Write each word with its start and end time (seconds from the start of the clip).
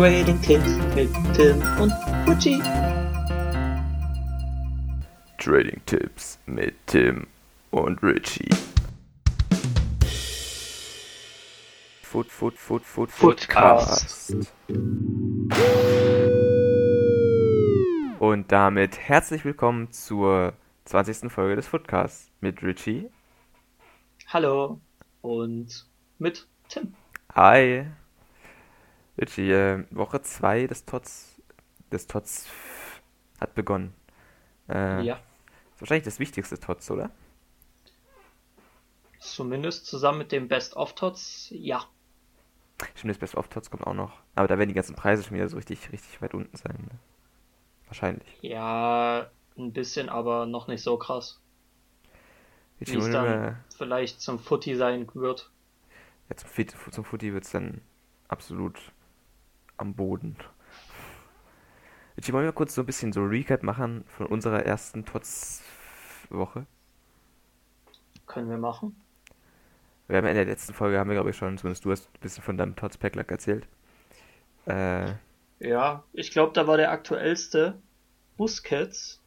Trading 0.00 0.40
Tipps 0.40 0.78
mit 0.96 1.10
Tim 1.34 1.62
und 1.78 1.92
Gucci. 2.24 2.58
Trading 5.36 5.82
Tipps 5.84 6.38
mit 6.46 6.74
Tim 6.86 7.26
und 7.70 8.02
Richie. 8.02 8.48
Foot, 12.00 12.30
Foot, 12.30 12.56
Foot, 12.56 12.82
Foot, 12.82 13.10
Footcast. 13.10 14.34
Und 18.20 18.52
damit 18.52 18.98
herzlich 18.98 19.44
willkommen 19.44 19.92
zur 19.92 20.54
20. 20.86 21.30
Folge 21.30 21.56
des 21.56 21.66
Footcasts 21.66 22.30
mit 22.40 22.62
Richie. 22.62 23.10
Hallo 24.28 24.80
und 25.20 25.84
mit 26.18 26.48
Tim. 26.70 26.94
Hi. 27.34 27.84
Richie, 29.20 29.50
äh, 29.52 29.84
Woche 29.90 30.22
2 30.22 30.66
des 30.66 30.84
Tots, 30.84 31.40
des 31.92 32.06
Tots 32.06 32.46
hat 33.40 33.54
begonnen. 33.54 33.94
Äh, 34.68 35.02
Ja, 35.04 35.16
Ist 35.74 35.80
wahrscheinlich 35.80 36.04
das 36.04 36.18
wichtigste 36.18 36.58
Tots, 36.58 36.90
oder? 36.90 37.10
zumindest 39.18 39.86
zusammen 39.86 40.18
mit 40.18 40.32
dem 40.32 40.48
Best 40.48 40.76
of 40.76 40.94
Tots. 40.94 41.48
Ja, 41.50 41.86
Stimmt, 42.94 43.10
das 43.10 43.18
Best 43.18 43.36
of 43.36 43.48
Tots 43.48 43.70
kommt 43.70 43.86
auch 43.86 43.94
noch. 43.94 44.18
Aber 44.34 44.48
da 44.48 44.58
werden 44.58 44.68
die 44.68 44.74
ganzen 44.74 44.96
Preise 44.96 45.22
schon 45.22 45.36
wieder 45.36 45.48
so 45.48 45.56
richtig, 45.56 45.92
richtig 45.92 46.22
weit 46.22 46.34
unten 46.34 46.56
sein. 46.56 46.76
Ne? 46.80 46.98
Wahrscheinlich. 47.86 48.38
ja, 48.40 49.30
ein 49.58 49.72
bisschen, 49.72 50.08
aber 50.08 50.46
noch 50.46 50.68
nicht 50.68 50.82
so 50.82 50.96
krass, 50.96 51.40
wie 52.78 52.96
es 52.96 53.10
dann 53.10 53.56
vielleicht 53.76 54.20
zum 54.20 54.38
Footy 54.38 54.76
sein 54.76 55.06
wird. 55.12 55.50
ja, 56.30 56.36
zum, 56.36 56.92
zum 56.92 57.04
Footy 57.04 57.34
wird 57.34 57.44
es 57.44 57.50
dann 57.50 57.82
absolut 58.28 58.92
am 59.80 59.94
Boden. 59.94 60.36
Richie, 62.16 62.32
wollen 62.32 62.44
wir 62.44 62.52
kurz 62.52 62.74
so 62.74 62.82
ein 62.82 62.86
bisschen 62.86 63.12
so 63.12 63.22
Recap 63.24 63.62
machen 63.62 64.04
von 64.08 64.26
unserer 64.26 64.64
ersten 64.64 65.04
Tots-Woche? 65.04 66.66
Können 68.26 68.48
wir 68.48 68.56
machen. 68.58 68.96
Wir 70.08 70.18
haben 70.18 70.26
in 70.26 70.34
der 70.34 70.44
letzten 70.44 70.74
Folge, 70.74 70.98
haben 70.98 71.08
wir 71.08 71.14
glaube 71.14 71.30
ich 71.30 71.36
schon, 71.36 71.56
zumindest 71.56 71.84
du 71.84 71.90
hast 71.92 72.08
ein 72.14 72.20
bisschen 72.20 72.42
von 72.42 72.56
deinem 72.58 72.76
Tots 72.76 72.98
Packlack 72.98 73.30
erzählt. 73.30 73.66
Äh, 74.66 75.14
Ja, 75.60 76.04
ich 76.12 76.32
glaube, 76.32 76.52
da 76.54 76.66
war 76.66 76.76
der 76.76 76.90
aktuellste 76.90 77.80
Busquets. 78.36 79.22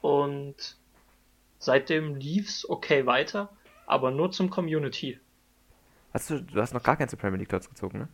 Und 0.00 0.76
seitdem 1.60 2.16
lief's 2.16 2.68
okay 2.68 3.06
weiter, 3.06 3.56
aber 3.86 4.10
nur 4.10 4.30
zum 4.32 4.50
Community. 4.50 5.20
hast 6.12 6.28
du, 6.30 6.40
du 6.42 6.60
hast 6.60 6.74
noch 6.74 6.82
gar 6.82 6.96
keinen 6.96 7.08
Premier 7.08 7.38
League 7.38 7.48
Tots 7.48 7.68
gezogen, 7.68 7.98
ne? 7.98 8.08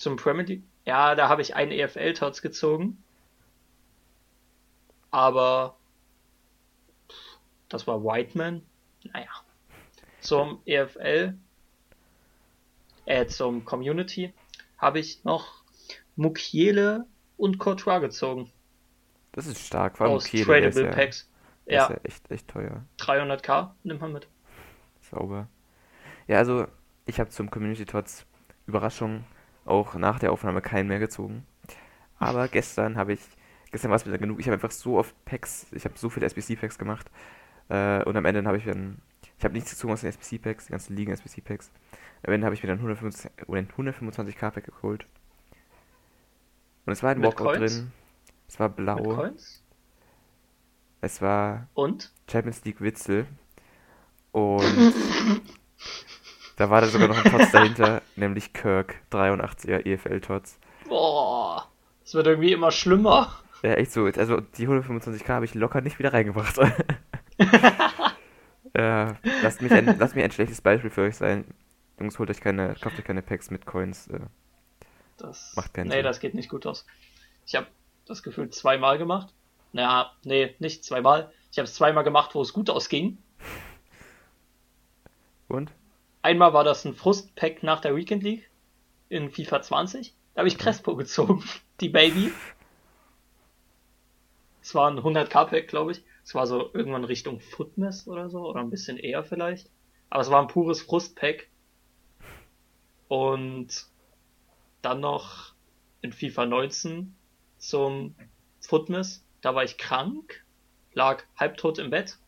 Zum 0.00 0.16
Premier 0.16 0.44
League. 0.44 0.62
Ja, 0.86 1.14
da 1.14 1.28
habe 1.28 1.42
ich 1.42 1.54
einen 1.54 1.72
EFL-Tots 1.72 2.40
gezogen. 2.40 3.04
Aber 5.10 5.76
das 7.68 7.86
war 7.86 8.02
Whiteman. 8.02 8.62
Naja. 9.12 9.28
Zum 10.22 10.62
EFL, 10.64 11.34
äh, 13.04 13.26
zum 13.26 13.66
Community 13.66 14.32
habe 14.78 15.00
ich 15.00 15.22
noch 15.24 15.64
Mukiele 16.16 17.04
und 17.36 17.58
Courtois 17.58 17.98
gezogen. 17.98 18.50
Das 19.32 19.46
ist 19.46 19.66
stark, 19.66 20.00
allem 20.00 20.12
aus 20.12 20.24
Kiel, 20.24 20.46
der 20.46 20.68
ist 20.68 20.76
Tradable 20.76 20.90
ja, 20.90 20.96
Packs. 20.96 21.16
ist 21.66 21.74
Ja, 21.74 21.90
ja 21.90 21.96
echt, 22.04 22.30
echt 22.30 22.48
teuer. 22.48 22.86
300k 22.98 23.72
nimmt 23.82 24.00
man 24.00 24.14
mit. 24.14 24.28
Sauber. 25.02 25.48
Ja, 26.26 26.38
also 26.38 26.66
ich 27.04 27.20
habe 27.20 27.28
zum 27.28 27.50
Community 27.50 27.84
Tots 27.84 28.24
Überraschung 28.66 29.24
auch 29.64 29.94
nach 29.94 30.18
der 30.18 30.32
Aufnahme 30.32 30.60
keinen 30.60 30.88
mehr 30.88 30.98
gezogen. 30.98 31.46
Aber 32.18 32.48
gestern 32.48 32.96
habe 32.96 33.14
ich, 33.14 33.20
gestern 33.70 33.90
war 33.90 33.96
es 33.96 34.06
wieder 34.06 34.18
genug. 34.18 34.40
Ich 34.40 34.46
habe 34.46 34.54
einfach 34.54 34.70
so 34.70 34.98
oft 34.98 35.14
Packs, 35.24 35.66
ich 35.72 35.84
habe 35.84 35.96
so 35.96 36.10
viele 36.10 36.26
SBC-Packs 36.26 36.78
gemacht. 36.78 37.10
Äh, 37.68 38.02
und 38.04 38.16
am 38.16 38.24
Ende 38.24 38.44
habe 38.44 38.58
ich 38.58 38.64
dann, 38.64 38.98
ich 39.38 39.44
habe 39.44 39.54
nichts 39.54 39.70
gezogen 39.70 39.92
aus 39.92 40.02
den 40.02 40.10
SBC-Packs, 40.10 40.66
die 40.66 40.72
ganzen 40.72 40.96
Ligen 40.96 41.12
SBC-Packs. 41.12 41.70
Am 42.22 42.32
Ende 42.32 42.44
habe 42.44 42.54
ich 42.54 42.62
mir 42.62 42.68
dann 42.68 42.78
125, 42.78 43.48
oder 43.48 43.60
ein 43.60 43.68
125k-Pack 43.68 44.64
geholt. 44.64 45.06
Und 46.84 46.92
es 46.92 47.02
war 47.02 47.10
ein 47.10 47.20
Mit 47.20 47.26
Walkout 47.26 47.58
drin. 47.58 47.92
Es 48.48 48.58
war 48.58 48.68
Mit 48.68 48.76
blau. 48.76 49.02
Coins. 49.02 49.62
Es 51.00 51.22
war 51.22 51.68
Und? 51.74 52.12
Champions 52.30 52.64
League 52.64 52.80
Witzel. 52.80 53.26
Und 54.32 54.94
da 56.60 56.68
war 56.68 56.82
da 56.82 56.88
sogar 56.88 57.08
noch 57.08 57.24
ein 57.24 57.30
Tots 57.30 57.50
dahinter, 57.52 58.02
nämlich 58.16 58.52
Kirk, 58.52 58.96
83er 59.10 59.86
EFL-Tots. 59.86 60.58
Boah, 60.86 61.66
es 62.04 62.12
wird 62.12 62.26
irgendwie 62.26 62.52
immer 62.52 62.70
schlimmer. 62.70 63.34
Ja, 63.62 63.72
echt 63.74 63.92
so. 63.92 64.04
Also 64.04 64.40
die 64.40 64.68
125k 64.68 65.26
habe 65.28 65.46
ich 65.46 65.54
locker 65.54 65.80
nicht 65.80 65.98
wieder 65.98 66.12
reingebracht. 66.12 66.58
äh, 68.74 69.14
lasst, 69.42 69.62
mich 69.62 69.72
ein, 69.72 69.98
lasst 69.98 70.14
mir 70.14 70.22
ein 70.24 70.32
schlechtes 70.32 70.60
Beispiel 70.60 70.90
für 70.90 71.00
euch 71.02 71.16
sein. 71.16 71.46
Jungs, 71.98 72.18
holt 72.18 72.28
euch 72.28 72.42
keine, 72.42 72.74
kauft 72.74 72.98
euch 72.98 73.04
keine 73.04 73.22
Packs 73.22 73.50
mit 73.50 73.64
Coins. 73.64 74.08
Äh, 74.08 74.20
Das, 75.16 75.54
Macht 75.56 75.72
keinen 75.72 75.88
nee, 75.88 75.94
Sinn. 75.94 76.04
das 76.04 76.20
geht 76.20 76.34
nicht 76.34 76.50
gut 76.50 76.66
aus. 76.66 76.84
Ich 77.46 77.54
habe 77.54 77.68
das 78.06 78.22
Gefühl 78.22 78.50
zweimal 78.50 78.98
gemacht. 78.98 79.32
Naja, 79.72 80.12
nee, 80.24 80.54
nicht 80.58 80.84
zweimal. 80.84 81.32
Ich 81.52 81.58
habe 81.58 81.64
es 81.64 81.74
zweimal 81.74 82.04
gemacht, 82.04 82.34
wo 82.34 82.42
es 82.42 82.52
gut 82.52 82.68
ausging. 82.68 83.16
und? 85.48 85.72
Einmal 86.22 86.52
war 86.52 86.64
das 86.64 86.84
ein 86.84 86.94
Frustpack 86.94 87.62
nach 87.62 87.80
der 87.80 87.96
Weekend 87.96 88.22
League 88.22 88.50
in 89.08 89.30
FIFA 89.30 89.62
20. 89.62 90.14
Da 90.34 90.40
habe 90.40 90.48
ich 90.48 90.58
Crespo 90.58 90.94
gezogen, 90.96 91.42
die 91.80 91.88
Baby. 91.88 92.32
Es 94.62 94.74
war 94.74 94.90
ein 94.90 94.98
100k-Pack, 94.98 95.68
glaube 95.68 95.92
ich. 95.92 96.02
Es 96.22 96.34
war 96.34 96.46
so 96.46 96.70
irgendwann 96.74 97.04
Richtung 97.04 97.40
Footness 97.40 98.06
oder 98.06 98.28
so, 98.28 98.46
oder 98.46 98.60
ein 98.60 98.70
bisschen 98.70 98.98
eher 98.98 99.24
vielleicht. 99.24 99.70
Aber 100.10 100.20
es 100.20 100.30
war 100.30 100.40
ein 100.42 100.48
pures 100.48 100.82
Frustpack. 100.82 101.48
Und 103.08 103.86
dann 104.82 105.00
noch 105.00 105.54
in 106.02 106.12
FIFA 106.12 106.46
19 106.46 107.14
zum 107.58 108.14
Footness. 108.60 109.24
Da 109.40 109.54
war 109.54 109.64
ich 109.64 109.78
krank, 109.78 110.44
lag 110.92 111.24
halbtot 111.36 111.78
im 111.78 111.90
Bett 111.90 112.18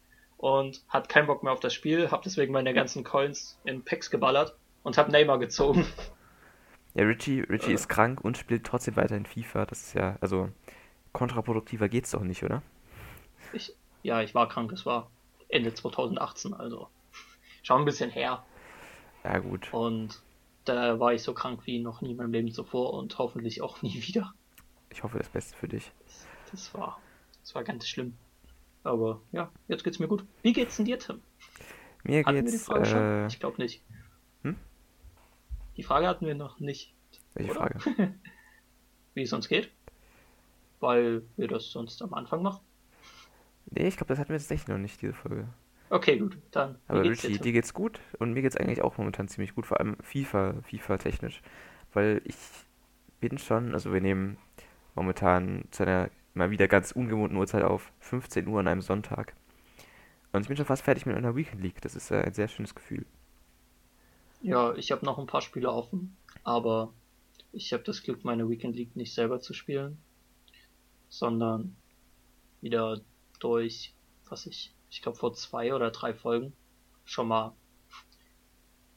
und 0.43 0.83
hat 0.89 1.09
keinen 1.09 1.29
Bock 1.29 1.45
mehr 1.45 1.53
auf 1.53 1.61
das 1.61 1.73
Spiel, 1.73 2.11
hab 2.11 2.23
deswegen 2.23 2.53
meine 2.53 2.75
ganzen 2.75 3.05
Coins 3.05 3.57
in 3.63 3.85
Packs 3.85 4.11
geballert 4.11 4.57
und 4.83 4.99
hab 4.99 5.09
Neymar 5.09 5.39
gezogen. 5.39 5.87
Ja, 6.95 7.05
Richie, 7.05 7.43
Richie 7.43 7.71
Äh. 7.71 7.75
ist 7.75 7.89
krank 7.89 8.21
und 8.23 8.37
spielt 8.37 8.65
trotzdem 8.65 8.97
weiterhin 8.97 9.25
FIFA. 9.25 9.67
Das 9.67 9.81
ist 9.83 9.95
ja, 9.95 10.19
also 10.21 10.49
kontraproduktiver 11.13 11.89
geht's 11.89 12.11
doch 12.11 12.23
nicht, 12.25 12.43
oder? 12.43 12.61
Ich, 13.53 13.73
ja, 14.03 14.21
ich 14.21 14.35
war 14.35 14.49
krank, 14.49 14.73
es 14.73 14.85
war 14.85 15.09
Ende 15.49 15.73
2018, 15.73 16.55
also 16.55 16.89
schon 17.63 17.83
ein 17.83 17.85
bisschen 17.85 18.11
her. 18.11 18.45
Ja, 19.23 19.39
gut. 19.39 19.73
Und 19.73 20.21
da 20.65 20.99
war 20.99 21.15
ich 21.15 21.23
so 21.23 21.35
krank 21.35 21.61
wie 21.67 21.79
noch 21.79 22.01
nie 22.01 22.11
in 22.11 22.17
meinem 22.17 22.33
Leben 22.33 22.51
zuvor 22.51 22.95
und 22.95 23.17
hoffentlich 23.17 23.63
auch 23.63 23.81
nie 23.83 23.95
wieder. 24.09 24.35
Ich 24.91 25.05
hoffe 25.05 25.19
das 25.19 25.29
Beste 25.29 25.57
für 25.57 25.69
dich. 25.69 25.93
Das 26.51 26.75
war, 26.75 27.01
das 27.43 27.55
war 27.55 27.63
ganz 27.63 27.87
schlimm. 27.87 28.17
Aber 28.85 29.21
ja, 29.33 29.51
jetzt 29.69 29.85
geht's 29.85 29.99
mir 29.99 30.09
gut. 30.09 30.25
Wie 30.43 30.53
geht's 30.53 30.77
denn 30.77 30.87
dir, 30.87 30.99
Tim? 30.99 31.21
Mir 32.05 32.25
Hatten 32.25 32.45
wir 32.45 32.51
die 32.51 32.51
geht's, 32.51 32.65
Frage 32.65 32.87
schon? 32.87 32.99
äh, 32.99 33.27
Ich 33.27 33.39
glaube 33.41 33.61
nicht. 33.63 33.83
Hm? 34.43 34.57
Die 35.77 35.83
Frage 35.83 36.09
hatten 36.09 36.27
wir 36.27 36.35
noch 36.35 36.61
nicht. 36.61 36.95
welche 37.35 37.51
oder? 37.53 37.61
Frage? 37.61 37.81
Wie 39.15 39.23
es 39.23 39.33
uns 39.33 39.49
geht. 39.49 39.71
Weil 40.81 41.23
wir 41.37 41.49
das 41.49 41.71
sonst 41.71 42.03
am 42.03 42.13
Anfang 42.15 42.43
machen. 42.43 42.61
Nee, 43.71 43.89
ich 43.89 43.97
glaube, 43.97 44.09
das 44.09 44.19
hatten 44.19 44.31
wir 44.31 44.39
tatsächlich 44.39 44.69
noch 44.69 44.79
nicht, 44.79 45.01
diese 45.01 45.15
Folge. 45.15 45.49
Okay, 45.91 46.19
gut. 46.19 46.39
Dann. 46.51 46.77
Aber 46.89 47.03
geht's 47.03 47.21
dir, 47.23 47.29
Richie, 47.29 47.39
dir 47.39 47.53
geht's 47.53 47.75
gut 47.75 48.01
und 48.19 48.33
mir 48.33 48.43
geht's 48.43 48.57
eigentlich 48.57 48.83
auch 48.83 48.99
momentan 48.99 49.29
ziemlich 49.29 49.55
gut, 49.55 49.67
vor 49.67 49.79
allem 49.79 49.97
FIFA, 50.01 50.55
FIFA-technisch. 50.63 51.43
Weil 51.93 52.23
ich 52.25 52.37
bin 53.21 53.39
schon, 53.39 53.75
also 53.75 53.93
wir 53.93 54.01
nehmen 54.01 54.39
momentan 54.95 55.65
zu 55.71 55.85
einer 55.85 56.11
mal 56.35 56.51
wieder 56.51 56.69
ganz 56.69 56.93
ungewohnten 56.93 57.37
Uhrzeit 57.37 57.63
auf, 57.63 57.93
15 58.01 58.47
Uhr 58.47 58.61
an 58.61 58.69
einem 58.69 58.83
Sonntag. 58.83 59.35
Und 60.33 60.43
ich 60.43 60.49
bin 60.49 60.57
schon 60.57 60.67
fast 60.67 60.83
fertig 60.83 61.07
mit 61.07 61.17
einer 61.17 61.37
Weekend 61.37 61.63
League. 61.63 61.81
Das 61.83 61.95
ist 61.95 62.11
äh, 62.11 62.23
ein 62.23 62.33
sehr 62.33 62.49
schönes 62.49 62.75
Gefühl. 62.75 63.05
Ja, 64.41 64.75
ich 64.75 64.91
habe 64.91 65.05
noch 65.05 65.19
ein 65.19 65.27
paar 65.27 65.43
Spiele 65.43 65.71
offen, 65.71 66.17
aber 66.43 66.93
ich 67.53 67.73
habe 67.73 67.83
das 67.83 68.03
Glück, 68.03 68.25
meine 68.25 68.49
Weekend 68.49 68.75
League 68.75 68.97
nicht 68.97 69.15
selber 69.15 69.41
zu 69.41 69.53
spielen, 69.53 70.03
sondern 71.09 71.77
wieder 72.61 73.01
durch, 73.39 73.95
was 74.29 74.47
ich, 74.47 74.75
ich 74.91 75.03
glaube 75.03 75.19
vor 75.19 75.35
zwei 75.35 75.75
oder 75.75 75.91
drei 75.91 76.15
Folgen 76.15 76.55
schon 77.05 77.29
mal 77.29 77.55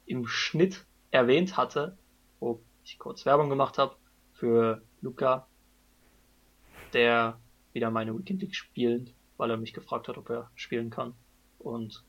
im 0.06 0.26
Schnitt 0.26 0.86
erwähnt 1.12 1.58
hatte, 1.58 1.98
wo 2.40 2.64
ich 2.84 2.98
kurz 2.98 3.26
Werbung 3.26 3.50
gemacht 3.50 3.78
habe 3.78 3.96
für 4.34 4.84
Luca, 5.02 5.48
der 6.94 7.40
wieder 7.74 7.92
meine 7.92 8.18
Weekend 8.18 8.42
League 8.42 8.56
spielt, 8.56 9.14
weil 9.38 9.52
er 9.52 9.58
mich 9.58 9.74
gefragt 9.74 10.08
hat, 10.08 10.18
ob 10.18 10.30
er 10.30 10.50
spielen 10.56 10.90
kann. 10.90 11.14
Und 11.60 12.04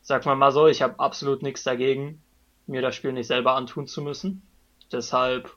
sag 0.00 0.24
mal 0.26 0.34
mal 0.34 0.52
so, 0.52 0.66
ich 0.66 0.82
habe 0.82 0.98
absolut 0.98 1.42
nichts 1.42 1.62
dagegen, 1.62 2.22
mir 2.66 2.82
das 2.82 2.94
Spiel 2.94 3.12
nicht 3.12 3.26
selber 3.26 3.54
antun 3.54 3.86
zu 3.86 4.02
müssen. 4.02 4.42
Deshalb 4.90 5.56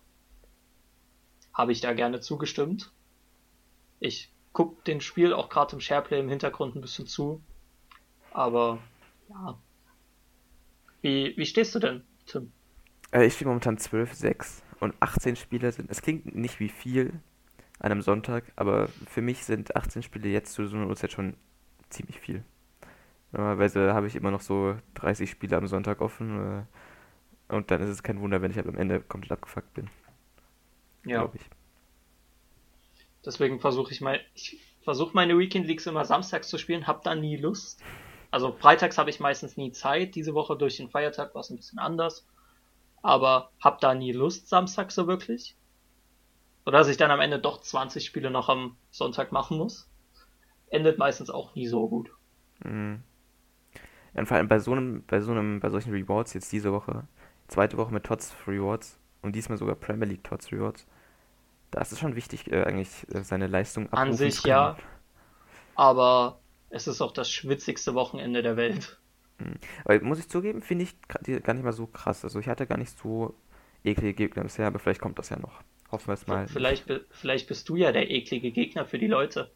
habe 1.54 1.72
ich 1.72 1.82
da 1.82 1.94
gerne 1.94 2.20
zugestimmt. 2.20 2.92
Ich 4.00 4.32
gucke 4.54 4.84
den 4.84 5.02
Spiel 5.02 5.34
auch 5.34 5.50
gerade 5.50 5.76
im 5.76 5.80
Shareplay 5.80 6.20
im 6.20 6.30
Hintergrund 6.30 6.76
ein 6.76 6.82
bisschen 6.82 7.08
zu. 7.08 7.42
Aber 8.32 8.80
ja. 9.30 9.58
Wie, 11.02 11.34
wie 11.38 11.46
stehst 11.46 11.74
du 11.76 11.80
denn, 11.80 12.04
Tim? 12.26 12.52
Äh, 13.12 13.26
ich 13.26 13.34
stehe 13.34 13.48
momentan 13.48 13.78
12, 13.78 14.14
6 14.14 14.64
und 14.80 14.96
18 15.00 15.36
Spieler 15.36 15.72
sind. 15.72 15.90
Es 15.90 16.02
klingt 16.02 16.36
nicht 16.36 16.60
wie 16.60 16.70
viel 16.70 17.20
an 17.80 17.92
einem 17.92 18.02
Sonntag, 18.02 18.52
aber 18.56 18.88
für 19.08 19.22
mich 19.22 19.46
sind 19.46 19.76
18 19.76 20.02
Spiele 20.02 20.30
jetzt 20.30 20.54
zu 20.54 20.66
so 20.68 20.76
einer 20.76 20.88
Uhrzeit 20.88 21.12
schon 21.12 21.36
ziemlich 21.90 22.20
viel. 22.20 22.44
Normalerweise 23.32 23.94
habe 23.94 24.08
ich 24.08 24.16
immer 24.16 24.32
noch 24.32 24.42
so 24.42 24.76
30 24.96 25.30
Spiele 25.30 25.58
am 25.58 25.68
Sonntag 25.68 26.02
offen. 26.02 26.66
Äh, 27.50 27.54
und 27.54 27.72
dann 27.72 27.82
ist 27.82 27.90
es 27.90 28.04
kein 28.04 28.20
Wunder, 28.20 28.42
wenn 28.42 28.52
ich 28.52 28.58
halt 28.58 28.68
am 28.68 28.78
Ende 28.78 29.02
komplett 29.02 29.34
abgefuckt 29.34 29.74
bin. 29.74 29.90
Ja. 31.06 31.30
Ich. 31.34 31.42
Deswegen 33.26 33.60
versuche 33.60 33.92
ich 33.92 34.02
mal, 34.02 34.20
ich 34.34 34.60
versuche 34.82 35.12
meine 35.14 35.38
Weekend 35.38 35.68
Leagues 35.68 35.86
immer 35.86 36.06
samstags 36.06 36.48
zu 36.48 36.58
spielen, 36.58 36.88
hab 36.88 37.04
da 37.04 37.16
nie 37.16 37.38
Lust. 37.38 37.82
Also 38.32 38.52
freitags 38.52 38.98
habe 38.98 39.10
ich 39.10 39.20
meistens 39.20 39.58
nie 39.58 39.72
Zeit. 39.72 40.16
Diese 40.16 40.34
Woche 40.34 40.58
durch 40.58 40.78
den 40.78 40.90
Feiertag 40.90 41.34
war 41.34 41.42
es 41.42 41.50
ein 41.50 41.58
bisschen 41.58 41.80
anders. 41.80 42.26
Aber 43.02 43.52
hab 43.60 43.80
da 43.80 43.94
nie 43.94 44.12
Lust 44.12 44.50
samstags 44.50 44.96
so 44.96 45.08
wirklich. 45.08 45.56
Oder 46.68 46.80
dass 46.80 46.90
ich 46.90 46.98
dann 46.98 47.12
am 47.12 47.22
Ende 47.22 47.40
doch 47.40 47.62
20 47.62 48.06
Spiele 48.06 48.30
noch 48.30 48.50
am 48.50 48.76
Sonntag 48.92 49.32
machen 49.32 49.58
muss. 49.58 49.88
Endet 50.70 50.98
meistens 50.98 51.30
auch 51.30 51.56
nie 51.56 51.66
so 51.66 51.88
gut. 51.88 52.12
Mhm. 52.62 53.04
Ja, 54.14 54.20
und 54.20 54.26
vor 54.26 54.36
allem 54.36 54.50
bei 54.50 54.60
so 54.60 54.74
einem, 54.74 55.06
bei 55.08 55.22
so 55.22 55.32
einem, 55.32 55.62
bei 55.62 55.70
solchen 55.70 55.94
Rewards 55.94 56.34
jetzt 56.34 56.52
diese 56.52 56.74
Woche, 56.74 57.08
zweite 57.48 57.78
Woche 57.78 57.94
mit 57.94 58.04
Tots 58.04 58.36
Rewards 58.46 59.00
und 59.22 59.34
diesmal 59.34 59.58
sogar 59.58 59.76
Premier 59.76 60.08
League 60.08 60.26
Tots 60.26 60.52
Rewards, 60.52 60.86
da 61.72 61.80
ist 61.80 61.94
es 61.94 62.00
schon 62.00 62.18
wichtig, 62.18 62.52
äh, 62.52 62.64
eigentlich 62.66 63.08
äh, 63.16 63.24
seine 63.24 63.48
Leistung 63.48 63.86
abrufen 63.86 64.10
An 64.10 64.14
sich 64.14 64.44
ja, 64.44 64.76
aber 65.76 66.42
es 66.70 66.86
ist 66.88 67.00
auch 67.00 67.14
das 67.14 67.32
schwitzigste 67.32 67.94
Wochenende 67.94 68.44
der 68.44 68.58
Welt. 68.58 69.00
Mhm. 69.40 69.56
Aber 69.86 70.02
muss 70.02 70.20
ich 70.20 70.28
zugeben, 70.28 70.62
finde 70.62 70.84
ich 70.84 70.98
gar 71.08 71.54
nicht 71.54 71.64
mal 71.64 71.72
so 71.72 71.88
krass. 71.88 72.26
Also 72.26 72.40
ich 72.42 72.50
hatte 72.50 72.68
gar 72.68 72.78
nicht 72.78 72.98
so 73.00 73.36
eklige 73.86 74.14
Gegner 74.14 74.44
bisher, 74.44 74.68
aber 74.68 74.80
vielleicht 74.80 75.00
kommt 75.00 75.18
das 75.18 75.30
ja 75.30 75.40
noch. 75.40 75.62
Hoffen 75.92 76.08
wir 76.08 76.14
es 76.14 76.28
mal. 76.28 76.48
Vielleicht, 76.48 76.86
vielleicht 77.12 77.48
bist 77.48 77.70
du 77.70 77.76
ja 77.76 77.92
der 77.92 78.10
eklige 78.10 78.52
Gegner 78.52 78.86
für 78.86 78.98
die 78.98 79.08
Leute. 79.08 79.50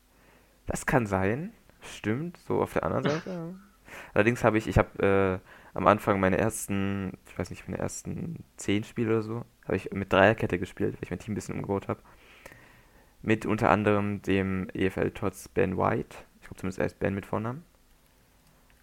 Das 0.66 0.86
kann 0.86 1.06
sein. 1.06 1.52
Stimmt, 1.82 2.38
so 2.48 2.62
auf 2.62 2.74
der 2.74 2.84
anderen 2.84 3.04
Seite. 3.10 3.56
Allerdings 4.14 4.44
habe 4.44 4.58
ich, 4.58 4.68
ich 4.68 4.78
habe 4.78 5.42
äh, 5.44 5.78
am 5.78 5.88
Anfang 5.88 6.20
meine 6.20 6.38
ersten, 6.38 7.18
ich 7.28 7.38
weiß 7.38 7.50
nicht, 7.50 7.68
meine 7.68 7.80
ersten 7.80 8.44
zehn 8.58 8.84
Spiele 8.84 9.10
oder 9.10 9.22
so, 9.24 9.46
habe 9.66 9.76
ich 9.76 9.92
mit 9.92 10.14
Dreierkette 10.14 10.60
gespielt, 10.60 10.94
weil 10.94 11.04
ich 11.04 11.10
mein 11.10 11.20
Team 11.20 11.34
ein 11.34 11.36
bisschen 11.36 11.56
umgebaut 11.56 11.88
habe. 11.88 12.02
Mit 13.22 13.46
unter 13.46 13.70
anderem 13.70 14.22
dem 14.22 14.68
EFL 14.74 15.12
Tots 15.12 15.50
Ben 15.50 15.78
White. 15.78 16.18
Ich 16.40 16.48
glaube 16.48 16.60
zumindest 16.60 16.80
er 16.80 16.86
ist 16.86 17.00
Ben 17.00 17.14
mit 17.14 17.26
Vornamen. 17.26 17.64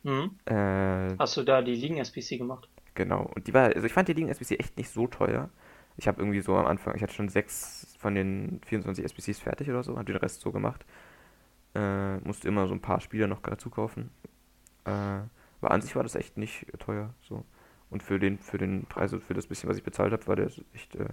Mhm. 0.02 0.30
Äh, 0.44 1.16
Hast 1.18 1.36
du 1.36 1.42
da 1.42 1.62
die 1.62 1.74
Ligen-SPC 1.74 2.38
gemacht? 2.38 2.68
Genau. 2.94 3.30
Und 3.34 3.46
die 3.46 3.54
war, 3.54 3.64
also 3.74 3.84
ich 3.84 3.92
fand 3.92 4.08
die 4.08 4.12
Ligen-SPC 4.12 4.60
echt 4.60 4.76
nicht 4.76 4.90
so 4.90 5.06
teuer. 5.06 5.50
Ich 5.98 6.08
habe 6.08 6.20
irgendwie 6.20 6.40
so 6.40 6.56
am 6.56 6.66
Anfang, 6.66 6.94
ich 6.94 7.02
hatte 7.02 7.12
schon 7.12 7.28
sechs 7.28 7.96
von 7.98 8.14
den 8.14 8.60
24 8.66 9.04
SPCs 9.04 9.40
fertig 9.40 9.68
oder 9.68 9.82
so, 9.82 9.96
habe 9.96 10.04
den 10.04 10.16
Rest 10.16 10.40
so 10.40 10.52
gemacht. 10.52 10.86
Äh, 11.74 12.18
musste 12.18 12.48
immer 12.48 12.66
so 12.68 12.74
ein 12.74 12.80
paar 12.80 13.00
Spieler 13.00 13.26
noch 13.26 13.40
dazu 13.40 13.68
kaufen. 13.68 14.10
Äh, 14.84 14.90
aber 15.60 15.70
an 15.70 15.82
sich 15.82 15.96
war 15.96 16.04
das 16.04 16.14
echt 16.14 16.38
nicht 16.38 16.66
teuer. 16.78 17.12
So. 17.20 17.44
Und 17.90 18.02
für 18.02 18.18
den, 18.20 18.38
für 18.38 18.58
den 18.58 18.84
Preis 18.86 19.12
und 19.12 19.24
für 19.24 19.34
das 19.34 19.48
bisschen, 19.48 19.68
was 19.68 19.76
ich 19.76 19.82
bezahlt 19.82 20.12
habe, 20.12 20.26
war 20.28 20.36
der 20.36 20.50
echt, 20.72 20.94
äh, 20.94 21.08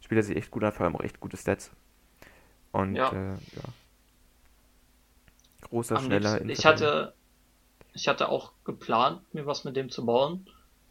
Spieler 0.00 0.22
sich 0.22 0.36
echt 0.36 0.50
gut 0.50 0.64
an, 0.64 0.72
vor 0.72 0.86
allem 0.86 0.96
auch 0.96 1.02
echt 1.02 1.20
gute 1.20 1.36
Stats. 1.36 1.70
Und 2.72 2.96
ja. 2.96 3.12
Äh, 3.12 3.32
ja. 3.34 3.62
Großer, 5.68 5.96
Am 5.96 6.04
schneller. 6.04 6.40
Liebsten, 6.40 6.48
ich 6.48 6.66
hatte, 6.66 7.14
ich 7.92 8.08
hatte 8.08 8.28
auch 8.28 8.52
geplant, 8.64 9.22
mir 9.34 9.46
was 9.46 9.64
mit 9.64 9.76
dem 9.76 9.90
zu 9.90 10.06
bauen. 10.06 10.48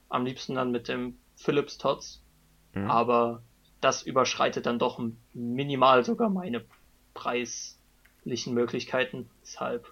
Am 0.09 0.25
liebsten 0.25 0.55
dann 0.55 0.71
mit 0.71 0.88
dem 0.88 1.17
Philips 1.35 1.77
Tots. 1.77 2.21
Mhm. 2.73 2.89
Aber 2.89 3.41
das 3.81 4.03
überschreitet 4.03 4.65
dann 4.65 4.79
doch 4.79 5.01
minimal 5.33 6.06
sogar 6.06 6.29
meine 6.29 6.63
preislichen 7.13 8.53
Möglichkeiten. 8.53 9.29
Deshalb 9.41 9.91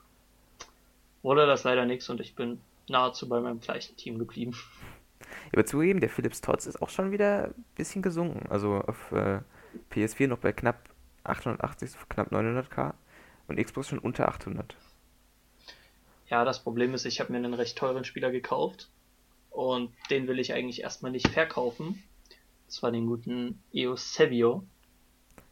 wurde 1.22 1.46
das 1.46 1.64
leider 1.64 1.86
nichts 1.86 2.10
und 2.10 2.22
ich 2.22 2.36
bin 2.36 2.62
nahezu 2.88 3.28
bei 3.28 3.40
meinem 3.40 3.60
gleichen 3.60 3.96
Team 3.98 4.20
geblieben. 4.20 4.56
Aber 5.52 5.66
zugeben, 5.66 6.00
der 6.00 6.10
Philips 6.10 6.42
Tots 6.42 6.66
ist 6.66 6.82
auch 6.82 6.90
schon 6.90 7.12
wieder 7.12 7.46
ein 7.46 7.66
bisschen 7.76 8.02
gesunken. 8.02 8.50
Also 8.50 8.76
auf 8.76 9.12
äh, 9.12 9.40
PS4 9.92 10.28
noch 10.28 10.38
bei 10.38 10.52
knapp 10.52 10.90
880, 11.24 11.92
knapp 12.10 12.32
900k 12.32 12.94
und 13.48 13.64
Xbox 13.64 13.88
schon 13.88 14.00
unter 14.00 14.28
800. 14.28 14.76
Ja, 16.28 16.46
das 16.46 16.64
Problem 16.64 16.94
ist, 16.94 17.06
ich 17.06 17.20
habe 17.20 17.32
mir 17.32 17.40
einen 17.40 17.56
recht 17.56 17.78
teuren 17.78 18.06
Spieler 18.06 18.32
gekauft 18.32 18.90
und 19.50 19.92
den 20.12 20.28
will 20.28 20.40
ich 20.40 20.54
eigentlich 20.54 20.82
erstmal 20.82 21.12
nicht 21.12 21.28
verkaufen. 21.28 22.04
Das 22.70 22.84
war 22.84 22.92
den 22.92 23.08
guten 23.08 23.64
Eusebio. 23.74 24.64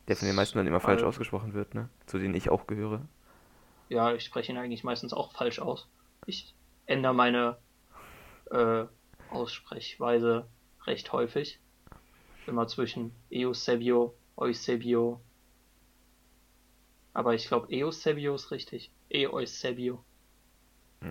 Der 0.08 0.16
von 0.16 0.28
den 0.28 0.36
meisten 0.36 0.60
dann 0.60 0.68
immer 0.68 0.80
falsch 0.80 1.02
ausgesprochen 1.02 1.56
wird, 1.56 1.74
ne? 1.74 1.90
Zu 2.06 2.20
denen 2.20 2.36
ich 2.36 2.52
auch 2.52 2.68
gehöre. 2.68 3.08
Ja, 3.90 4.14
ich 4.14 4.24
spreche 4.24 4.52
ihn 4.52 4.58
eigentlich 4.60 4.84
meistens 4.84 5.14
auch 5.14 5.34
falsch 5.34 5.58
aus. 5.58 5.90
Ich 6.28 6.54
ändere 6.86 7.16
meine 7.16 7.58
äh, 8.52 8.86
Aussprechweise 9.32 10.48
recht 10.86 11.12
häufig. 11.12 11.60
Immer 12.46 12.68
zwischen 12.68 13.12
Eusebio, 13.34 14.14
Eusebio. 14.36 15.20
Aber 17.16 17.34
ich 17.34 17.48
glaube, 17.48 17.68
Eusebio 17.72 18.36
ist 18.36 18.52
richtig. 18.52 18.92
Eusebio. 19.12 20.06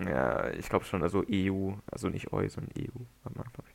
Ja, 0.05 0.51
ich 0.51 0.69
glaube 0.69 0.85
schon, 0.85 1.03
also 1.03 1.25
EU, 1.29 1.73
also 1.91 2.07
nicht 2.07 2.31
Eu, 2.31 2.47
sondern 2.47 2.71
EU 2.79 3.01
am 3.25 3.33
Anfang. 3.43 3.65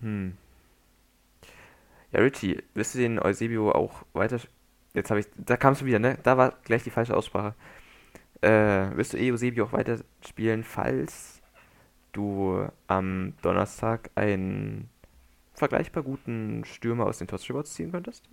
Hm. 0.00 0.36
Ja, 2.12 2.20
Richie, 2.20 2.62
wirst 2.74 2.94
du 2.94 2.98
den 2.98 3.18
Eusebio 3.18 3.72
auch 3.72 4.04
weiter. 4.12 4.38
Jetzt 4.94 5.10
habe 5.10 5.20
ich. 5.20 5.26
Da 5.36 5.56
kamst 5.56 5.82
du 5.82 5.86
wieder, 5.86 5.98
ne? 5.98 6.18
Da 6.22 6.36
war 6.36 6.54
gleich 6.64 6.82
die 6.82 6.90
falsche 6.90 7.16
Aussprache. 7.16 7.54
Äh, 8.40 8.96
wirst 8.96 9.12
du 9.12 9.18
Eusebio 9.18 9.66
auch 9.66 9.72
weiter 9.72 9.98
spielen, 10.26 10.62
falls 10.62 11.42
du 12.12 12.68
am 12.86 13.34
Donnerstag 13.42 14.10
einen 14.14 14.88
vergleichbar 15.54 16.02
guten 16.02 16.64
Stürmer 16.64 17.06
aus 17.06 17.18
den 17.18 17.28
Rewards 17.28 17.74
ziehen 17.74 17.92
könntest? 17.92 18.28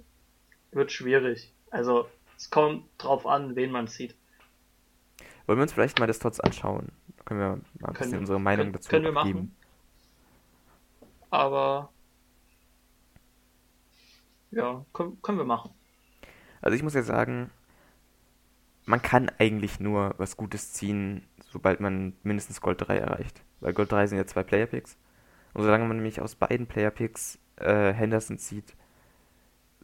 Wird 0.72 0.91
schwierig. 0.91 1.51
Also, 1.72 2.08
es 2.38 2.50
kommt 2.50 2.86
drauf 2.98 3.25
an, 3.25 3.55
wen 3.55 3.72
man 3.72 3.88
zieht. 3.88 4.15
Wollen 5.46 5.60
wir 5.60 5.63
uns 5.63 5.74
vielleicht 5.74 6.00
mal 6.00 6.08
das 6.08 6.20
Tots 6.20 6.39
anschauen? 6.39 6.89
Da 7.17 7.24
können 7.24 7.39
wir 7.39 7.60
mal 7.79 7.88
ein 7.89 7.93
bisschen 7.93 8.20
unsere 8.20 8.39
Meinung 8.39 8.65
können, 8.65 8.74
dazu 8.74 8.89
können 8.89 9.05
wir 9.05 9.12
machen. 9.12 9.55
Aber 11.33 11.89
ja, 14.51 14.85
können, 14.93 15.19
können 15.23 15.39
wir 15.39 15.45
machen. 15.45 15.71
Also 16.61 16.75
ich 16.75 16.83
muss 16.83 16.93
ja 16.93 17.01
sagen, 17.01 17.49
man 18.85 19.01
kann 19.01 19.31
eigentlich 19.39 19.79
nur 19.79 20.13
was 20.19 20.37
Gutes 20.37 20.73
ziehen, 20.73 21.25
sobald 21.41 21.79
man 21.79 22.15
mindestens 22.21 22.61
Gold 22.61 22.87
3 22.87 22.99
erreicht. 22.99 23.41
Weil 23.61 23.73
Gold 23.73 23.91
3 23.91 24.05
sind 24.05 24.19
ja 24.19 24.27
zwei 24.27 24.43
Player 24.43 24.67
Picks. 24.67 24.95
Und 25.55 25.63
solange 25.63 25.85
man 25.85 25.97
nämlich 25.97 26.21
aus 26.21 26.35
beiden 26.35 26.67
Player 26.67 26.91
Picks 26.91 27.39
äh, 27.55 27.91
Henderson 27.93 28.37
zieht, 28.37 28.75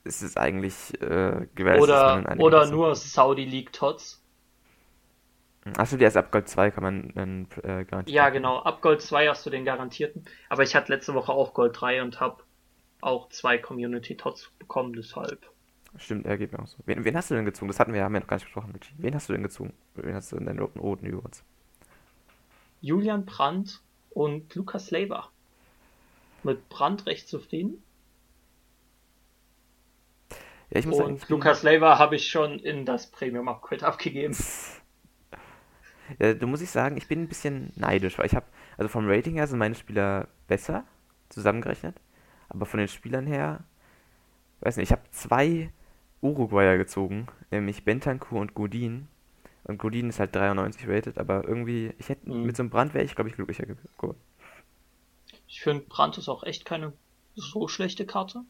ist 0.03 0.21
es 0.21 0.37
eigentlich 0.37 1.01
äh, 1.01 1.47
gewährleistet. 1.55 1.89
Oder, 1.89 2.35
oder 2.37 2.69
nur 2.69 2.93
Saudi 2.93 3.45
League 3.45 3.73
Tots. 3.73 4.18
Achso, 5.77 5.97
der 5.97 6.07
ist 6.07 6.17
ab 6.17 6.31
Gold 6.31 6.47
2, 6.47 6.71
kann 6.71 6.83
man 6.83 7.11
dann 7.15 7.47
äh, 7.63 7.83
garantieren. 7.83 8.07
Ja, 8.07 8.29
genau. 8.29 8.59
Ab 8.59 8.81
Gold 8.81 9.01
2 9.01 9.27
hast 9.27 9.45
du 9.45 9.49
den 9.49 9.65
garantierten. 9.65 10.25
Aber 10.49 10.63
ich 10.63 10.75
hatte 10.75 10.91
letzte 10.91 11.13
Woche 11.13 11.31
auch 11.31 11.53
Gold 11.53 11.79
3 11.79 12.01
und 12.01 12.19
habe 12.19 12.43
auch 13.01 13.29
zwei 13.29 13.57
Community 13.57 14.15
Tots 14.17 14.51
bekommen, 14.59 14.93
deshalb. 14.93 15.49
Stimmt, 15.97 16.25
er 16.25 16.37
geht 16.37 16.51
mir 16.51 16.59
auch 16.59 16.67
so. 16.67 16.77
Wen, 16.85 17.03
wen, 17.03 17.15
hast 17.15 17.31
du 17.31 17.35
denn 17.35 17.45
gezogen? 17.45 17.67
Das 17.67 17.79
hatten 17.79 17.93
wir, 17.93 18.03
haben 18.03 18.13
wir 18.13 18.19
noch 18.19 18.27
gar 18.27 18.37
nicht 18.37 18.45
besprochen, 18.45 18.71
Richie. 18.71 18.93
Wen 18.97 19.15
hast 19.15 19.29
du 19.29 19.33
denn 19.33 19.43
gezogen? 19.43 19.73
Wen 19.95 20.13
hast 20.13 20.31
du 20.31 20.37
in 20.37 20.45
deinen 20.45 20.59
roten, 20.59 20.79
roten 20.79 21.07
Rewards? 21.07 21.43
Julian 22.81 23.25
Brandt 23.25 23.81
und 24.11 24.53
Lukas 24.55 24.91
Lever. 24.91 25.29
Mit 26.43 26.69
Brandt 26.69 27.05
recht 27.05 27.27
zufrieden. 27.27 27.83
Ja, 30.69 30.79
ich 30.79 30.85
muss 30.85 30.99
und 30.99 31.19
sagen, 31.19 31.33
Lukas 31.33 31.63
Lever 31.63 31.97
habe 31.97 32.15
ich 32.15 32.29
schon 32.29 32.59
in 32.59 32.85
das 32.85 33.07
Premium 33.07 33.47
Upgrade 33.47 33.85
abgegeben. 33.85 34.35
Ja, 36.17 36.33
da 36.33 36.45
muss 36.45 36.61
ich 36.61 36.69
sagen, 36.69 36.97
ich 36.97 37.07
bin 37.07 37.21
ein 37.21 37.27
bisschen 37.27 37.71
neidisch, 37.75 38.17
weil 38.17 38.25
ich 38.25 38.35
habe, 38.35 38.45
also 38.77 38.89
vom 38.89 39.07
Rating 39.07 39.35
her 39.35 39.47
sind 39.47 39.59
meine 39.59 39.75
Spieler 39.75 40.27
besser 40.47 40.83
zusammengerechnet, 41.29 41.95
aber 42.49 42.65
von 42.65 42.79
den 42.79 42.87
Spielern 42.87 43.27
her, 43.27 43.63
weiß 44.61 44.77
nicht, 44.77 44.89
ich 44.89 44.91
habe 44.91 45.03
zwei 45.11 45.71
Uruguayer 46.21 46.77
gezogen, 46.77 47.27
nämlich 47.51 47.85
Bentancur 47.85 48.39
und 48.39 48.53
Godin. 48.53 49.07
Und 49.63 49.77
Godin 49.77 50.09
ist 50.09 50.19
halt 50.19 50.35
93 50.35 50.87
rated, 50.87 51.17
aber 51.17 51.47
irgendwie, 51.47 51.93
ich 51.99 52.09
hätte 52.09 52.29
mhm. 52.29 52.43
mit 52.43 52.57
so 52.57 52.63
einem 52.63 52.69
Brand 52.69 52.93
wäre 52.93 53.05
ich, 53.05 53.15
glaube 53.15 53.29
ich, 53.29 53.35
glücklicher 53.35 53.65
geworden. 53.65 54.19
Ich 55.47 55.61
finde, 55.61 55.85
Brand 55.87 56.17
ist 56.17 56.29
auch 56.29 56.43
echt 56.43 56.65
keine 56.65 56.93
so 57.35 57.67
schlechte 57.67 58.05
Karte. 58.05 58.43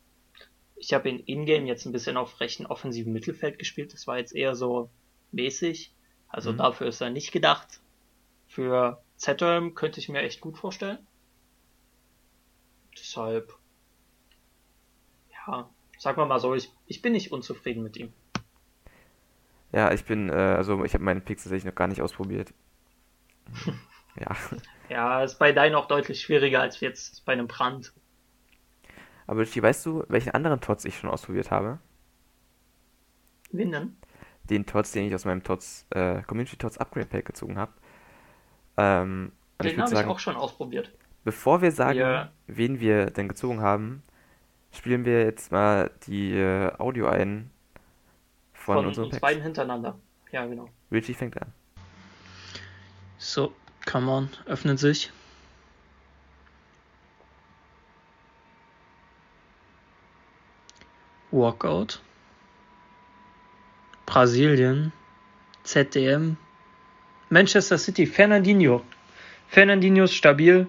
ich 0.75 0.93
habe 0.93 1.09
in 1.09 1.19
Ingame 1.25 1.67
jetzt 1.67 1.85
ein 1.85 1.91
bisschen 1.91 2.17
auf 2.17 2.39
rechten 2.39 2.65
offensiven 2.65 3.11
Mittelfeld 3.13 3.59
gespielt. 3.59 3.93
Das 3.93 4.07
war 4.07 4.17
jetzt 4.17 4.33
eher 4.33 4.55
so 4.55 4.89
mäßig. 5.31 5.93
Also 6.29 6.53
mhm. 6.53 6.57
dafür 6.57 6.87
ist 6.87 7.01
er 7.01 7.09
nicht 7.09 7.31
gedacht. 7.31 7.81
Für 8.47 9.01
ZM 9.17 9.75
könnte 9.75 9.99
ich 9.99 10.09
mir 10.09 10.21
echt 10.21 10.41
gut 10.41 10.57
vorstellen. 10.57 10.99
Deshalb, 12.97 13.53
ja, 15.31 15.69
sagen 15.97 16.17
wir 16.17 16.25
mal 16.25 16.39
so, 16.39 16.53
ich, 16.53 16.71
ich 16.87 17.01
bin 17.01 17.13
nicht 17.13 17.31
unzufrieden 17.31 17.83
mit 17.83 17.97
ihm. 17.97 18.13
Ja, 19.71 19.91
ich 19.91 20.05
bin, 20.05 20.29
äh, 20.29 20.33
also 20.33 20.83
ich 20.83 20.93
habe 20.93 21.03
meinen 21.03 21.23
Pix 21.23 21.43
tatsächlich 21.43 21.65
noch 21.65 21.75
gar 21.75 21.87
nicht 21.87 22.01
ausprobiert. 22.01 22.53
ja. 24.19 24.35
Ja, 24.89 25.23
ist 25.23 25.37
bei 25.37 25.51
deinen 25.51 25.75
auch 25.75 25.87
deutlich 25.87 26.21
schwieriger 26.21 26.61
als 26.61 26.79
jetzt 26.79 27.23
bei 27.25 27.33
einem 27.33 27.47
Brand. 27.47 27.93
Aber 29.27 29.45
weißt 29.45 29.85
du, 29.85 30.03
welchen 30.07 30.31
anderen 30.31 30.59
Tots 30.59 30.85
ich 30.85 30.97
schon 30.97 31.11
ausprobiert 31.11 31.51
habe? 31.51 31.79
Wen 33.51 33.71
denn? 33.71 33.97
Den 34.49 34.65
Tots, 34.65 34.91
den 34.91 35.07
ich 35.07 35.15
aus 35.15 35.25
meinem 35.25 35.43
Tots, 35.43 35.85
äh, 35.91 36.21
Community 36.23 36.57
Tots 36.57 36.77
Upgrade 36.77 37.07
Pack 37.07 37.25
gezogen 37.25 37.57
habe. 37.57 37.71
Ähm, 38.77 39.31
den 39.61 39.81
habe 39.81 39.93
ich 39.93 40.05
auch 40.05 40.19
schon 40.19 40.35
ausprobiert. 40.35 40.91
Bevor 41.23 41.61
wir 41.61 41.71
sagen, 41.71 41.99
ja. 41.99 42.31
wen 42.47 42.79
wir 42.79 43.07
denn 43.07 43.27
gezogen 43.27 43.61
haben, 43.61 44.01
spielen 44.71 45.05
wir 45.05 45.23
jetzt 45.23 45.51
mal 45.51 45.91
die 46.07 46.33
äh, 46.33 46.71
Audio 46.77 47.07
ein 47.07 47.51
von, 48.53 48.75
von 48.75 48.87
unseren 48.87 49.05
uns 49.05 49.19
beiden 49.19 49.43
hintereinander. 49.43 49.97
Ja, 50.31 50.45
genau. 50.45 50.69
Richie 50.91 51.13
fängt 51.13 51.39
an. 51.41 51.51
So, 53.17 53.53
come 53.85 54.09
on, 54.09 54.29
öffnet 54.45 54.79
sich. 54.79 55.11
Walkout. 61.31 62.01
Brasilien. 64.09 64.91
ZDM. 65.63 66.35
Manchester 67.29 67.77
City. 67.77 68.07
Fernandinho. 68.07 68.81
Fernandinho 69.47 70.05
ist 70.05 70.15
stabil. 70.15 70.65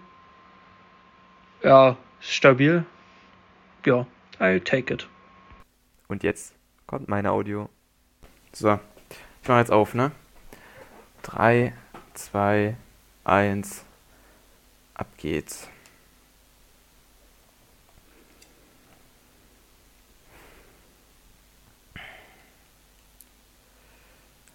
Ja, 1.62 1.96
stabil. 2.20 2.84
Ja, 3.86 4.06
I'll 4.38 4.62
take 4.62 4.92
it. 4.92 5.08
Und 6.08 6.22
jetzt 6.22 6.54
kommt 6.86 7.08
meine 7.08 7.30
Audio. 7.30 7.70
So, 8.52 8.78
ich 9.40 9.48
mache 9.48 9.60
jetzt 9.60 9.72
auf, 9.72 9.94
ne? 9.94 10.12
3, 11.22 11.72
2, 12.12 12.76
1, 13.24 13.84
ab 14.92 15.06
geht's. 15.16 15.66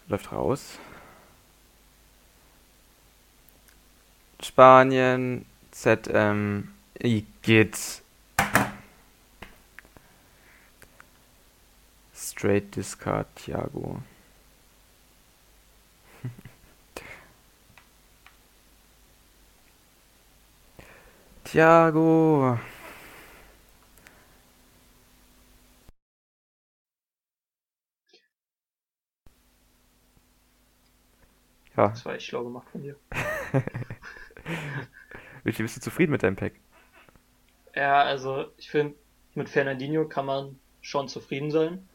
Läuft 0.08 0.32
raus. 0.32 0.80
Spanien, 4.42 5.46
ZM, 5.74 6.70
Igitt. 7.00 8.02
Straight 12.14 12.76
Discard, 12.76 13.28
Thiago. 13.36 14.02
Thiago. 21.46 22.60
Ja. 31.77 31.89
Das 31.89 32.05
war 32.05 32.15
echt 32.15 32.27
schlau 32.27 32.44
gemacht 32.44 32.67
von 32.72 32.82
dir. 32.82 32.96
Wie 35.44 35.51
bist 35.51 35.77
du 35.77 35.82
zufrieden 35.82 36.12
mit 36.12 36.24
deinem 36.24 36.36
Pack? 36.36 36.53
Ja, 37.75 38.01
also 38.01 38.46
ich 38.58 38.70
finde, 38.70 38.96
mit 39.34 39.50
Fernandinho 39.50 40.08
kann 40.08 40.25
man 40.25 40.60
schon 40.82 41.08
zufrieden 41.08 41.51
sein. 41.51 41.88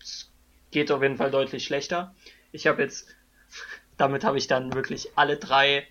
Es 0.00 0.30
geht 0.70 0.92
auf 0.92 1.02
jeden 1.02 1.16
Fall 1.16 1.30
deutlich 1.30 1.64
schlechter. 1.64 2.14
Ich 2.52 2.66
habe 2.66 2.82
jetzt, 2.82 3.16
damit 3.96 4.24
habe 4.24 4.38
ich 4.38 4.46
dann 4.46 4.74
wirklich 4.74 5.10
alle 5.16 5.38
drei 5.38 5.86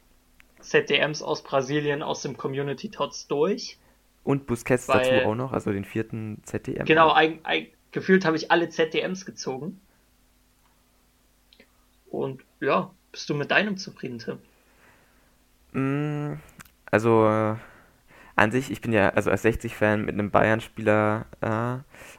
ZDMs 0.60 1.22
aus 1.22 1.44
Brasilien 1.44 2.04
aus 2.04 2.22
dem 2.22 2.38
Community 2.38 2.90
Tots 2.90 3.28
durch. 3.28 3.78
Und 4.24 4.46
Busquets 4.46 4.88
weil, 4.88 5.00
dazu 5.00 5.28
auch 5.28 5.36
noch, 5.36 5.54
also 5.54 5.72
den 5.72 5.86
vierten 5.86 6.42
ZDM. 6.44 6.86
Genau, 6.86 7.12
ein, 7.12 7.40
ein, 7.44 7.68
gefühlt 7.92 8.26
habe 8.26 8.36
ich 8.36 8.52
alle 8.52 8.70
ZDMs 8.70 9.26
gezogen. 9.26 9.80
Und 12.10 12.44
ja, 12.60 12.92
bist 13.18 13.32
du 13.32 13.34
mit 13.34 13.50
deinem 13.50 13.78
zufrieden, 13.78 14.20
Tim? 14.20 14.38
Mm, 15.72 16.40
also, 16.86 17.28
äh, 17.28 17.56
an 18.36 18.52
sich, 18.52 18.70
ich 18.70 18.80
bin 18.80 18.94
ja 18.94 19.10
also 19.10 19.32
als 19.32 19.44
60-Fan 19.44 20.06
mit 20.06 20.14
einem 20.14 20.30
Bayern-Spieler, 20.30 21.26
äh, 21.42 21.48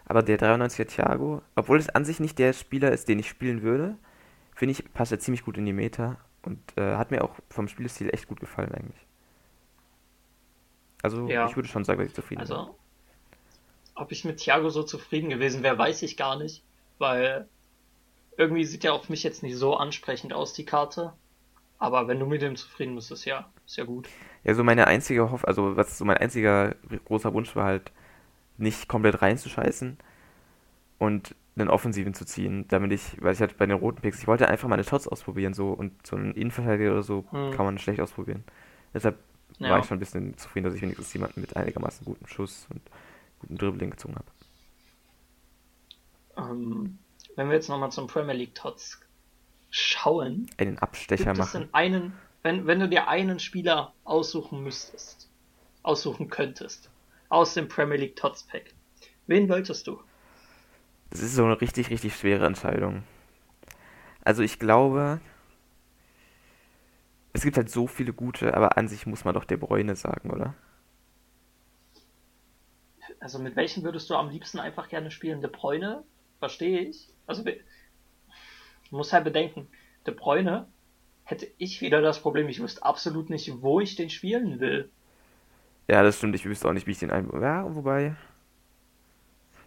aber 0.08 0.22
der 0.24 0.40
93er 0.40 0.86
Thiago, 0.86 1.40
obwohl 1.54 1.78
es 1.78 1.88
an 1.88 2.04
sich 2.04 2.18
nicht 2.18 2.36
der 2.40 2.52
Spieler 2.52 2.90
ist, 2.90 3.08
den 3.08 3.20
ich 3.20 3.28
spielen 3.28 3.62
würde, 3.62 3.96
finde 4.56 4.72
ich, 4.72 4.92
passt 4.92 5.12
er 5.12 5.20
ziemlich 5.20 5.44
gut 5.44 5.56
in 5.56 5.66
die 5.66 5.72
Meta 5.72 6.18
und 6.42 6.58
äh, 6.76 6.96
hat 6.96 7.12
mir 7.12 7.22
auch 7.22 7.36
vom 7.48 7.68
Spielstil 7.68 8.10
echt 8.12 8.26
gut 8.26 8.40
gefallen 8.40 8.74
eigentlich. 8.74 9.06
Also, 11.02 11.28
ja. 11.28 11.46
ich 11.46 11.54
würde 11.54 11.68
schon 11.68 11.84
sagen, 11.84 12.00
dass 12.00 12.08
ich 12.08 12.14
zufrieden 12.14 12.40
also, 12.40 12.54
bin. 12.54 12.62
Also, 12.64 12.78
ob 13.94 14.10
ich 14.10 14.24
mit 14.24 14.38
Thiago 14.38 14.68
so 14.70 14.82
zufrieden 14.82 15.30
gewesen 15.30 15.62
wäre, 15.62 15.78
weiß 15.78 16.02
ich 16.02 16.16
gar 16.16 16.36
nicht, 16.36 16.64
weil 16.98 17.48
irgendwie 18.38 18.64
sieht 18.64 18.84
er 18.84 18.94
auf 18.94 19.10
mich 19.10 19.22
jetzt 19.24 19.42
nicht 19.42 19.56
so 19.56 19.76
ansprechend 19.76 20.32
aus, 20.32 20.54
die 20.54 20.64
Karte. 20.64 21.12
Aber 21.78 22.08
wenn 22.08 22.18
du 22.18 22.26
mit 22.26 22.40
dem 22.40 22.56
zufrieden 22.56 22.94
bist, 22.94 23.10
ist 23.10 23.24
ja, 23.24 23.50
ist 23.66 23.76
ja 23.76 23.84
gut. 23.84 24.08
Ja, 24.44 24.54
so 24.54 24.64
meine 24.64 24.86
einzige 24.86 25.30
Hoff, 25.30 25.44
also 25.44 25.76
was 25.76 25.98
so 25.98 26.04
mein 26.04 26.16
einziger 26.16 26.74
großer 27.04 27.34
Wunsch 27.34 27.54
war 27.54 27.64
halt, 27.64 27.92
nicht 28.56 28.88
komplett 28.88 29.22
reinzuscheißen 29.22 29.98
und 30.98 31.36
einen 31.56 31.70
Offensiven 31.70 32.14
zu 32.14 32.24
ziehen, 32.24 32.66
damit 32.68 32.92
ich, 32.92 33.22
weil 33.22 33.32
ich 33.32 33.40
halt 33.40 33.56
bei 33.56 33.66
den 33.66 33.76
roten 33.76 34.00
Picks, 34.00 34.20
ich 34.20 34.26
wollte 34.26 34.48
einfach 34.48 34.68
meine 34.68 34.82
Shots 34.82 35.06
ausprobieren, 35.06 35.54
so 35.54 35.70
und 35.70 36.06
so 36.06 36.16
einen 36.16 36.32
Innenverteidiger 36.32 36.92
oder 36.92 37.02
so 37.02 37.24
hm. 37.30 37.52
kann 37.52 37.66
man 37.66 37.78
schlecht 37.78 38.00
ausprobieren. 38.00 38.42
Deshalb 38.94 39.18
ja. 39.58 39.70
war 39.70 39.78
ich 39.78 39.86
schon 39.86 39.96
ein 39.96 40.00
bisschen 40.00 40.36
zufrieden, 40.36 40.64
dass 40.64 40.74
ich 40.74 40.82
wenigstens 40.82 41.12
jemanden 41.12 41.40
mit 41.40 41.56
einigermaßen 41.56 42.04
gutem 42.04 42.26
Schuss 42.26 42.66
und 42.70 42.82
gutem 43.40 43.58
Dribbling 43.58 43.90
gezogen 43.90 44.16
habe. 44.16 44.26
Ähm, 46.50 46.98
wenn 47.38 47.50
wir 47.50 47.54
jetzt 47.54 47.68
nochmal 47.68 47.92
zum 47.92 48.08
Premier 48.08 48.34
League 48.34 48.56
Tots 48.56 49.00
schauen. 49.70 50.50
Einen 50.56 50.76
Abstecher 50.78 51.34
machen. 51.34 51.68
einen, 51.70 52.12
wenn, 52.42 52.66
wenn 52.66 52.80
du 52.80 52.88
dir 52.88 53.06
einen 53.06 53.38
Spieler 53.38 53.92
aussuchen 54.02 54.64
müsstest, 54.64 55.30
aussuchen 55.84 56.30
könntest, 56.30 56.90
aus 57.28 57.54
dem 57.54 57.68
Premier 57.68 57.96
League 57.96 58.16
Tots 58.16 58.42
Pack, 58.42 58.74
wen 59.28 59.48
wolltest 59.48 59.86
du? 59.86 60.00
Das 61.10 61.20
ist 61.20 61.36
so 61.36 61.44
eine 61.44 61.60
richtig, 61.60 61.90
richtig 61.90 62.16
schwere 62.16 62.44
Entscheidung. 62.44 63.04
Also 64.24 64.42
ich 64.42 64.58
glaube, 64.58 65.20
es 67.34 67.44
gibt 67.44 67.56
halt 67.56 67.70
so 67.70 67.86
viele 67.86 68.12
gute, 68.12 68.54
aber 68.54 68.76
an 68.76 68.88
sich 68.88 69.06
muss 69.06 69.24
man 69.24 69.34
doch 69.34 69.44
De 69.44 69.56
Bruyne 69.56 69.94
sagen, 69.94 70.30
oder? 70.30 70.54
Also 73.20 73.38
mit 73.38 73.54
welchen 73.54 73.84
würdest 73.84 74.10
du 74.10 74.16
am 74.16 74.28
liebsten 74.28 74.58
einfach 74.58 74.88
gerne 74.88 75.12
spielen? 75.12 75.40
De 75.40 75.48
Bruyne, 75.48 76.02
verstehe 76.40 76.80
ich. 76.80 77.08
Also, 77.28 77.44
muss 78.90 79.12
halt 79.12 79.24
bedenken, 79.24 79.68
De 80.06 80.14
Bruyne 80.14 80.66
hätte 81.24 81.46
ich 81.58 81.82
wieder 81.82 82.00
das 82.00 82.20
Problem, 82.20 82.48
ich 82.48 82.60
wüsste 82.60 82.82
absolut 82.82 83.28
nicht, 83.28 83.60
wo 83.60 83.80
ich 83.80 83.96
den 83.96 84.08
spielen 84.08 84.60
will. 84.60 84.90
Ja, 85.88 86.02
das 86.02 86.16
stimmt, 86.16 86.34
ich 86.34 86.46
wüsste 86.46 86.68
auch 86.68 86.72
nicht, 86.72 86.86
wie 86.86 86.92
ich 86.92 86.98
den 86.98 87.10
ein... 87.10 87.28
Ja, 87.40 87.74
wobei... 87.74 88.16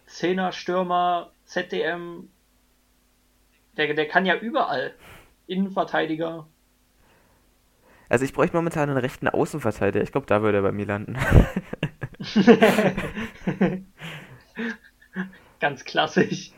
Zehner, 0.06 0.50
Stürmer, 0.52 1.30
ZDM, 1.44 2.28
der, 3.76 3.94
der 3.94 4.08
kann 4.08 4.26
ja 4.26 4.36
überall. 4.36 4.94
Innenverteidiger. 5.46 6.48
Also 8.08 8.24
ich 8.24 8.32
bräuchte 8.32 8.56
momentan 8.56 8.90
einen 8.90 8.98
rechten 8.98 9.28
Außenverteidiger. 9.28 10.02
Ich 10.02 10.10
glaube, 10.12 10.26
da 10.26 10.42
würde 10.42 10.58
er 10.58 10.62
bei 10.62 10.72
mir 10.72 10.86
landen. 10.86 11.16
Ganz 15.60 15.84
klassisch. 15.84 16.52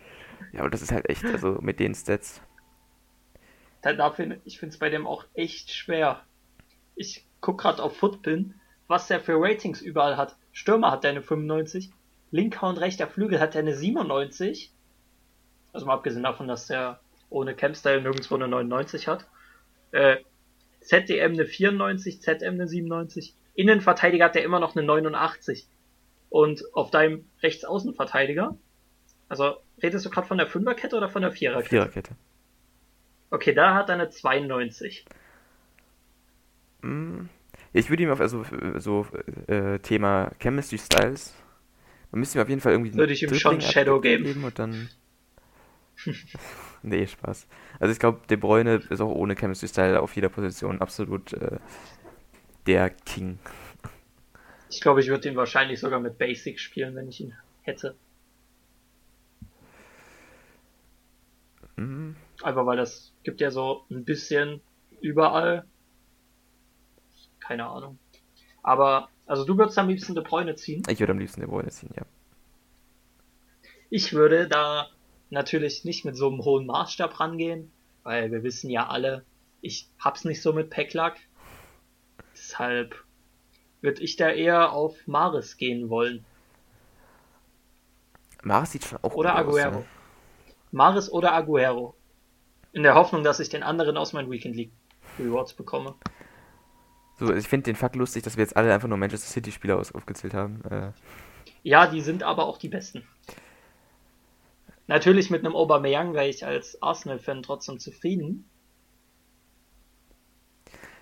Ja, 0.55 0.61
aber 0.61 0.71
das 0.71 0.83
ist 0.83 0.93
halt 0.93 1.09
echt, 1.09 1.25
also 1.25 1.59
mit 1.61 1.81
den 1.81 1.95
Stats. 1.95 2.41
Dafür, 3.83 4.37
ich 4.45 4.59
finde 4.59 4.73
es 4.73 4.79
bei 4.79 4.89
dem 4.89 5.07
auch 5.07 5.25
echt 5.35 5.73
schwer. 5.73 6.23
Ich 6.95 7.27
guck 7.41 7.61
gerade 7.61 7.83
auf 7.83 7.97
Footpin, 7.97 8.55
was 8.87 9.09
der 9.09 9.21
für 9.21 9.35
Ratings 9.37 9.83
überall 9.83 10.17
hat. 10.17 10.37
Stürmer 10.53 10.93
hat 10.93 11.05
eine 11.05 11.23
95, 11.23 11.91
linker 12.31 12.69
und 12.69 12.79
rechter 12.79 13.09
Flügel 13.09 13.41
hat 13.41 13.57
eine 13.57 13.75
97. 13.75 14.73
Also 15.73 15.87
mal 15.87 15.95
abgesehen 15.95 16.23
davon, 16.23 16.47
dass 16.47 16.69
der 16.69 17.01
ohne 17.31 17.55
Campstyle 17.55 18.01
nirgendwo 18.01 18.37
eine 18.37 18.47
99 18.47 19.09
hat. 19.09 19.27
Äh, 19.91 20.19
ZDM 20.81 21.33
eine 21.33 21.47
94, 21.47 22.23
ZM 22.23 22.55
eine 22.55 22.69
97. 22.69 23.35
Innenverteidiger 23.55 24.27
hat 24.27 24.37
der 24.37 24.45
immer 24.45 24.61
noch 24.61 24.77
eine 24.77 24.87
89. 24.87 25.67
Und 26.31 26.63
auf 26.75 26.91
deinem 26.91 27.29
Rechtsaußenverteidiger, 27.43 28.57
also 29.29 29.57
redest 29.83 30.05
du 30.07 30.11
gerade 30.11 30.27
von 30.27 30.39
der 30.39 30.47
Fünferkette 30.47 30.97
oder 30.97 31.09
von 31.09 31.23
der 31.23 31.33
Viererkette? 31.33 31.69
Viererkette. 31.71 32.15
Okay, 33.31 33.53
da 33.55 33.75
hat 33.75 33.89
er 33.89 33.95
eine 33.97 34.11
92. 34.11 35.05
Mm, 36.83 37.27
Ich 37.73 37.91
würde 37.91 38.03
ihm 38.03 38.11
auf 38.11 38.21
also 38.21 38.45
so 38.77 39.07
äh, 39.47 39.79
Thema 39.81 40.31
Chemistry 40.41 40.79
Styles. 40.79 41.35
Man 42.11 42.21
müsste 42.21 42.39
ihm 42.39 42.43
auf 42.43 42.49
jeden 42.49 42.61
Fall 42.61 42.73
irgendwie 42.73 42.95
Würde 42.95 43.13
ich 43.13 43.23
ihm 43.23 43.35
schon 43.35 43.61
Shadow 43.61 44.01
geben. 44.01 44.45
und 44.45 44.59
dann. 44.59 44.89
nee, 46.83 47.07
Spaß. 47.07 47.47
Also 47.81 47.93
ich 47.93 47.99
glaube, 47.99 48.21
De 48.29 48.37
Bruyne 48.37 48.83
ist 48.91 49.01
auch 49.01 49.11
ohne 49.11 49.35
Chemistry 49.35 49.69
Style 49.69 50.01
auf 50.01 50.15
jeder 50.15 50.29
Position 50.29 50.81
absolut 50.81 51.33
äh, 51.33 51.59
der 52.67 52.91
King. 52.91 53.39
Ich 54.71 54.81
glaube, 54.81 55.01
ich 55.01 55.09
würde 55.09 55.29
ihn 55.29 55.37
wahrscheinlich 55.37 55.81
sogar 55.81 56.01
mit 56.01 56.19
Basic 56.19 56.59
spielen, 56.61 56.95
wenn 56.95 57.09
ich 57.09 57.21
ihn 57.21 57.35
hätte. 57.63 57.97
Mm, 61.77 62.13
Einfach 62.43 62.67
weil 62.67 62.77
das 62.77 63.13
gibt 63.23 63.41
ja 63.41 63.51
so 63.51 63.85
ein 63.91 64.05
bisschen 64.05 64.61
überall. 65.01 65.65
Keine 67.41 67.67
Ahnung. 67.67 67.99
Aber, 68.63 69.09
also 69.27 69.45
du 69.45 69.57
würdest 69.59 69.79
am 69.79 69.89
liebsten 69.89 70.15
De 70.15 70.25
Bruyne 70.25 70.55
ziehen. 70.57 70.83
Ich 70.89 71.01
würde 71.01 71.13
am 71.13 71.19
liebsten 71.19 71.41
De 71.41 71.49
Bruyne 71.49 71.71
ziehen, 71.71 71.91
ja. 71.97 72.03
Ich 73.91 74.13
würde 74.13 74.49
da 74.49 74.89
natürlich 75.31 75.85
nicht 75.85 76.05
mit 76.05 76.17
so 76.17 76.29
einem 76.29 76.45
hohen 76.45 76.67
Maßstab 76.67 77.21
rangehen, 77.21 77.71
weil 78.03 78.31
wir 78.33 78.43
wissen 78.43 78.71
ja 78.71 78.89
alle, 78.89 79.25
ich 79.61 79.89
hab's 79.99 80.25
nicht 80.25 80.43
so 80.43 80.53
mit 80.53 80.71
Packlack. 80.71 81.17
Deshalb 82.35 82.95
würde 83.81 84.03
ich 84.03 84.17
da 84.17 84.31
eher 84.31 84.73
auf 84.73 84.97
Maris 85.07 85.57
gehen 85.57 85.91
wollen. 85.91 86.25
Maris 88.43 88.73
sieht 88.73 88.85
schon 88.85 88.99
auch 89.03 89.15
Oder 89.15 89.31
gut 89.31 89.39
aus, 89.55 89.59
Aguero. 89.61 89.79
ne? 89.81 89.85
Maris 90.75 91.11
oder 91.11 91.33
Aguero. 91.33 91.95
In 92.73 92.83
der 92.83 92.95
Hoffnung, 92.97 93.23
dass 93.23 93.39
ich 93.41 93.49
den 93.49 93.63
anderen 93.63 93.97
aus 93.97 94.13
meinen 94.13 94.31
Weekend 94.31 94.57
League 94.57 94.73
Rewards 95.19 95.55
bekomme. 95.55 95.95
So, 97.17 97.33
ich 97.33 97.47
finde 97.47 97.65
den 97.67 97.77
Fakt 97.77 97.95
lustig, 97.95 98.25
dass 98.25 98.37
wir 98.37 98.43
jetzt 98.43 98.57
alle 98.57 98.75
einfach 98.75 98.89
nur 98.89 98.99
Manchester 98.99 99.29
City 99.29 99.53
Spieler 99.53 99.79
aus 99.79 99.95
aufgezählt 99.95 100.35
haben. 100.35 100.63
Äh, 100.65 100.91
Ja, 101.63 101.87
die 101.87 102.01
sind 102.01 102.25
aber 102.25 102.47
auch 102.47 102.59
die 102.59 102.69
besten. 102.69 103.07
Natürlich 104.89 105.31
mit 105.31 105.45
einem 105.45 105.55
Aubameyang 105.55 106.13
wäre 106.13 106.29
ich 106.29 106.45
als 106.45 106.83
Arsenal-Fan 106.83 107.43
trotzdem 107.45 107.79
zufrieden. 107.79 108.51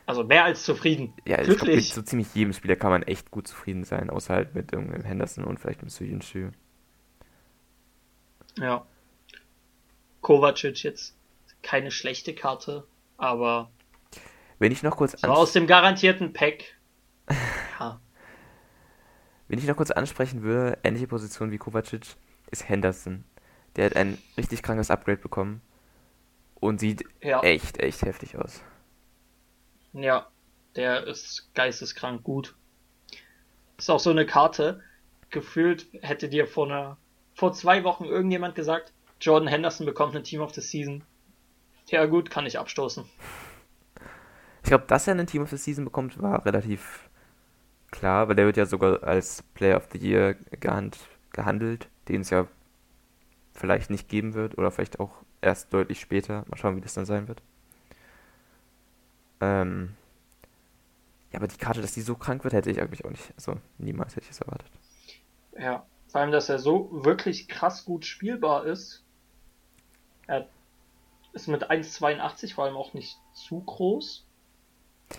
Also 0.05 0.23
mehr 0.25 0.45
als 0.45 0.65
zufrieden. 0.65 1.15
ja, 1.27 1.41
ich 1.41 1.47
glaub, 1.47 1.49
mit 1.49 1.59
Glücklich. 1.61 1.95
so 1.95 2.03
ziemlich 2.03 2.35
jedem 2.35 2.53
Spieler 2.53 2.77
kann 2.77 2.91
man 2.91 3.03
echt 3.05 3.31
gut 3.31 3.49
zufrieden 3.49 3.85
sein, 3.85 4.11
außer 4.11 4.35
halt 4.35 4.55
mit 4.55 4.73
irgendeinem 4.73 5.05
Henderson 5.05 5.45
und 5.45 5.59
vielleicht 5.59 5.81
mit 5.83 5.91
Suyuncu. 5.91 6.51
Ja. 8.59 8.87
Kovacic 10.23 10.83
jetzt 10.83 11.15
keine 11.63 11.91
schlechte 11.91 12.35
Karte, 12.35 12.87
aber 13.19 13.71
Wenn 14.59 14.73
ich 14.73 14.83
noch 14.83 14.97
kurz 14.97 15.21
so 15.21 15.29
aus 15.29 15.53
dem 15.53 15.67
garantierten 15.67 16.33
Pack. 16.33 16.65
Ja, 17.81 18.01
Wenn 19.49 19.59
ich 19.59 19.67
noch 19.67 19.77
kurz 19.77 19.91
ansprechen 19.91 20.43
würde, 20.43 20.79
ähnliche 20.85 21.07
Position 21.09 21.51
wie 21.51 21.59
Kovacic, 21.59 22.17
ist 22.51 22.69
Henderson. 22.69 23.25
Der 23.77 23.87
hat 23.87 23.97
ein 23.97 24.19
richtig 24.37 24.63
krankes 24.63 24.91
Upgrade 24.91 25.19
bekommen 25.19 25.63
und 26.55 26.79
sieht 26.81 27.05
ja, 27.23 27.41
echt, 27.43 27.79
echt 27.81 28.03
heftig 28.03 28.37
aus. 28.39 28.63
ja, 29.93 30.29
der 30.77 31.07
ist 31.07 31.51
geisteskrank 31.55 32.23
gut. 32.23 32.55
Ist 33.79 33.91
auch 33.91 34.01
so 34.01 34.11
eine 34.11 34.27
Karte. 34.27 34.83
Gefühlt 35.31 35.87
hätte 36.03 36.29
dir 36.29 36.47
vor 36.47 36.67
einer, 36.67 36.99
vor 37.35 37.53
zwei 37.53 37.85
Wochen 37.85 38.05
irgendjemand 38.05 38.55
gesagt, 38.55 38.93
Jordan 39.23 39.49
Henderson 39.49 39.87
bekommt 39.87 40.15
eine 40.15 40.23
Team 40.23 40.41
of 40.41 40.53
the 40.53 40.61
Season. 40.61 41.05
Ja 41.87 42.07
gut, 42.07 42.31
kann 42.31 42.45
ich 42.45 42.59
abstoßen. 42.59 43.05
Ich 44.63 44.69
glaube, 44.69 44.85
dass 44.87 45.07
er 45.07 45.13
einen 45.13 45.27
Team 45.27 45.43
of 45.43 45.51
the 45.51 45.57
Season 45.57 45.85
bekommt, 45.85 46.21
war 46.21 46.45
relativ 46.45 47.09
klar, 47.91 48.29
weil 48.29 48.35
der 48.35 48.47
wird 48.47 48.57
ja 48.57 48.67
sogar 48.67 49.03
als 49.05 49.43
Player 49.55 49.77
of 49.77 49.89
the 49.93 49.99
Year 49.99 50.35
gehand 50.61 50.99
gehandelt, 51.33 51.89
den 52.09 52.23
es 52.23 52.31
ja 52.31 52.49
vielleicht 53.55 53.91
nicht 53.91 54.09
geben 54.09 54.35
wird 54.35 54.59
oder 54.59 54.71
vielleicht 54.71 54.99
auch 54.99 55.13
erst 55.41 55.73
deutlich 55.73 56.01
später. 56.01 56.45
Mal 56.49 56.57
schauen, 56.57 56.77
wie 56.77 56.81
das 56.81 56.95
dann 56.95 57.07
sein 57.07 57.29
wird. 57.29 57.43
Ähm, 59.41 59.95
ja, 61.31 61.39
aber 61.39 61.49
die 61.49 61.59
Karte, 61.59 61.81
dass 61.81 61.93
die 61.93 62.01
so 62.01 62.15
krank 62.15 62.45
wird, 62.45 62.55
hätte 62.55 62.71
ich 62.71 62.81
eigentlich 62.81 63.05
auch 63.05 63.11
nicht. 63.11 63.33
Also 63.37 63.57
niemals 63.79 64.17
hätte 64.17 64.25
ich 64.25 64.31
es 64.31 64.41
erwartet. 64.41 64.71
Ja, 65.59 65.87
vor 66.09 66.21
allem, 66.21 66.33
dass 66.33 66.49
er 66.49 66.59
so 66.59 67.05
wirklich 67.05 67.49
krass 67.49 67.85
gut 67.85 68.05
spielbar 68.05 68.67
ist. 68.67 69.02
Er 70.33 70.49
ist 71.35 71.47
mit 71.47 71.71
1,82 71.71 72.55
vor 72.55 72.65
allem 72.65 72.77
auch 72.77 72.95
nicht 72.95 73.19
zu 73.35 73.61
groß. 73.61 74.27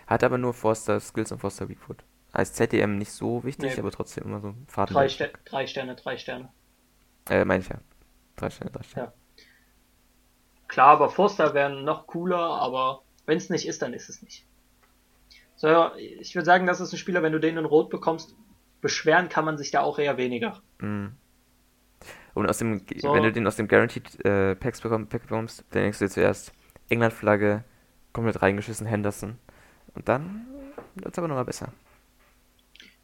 Hat 0.07 0.23
aber 0.23 0.39
nur 0.39 0.55
Forster 0.55 0.99
Skills 0.99 1.31
und 1.31 1.37
Forster 1.37 1.69
Weakfoot. 1.69 2.03
Als 2.31 2.53
ZDM 2.53 2.97
nicht 2.97 3.11
so 3.11 3.43
wichtig, 3.43 3.73
Nee. 3.73 3.79
aber 3.79 3.91
trotzdem 3.91 4.23
immer 4.23 4.41
so 4.41 4.55
Faden. 4.67 4.95
Drei, 4.95 5.07
Ster 5.07 5.29
drei 5.45 5.67
Sterne, 5.67 5.95
drei 5.95 6.17
Sterne. 6.17 6.51
Äh, 7.29 7.45
meine 7.45 7.61
ich 7.61 7.69
ja. 7.69 7.77
Drei 8.35 8.49
Sterne, 8.49 8.71
drei 8.71 8.81
Sterne. 8.81 9.07
Ja. 9.07 9.43
Klar, 10.67 10.87
aber 10.87 11.11
Forster 11.11 11.53
wären 11.53 11.83
noch 11.83 12.07
cooler, 12.07 12.39
aber 12.39 13.03
wenn 13.27 13.37
es 13.37 13.51
nicht 13.51 13.67
ist, 13.67 13.83
dann 13.83 13.93
ist 13.93 14.09
es 14.09 14.23
nicht. 14.23 14.47
So, 15.55 15.93
ich 15.95 16.33
würde 16.33 16.45
sagen, 16.45 16.65
das 16.65 16.81
ist 16.81 16.91
ein 16.91 16.97
Spieler, 16.97 17.21
wenn 17.21 17.33
du 17.33 17.39
den 17.39 17.57
in 17.57 17.65
Rot 17.65 17.91
bekommst, 17.91 18.35
beschweren 18.81 19.29
kann 19.29 19.45
man 19.45 19.59
sich 19.59 19.69
da 19.69 19.81
auch 19.81 19.99
eher 19.99 20.17
weniger. 20.17 20.63
Mhm. 20.79 21.15
Und 22.33 22.49
aus 22.49 22.57
dem, 22.57 22.85
So. 22.97 23.13
wenn 23.13 23.23
du 23.23 23.31
den 23.31 23.45
aus 23.45 23.55
dem 23.55 23.67
Guaranteed 23.67 24.25
äh, 24.25 24.55
Packs 24.55 24.81
bekomm, 24.81 25.07
Pack 25.07 25.23
bekommst, 25.23 25.63
dann 25.71 25.83
denkst 25.83 25.99
du 25.99 26.05
dir 26.05 26.11
zuerst 26.11 26.51
England-Flagge, 26.89 27.63
komplett 28.11 28.41
reingeschissen, 28.41 28.87
Henderson. 28.87 29.37
Und 29.93 30.07
dann 30.07 30.47
wird's 30.95 31.17
aber 31.17 31.27
nochmal 31.27 31.45
besser. 31.45 31.71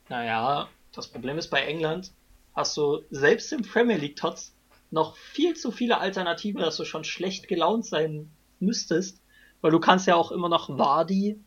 Naja, 0.10 0.68
das 0.94 1.08
Problem 1.08 1.38
ist 1.38 1.50
bei 1.50 1.62
England, 1.62 2.12
hast 2.56 2.76
du 2.78 3.04
selbst 3.12 3.54
im 3.54 3.62
Premier 3.62 3.98
League 3.98 4.16
Tots 4.16 4.54
noch 4.92 5.16
viel 5.18 5.56
zu 5.56 5.72
viele 5.72 6.00
Alternativen, 6.00 6.62
dass 6.62 6.78
du 6.78 6.86
schon 6.86 7.04
schlecht 7.04 7.48
gelaunt 7.48 7.86
sein 7.86 8.32
müsstest, 8.60 9.22
weil 9.62 9.72
du 9.72 9.80
kannst 9.80 10.08
ja 10.08 10.16
auch 10.16 10.32
immer 10.32 10.50
noch 10.50 10.70
Vardy, 10.70 11.40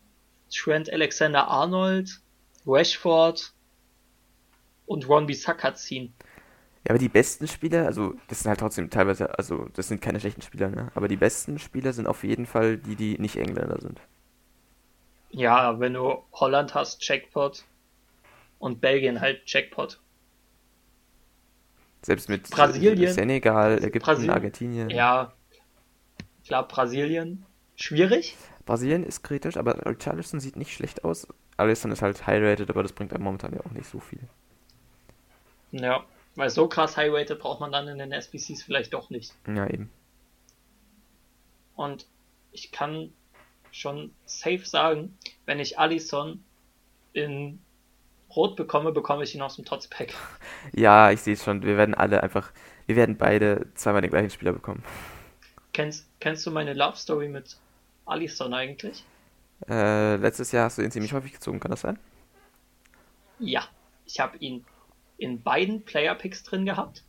Trent 0.49 0.91
Alexander-Arnold, 0.91 2.21
Rashford 2.65 3.53
und 4.85 5.09
Ron 5.09 5.25
Bissaka 5.25 5.75
ziehen. 5.75 6.13
Ja, 6.83 6.89
aber 6.89 6.99
die 6.99 7.09
besten 7.09 7.47
Spieler, 7.47 7.85
also 7.85 8.15
das 8.27 8.41
sind 8.41 8.49
halt 8.49 8.59
trotzdem 8.59 8.89
teilweise, 8.89 9.37
also 9.37 9.69
das 9.73 9.87
sind 9.87 10.01
keine 10.01 10.19
schlechten 10.19 10.41
Spieler, 10.41 10.69
ne? 10.69 10.91
Aber 10.95 11.07
die 11.07 11.15
besten 11.15 11.57
Spieler 11.57 11.93
sind 11.93 12.07
auf 12.07 12.23
jeden 12.23 12.45
Fall 12.45 12.77
die, 12.77 12.95
die 12.95 13.17
nicht 13.19 13.37
Engländer 13.37 13.79
sind. 13.79 14.01
Ja, 15.29 15.79
wenn 15.79 15.93
du 15.93 16.23
Holland 16.33 16.75
hast, 16.75 17.07
Jackpot 17.07 17.63
und 18.59 18.81
Belgien 18.81 19.21
halt 19.21 19.41
Jackpot. 19.45 19.99
Selbst 22.01 22.27
mit 22.27 22.49
Brasilien. 22.49 23.13
Senegal, 23.13 23.77
Ägypten, 23.77 23.99
Brasilien. 23.99 24.33
Argentinien. 24.33 24.89
Ja, 24.89 25.33
klar, 26.45 26.67
Brasilien, 26.67 27.45
schwierig. 27.77 28.35
Brasilien 28.65 29.05
ist 29.05 29.23
kritisch, 29.23 29.55
aber 29.55 29.85
Richarlison 29.85 30.41
sieht 30.41 30.57
nicht 30.57 30.73
schlecht 30.73 31.05
aus. 31.05 31.27
Alisson 31.55 31.91
ist 31.91 32.01
halt 32.01 32.27
high-rated, 32.27 32.69
aber 32.69 32.83
das 32.83 32.91
bringt 32.91 33.13
einem 33.13 33.23
momentan 33.23 33.53
ja 33.53 33.61
auch 33.61 33.71
nicht 33.71 33.87
so 33.87 33.99
viel. 33.99 34.19
Ja, 35.71 36.03
weil 36.35 36.49
so 36.49 36.67
krass 36.67 36.97
high-rated 36.97 37.39
braucht 37.39 37.59
man 37.59 37.71
dann 37.71 37.87
in 37.87 37.97
den 37.97 38.11
SBCs 38.11 38.63
vielleicht 38.63 38.93
doch 38.93 39.09
nicht. 39.09 39.33
Ja, 39.47 39.67
eben. 39.67 39.89
Und 41.75 42.07
ich 42.51 42.71
kann 42.71 43.11
schon 43.71 44.13
safe 44.25 44.65
sagen, 44.65 45.17
wenn 45.45 45.59
ich 45.59 45.79
Alisson 45.79 46.43
in 47.13 47.59
Rot 48.35 48.55
bekomme, 48.55 48.91
bekomme 48.91 49.23
ich 49.23 49.35
ihn 49.35 49.41
aus 49.41 49.55
dem 49.55 49.65
Tots-Pack. 49.65 50.13
Ja, 50.71 51.11
ich 51.11 51.19
sehe 51.19 51.33
es 51.33 51.43
schon. 51.43 51.61
Wir 51.63 51.75
werden 51.75 51.93
alle 51.93 52.23
einfach, 52.23 52.53
wir 52.85 52.95
werden 52.95 53.17
beide 53.17 53.67
zweimal 53.75 54.01
den 54.01 54.09
gleichen 54.09 54.29
Spieler 54.29 54.53
bekommen. 54.53 54.81
Kennst, 55.73 56.07
kennst 56.21 56.45
du 56.45 56.51
meine 56.51 56.73
Love 56.73 56.95
Story 56.95 57.27
mit 57.27 57.57
Alisson 58.05 58.53
eigentlich? 58.53 59.03
Äh, 59.67 60.15
letztes 60.15 60.53
Jahr 60.53 60.65
hast 60.65 60.77
du 60.77 60.83
ihn 60.83 60.91
ziemlich 60.91 61.11
häufig 61.11 61.33
gezogen, 61.33 61.59
kann 61.59 61.71
das 61.71 61.81
sein? 61.81 61.99
Ja, 63.39 63.67
ich 64.05 64.21
habe 64.21 64.37
ihn 64.37 64.63
in 65.23 65.41
beiden 65.41 65.83
Player 65.85 66.15
Picks 66.15 66.43
drin 66.43 66.65
gehabt. 66.65 67.03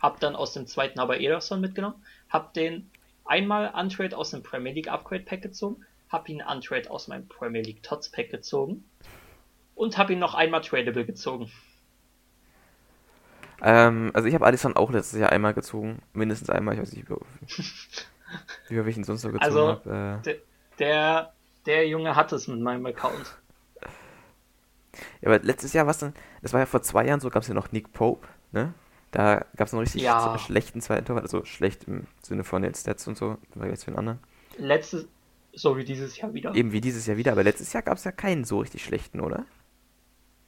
Hab 0.00 0.18
dann 0.20 0.34
aus 0.34 0.52
dem 0.52 0.66
zweiten 0.66 0.98
aber 0.98 1.20
Ederson 1.20 1.60
mitgenommen. 1.60 1.94
Hab 2.28 2.52
den 2.54 2.90
einmal 3.24 3.72
Untrade 3.74 4.16
aus 4.16 4.30
dem 4.30 4.42
Premier 4.42 4.72
League 4.72 4.88
Upgrade 4.88 5.22
Pack 5.22 5.42
gezogen. 5.42 5.84
Hab 6.10 6.28
ihn 6.28 6.42
Untrade 6.42 6.90
aus 6.90 7.08
meinem 7.08 7.28
Premier 7.28 7.62
League 7.62 7.82
Tots 7.82 8.10
Pack 8.10 8.30
gezogen. 8.30 8.84
Und 9.74 9.96
hab 9.96 10.10
ihn 10.10 10.18
noch 10.18 10.34
einmal 10.34 10.60
Tradable 10.60 11.06
gezogen. 11.06 11.50
Ähm, 13.62 14.10
also 14.12 14.26
ich 14.26 14.34
habe 14.34 14.44
Alisson 14.44 14.76
auch 14.76 14.90
letztes 14.90 15.20
Jahr 15.20 15.30
einmal 15.30 15.54
gezogen. 15.54 16.02
Mindestens 16.12 16.50
einmal, 16.50 16.74
ich 16.74 16.80
weiß 16.80 16.92
nicht, 16.92 17.08
wie 17.08 18.78
ich 18.90 18.96
ihn 18.96 19.04
sonst 19.04 19.22
noch 19.22 19.30
gezogen 19.30 19.44
Also, 19.44 19.68
habe. 19.68 20.20
Äh, 20.26 20.34
der, 20.80 21.32
der 21.66 21.86
Junge 21.86 22.16
hat 22.16 22.32
es 22.32 22.48
mit 22.48 22.60
meinem 22.60 22.84
Account. 22.86 23.36
Ja, 25.20 25.28
aber 25.28 25.38
letztes 25.40 25.72
Jahr 25.72 25.86
war 25.86 25.92
es 25.92 25.98
dann, 25.98 26.14
das 26.42 26.52
war 26.52 26.60
ja 26.60 26.66
vor 26.66 26.82
zwei 26.82 27.06
Jahren 27.06 27.20
so, 27.20 27.30
gab 27.30 27.42
es 27.42 27.48
ja 27.48 27.54
noch 27.54 27.72
Nick 27.72 27.92
Pope, 27.92 28.26
ne? 28.52 28.74
Da 29.10 29.44
gab 29.56 29.66
es 29.68 29.74
einen 29.74 29.80
richtig 29.80 30.02
Ja. 30.02 30.38
schlechten 30.38 30.80
zweiten 30.80 31.04
Torwart, 31.04 31.24
also 31.24 31.44
schlecht 31.44 31.84
im 31.84 32.06
Sinne 32.22 32.44
von 32.44 32.62
den 32.62 32.74
Stats 32.74 33.06
und 33.08 33.16
so, 33.16 33.36
weil 33.54 33.70
jetzt 33.70 33.84
für 33.84 33.88
einen 33.88 33.98
anderen. 33.98 34.20
Letztes, 34.56 35.06
so 35.52 35.76
wie 35.76 35.84
dieses 35.84 36.16
Jahr 36.16 36.32
wieder. 36.32 36.54
Eben 36.54 36.72
wie 36.72 36.80
dieses 36.80 37.06
Jahr 37.06 37.18
wieder, 37.18 37.32
aber 37.32 37.42
letztes 37.42 37.72
Jahr 37.74 37.82
gab 37.82 37.98
es 37.98 38.04
ja 38.04 38.12
keinen 38.12 38.44
so 38.44 38.60
richtig 38.60 38.84
schlechten, 38.84 39.20
oder? 39.20 39.44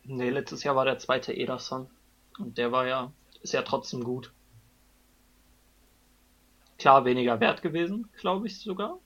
Nee, 0.04 0.30
letztes 0.30 0.62
Jahr 0.64 0.76
war 0.76 0.84
der 0.86 0.98
zweite 0.98 1.32
Ederson. 1.34 1.88
Und 2.38 2.58
der 2.58 2.72
war 2.72 2.86
ja, 2.86 3.12
ist 3.42 3.52
ja 3.52 3.62
trotzdem 3.62 4.02
gut. 4.02 4.32
Klar 6.78 7.04
weniger 7.04 7.40
wert 7.40 7.62
gewesen, 7.62 8.08
glaube 8.18 8.46
ich 8.46 8.58
sogar. 8.60 8.98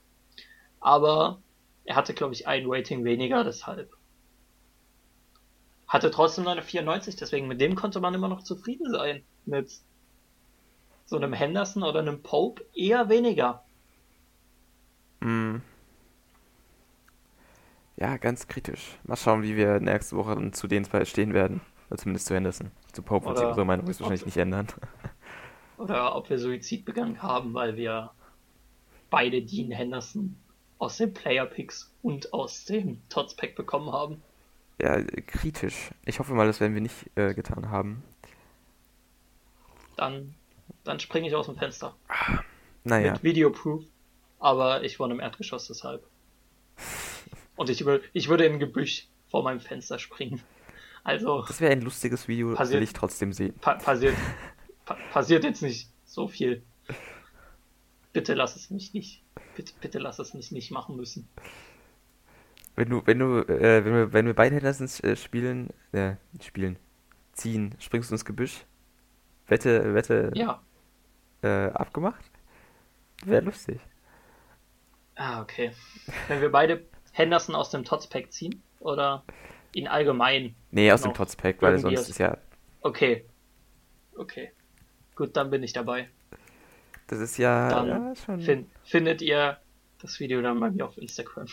Aber 0.79 1.41
er 1.85 1.95
hatte, 1.95 2.13
glaube 2.13 2.33
ich, 2.33 2.47
ein 2.47 2.63
Rating 2.65 3.03
weniger, 3.03 3.43
deshalb. 3.43 3.91
Hatte 5.89 6.11
trotzdem 6.11 6.43
nur 6.45 6.53
eine 6.53 6.61
94, 6.61 7.15
deswegen 7.15 7.47
mit 7.47 7.59
dem 7.59 7.75
konnte 7.75 7.99
man 7.99 8.13
immer 8.13 8.27
noch 8.27 8.43
zufrieden 8.43 8.89
sein. 8.91 9.23
Mit 9.45 9.71
so 11.05 11.15
einem 11.17 11.33
Henderson 11.33 11.81
oder 11.83 11.99
einem 11.99 12.21
Pope 12.21 12.63
eher 12.75 13.09
weniger. 13.09 13.63
Mm. 15.21 15.57
Ja, 17.97 18.17
ganz 18.17 18.47
kritisch. 18.47 18.97
Mal 19.03 19.17
schauen, 19.17 19.41
wie 19.43 19.57
wir 19.57 19.79
nächste 19.79 20.15
Woche 20.15 20.51
zu 20.51 20.67
den 20.67 20.85
zwei 20.85 21.03
stehen 21.05 21.33
werden. 21.33 21.59
Oder 21.89 21.97
zumindest 21.97 22.27
zu 22.27 22.35
Henderson. 22.35 22.71
Zu 22.93 23.01
Pope 23.01 23.25
wird 23.25 23.37
sich 23.37 23.43
Oder 23.43 23.49
unsere 23.49 23.65
Meinung 23.65 23.87
ob- 23.87 23.99
wahrscheinlich 23.99 24.25
nicht 24.25 24.37
ändern. 24.37 24.67
Oder 25.79 26.15
ob 26.15 26.29
wir 26.29 26.37
Suizid 26.37 26.85
begangen 26.85 27.21
haben, 27.23 27.53
weil 27.53 27.75
wir 27.77 28.11
beide 29.09 29.41
Dean 29.41 29.71
Henderson 29.71 30.35
aus 30.77 30.97
den 30.97 31.13
Player 31.13 31.45
Picks 31.45 31.91
und 32.03 32.31
aus 32.31 32.65
dem 32.65 33.01
Tots 33.09 33.35
Pack 33.35 33.55
bekommen 33.55 33.91
haben. 33.91 34.21
Ja, 34.81 35.01
kritisch. 35.27 35.91
Ich 36.05 36.19
hoffe 36.19 36.33
mal, 36.33 36.47
das 36.47 36.59
werden 36.59 36.73
wir 36.73 36.81
nicht 36.81 37.09
äh, 37.15 37.33
getan 37.33 37.69
haben. 37.69 38.03
Dann, 39.97 40.33
dann 40.83 40.99
springe 40.99 41.27
ich 41.27 41.35
aus 41.35 41.47
dem 41.47 41.57
Fenster. 41.57 41.95
Naja, 42.83 43.13
Mit 43.13 43.23
Videoproof. 43.23 43.83
Aber 44.39 44.83
ich 44.83 44.99
wohne 44.99 45.13
im 45.15 45.19
Erdgeschoss 45.19 45.67
deshalb. 45.67 46.05
Und 47.57 47.69
ich, 47.69 47.81
wür- 47.81 48.01
ich 48.13 48.29
würde 48.29 48.45
im 48.45 48.57
Gebüsch 48.59 49.07
vor 49.29 49.43
meinem 49.43 49.59
Fenster 49.59 49.99
springen. 49.99 50.41
Also 51.03 51.43
das 51.45 51.59
wäre 51.59 51.73
ein 51.73 51.81
lustiges 51.81 52.27
Video, 52.29 52.53
Passiert- 52.53 52.77
will 52.77 52.83
ich 52.83 52.93
trotzdem 52.93 53.33
sehen. 53.33 53.53
pa 53.59 53.73
passiert, 53.75 54.15
pa 54.85 54.95
passiert 55.11 55.43
jetzt 55.43 55.61
nicht 55.61 55.89
so 56.05 56.27
viel. 56.29 56.63
Bitte 58.13 58.33
lass 58.33 58.55
es 58.55 58.69
mich 58.69 58.93
nicht. 58.93 59.21
Bitte, 59.55 59.73
bitte 59.81 59.99
lass 59.99 60.19
es 60.19 60.33
mich 60.33 60.51
nicht 60.51 60.71
machen 60.71 60.95
müssen. 60.95 61.27
Wenn 62.79 62.89
du, 62.91 63.01
wenn 63.05 63.19
du, 63.19 63.39
äh, 63.39 63.83
wenn 63.83 63.93
wir, 63.93 64.13
wenn 64.13 64.25
wir 64.25 64.33
beide 64.33 64.55
Hendersons 64.55 65.01
äh, 65.03 65.17
spielen, 65.17 65.67
äh, 65.91 66.13
spielen, 66.41 66.77
ziehen, 67.33 67.75
springst 67.77 68.09
du 68.09 68.15
ins 68.15 68.23
Gebüsch? 68.23 68.63
Wette, 69.47 69.93
Wette, 69.93 70.31
Ja. 70.33 70.61
äh, 71.41 71.71
abgemacht? 71.71 72.23
Wäre 73.25 73.43
lustig. 73.43 73.81
Ah, 75.15 75.41
okay. 75.41 75.71
Wenn 76.29 76.39
wir 76.39 76.49
beide 76.53 76.85
Henderson 77.11 77.53
aus 77.53 77.69
dem 77.69 77.83
Tots 77.83 78.07
Pack 78.07 78.31
ziehen 78.31 78.63
oder 78.79 79.25
ihn 79.73 79.89
allgemein. 79.89 80.55
Nee, 80.71 80.89
aus 80.93 81.01
dem 81.01 81.13
Tots-Pack, 81.13 81.61
weil 81.61 81.77
sonst 81.79 81.99
aus- 81.99 82.09
ist 82.09 82.17
ja, 82.19 82.37
Okay. 82.79 83.25
Okay. 84.15 84.53
Gut, 85.15 85.35
dann 85.35 85.49
bin 85.49 85.63
ich 85.63 85.73
dabei. 85.73 86.07
das 87.07 87.19
ist 87.19 87.37
ja, 87.37 87.67
Dann 87.71 87.87
ja 87.89 88.15
schon. 88.15 88.39
Fin 88.39 88.71
findet 88.85 89.21
ihr 89.21 89.57
das 90.01 90.17
Video 90.21 90.41
dann 90.41 90.61
bei 90.61 90.69
mir 90.71 90.85
auf 90.85 90.97
Instagram. 90.97 91.47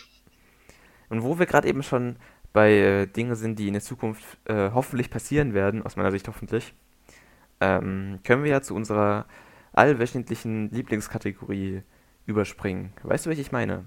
Und 1.09 1.23
wo 1.23 1.39
wir 1.39 1.47
gerade 1.47 1.69
eben 1.69 1.83
schon 1.83 2.17
bei 2.53 2.73
äh, 2.73 3.07
Dingen 3.07 3.35
sind, 3.35 3.59
die 3.59 3.69
in 3.69 3.75
der 3.75 3.83
Zukunft 3.83 4.25
äh, 4.45 4.71
hoffentlich 4.73 5.11
passieren 5.11 5.55
werden, 5.55 5.83
aus 5.83 5.97
meiner 5.97 6.11
Sicht 6.11 6.27
hoffentlich, 6.29 6.75
ähm, 7.61 8.21
können 8.25 8.45
wir 8.45 8.51
ja 8.51 8.63
zu 8.63 8.75
unserer 8.75 9.27
allwöchentlichen 9.73 10.71
Lieblingskategorie 10.71 11.83
überspringen. 12.25 12.93
Weißt 13.03 13.27
du, 13.27 13.31
welche 13.31 13.43
ich 13.43 13.53
meine? 13.53 13.85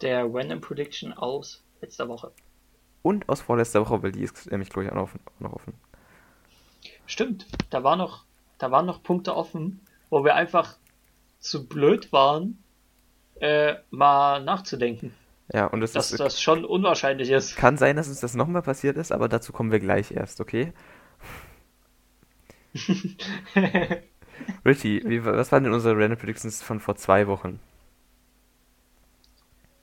Der 0.00 0.24
Random 0.32 0.60
Prediction 0.60 1.12
aus 1.12 1.62
letzter 1.80 2.08
Woche. 2.08 2.32
Und 3.02 3.28
aus 3.28 3.40
vorletzter 3.40 3.80
Woche, 3.80 4.02
weil 4.02 4.12
die 4.12 4.22
ist 4.22 4.50
nämlich, 4.50 4.70
glaube 4.70 4.86
ich, 4.86 4.90
auch 4.90 4.96
noch 4.96 5.02
offen. 5.02 5.20
auch 5.36 5.40
noch 5.40 5.52
offen. 5.52 5.74
Stimmt, 7.06 7.46
da 7.70 7.84
war 7.84 7.96
noch, 7.96 8.24
da 8.58 8.70
waren 8.70 8.86
noch 8.86 9.02
Punkte 9.02 9.34
offen, 9.36 9.80
wo 10.10 10.24
wir 10.24 10.34
einfach 10.34 10.76
zu 11.38 11.68
blöd 11.68 12.12
waren, 12.12 12.62
äh, 13.40 13.76
mal 13.90 14.42
nachzudenken. 14.42 15.14
Ja, 15.52 15.66
und 15.66 15.82
es 15.82 15.92
Dass 15.92 16.12
ist, 16.12 16.18
das 16.18 16.40
schon 16.40 16.64
unwahrscheinlich 16.64 17.28
ist. 17.28 17.56
kann 17.56 17.76
sein, 17.76 17.96
dass 17.96 18.08
uns 18.08 18.20
das 18.20 18.34
nochmal 18.34 18.62
passiert 18.62 18.96
ist, 18.96 19.12
aber 19.12 19.28
dazu 19.28 19.52
kommen 19.52 19.70
wir 19.72 19.80
gleich 19.80 20.12
erst, 20.12 20.40
okay? 20.40 20.72
Richie, 24.64 25.02
wie, 25.04 25.24
was 25.24 25.50
waren 25.50 25.64
denn 25.64 25.72
unsere 25.72 25.96
Random 25.96 26.16
Predictions 26.18 26.62
von 26.62 26.78
vor 26.78 26.94
zwei 26.96 27.26
Wochen? 27.26 27.58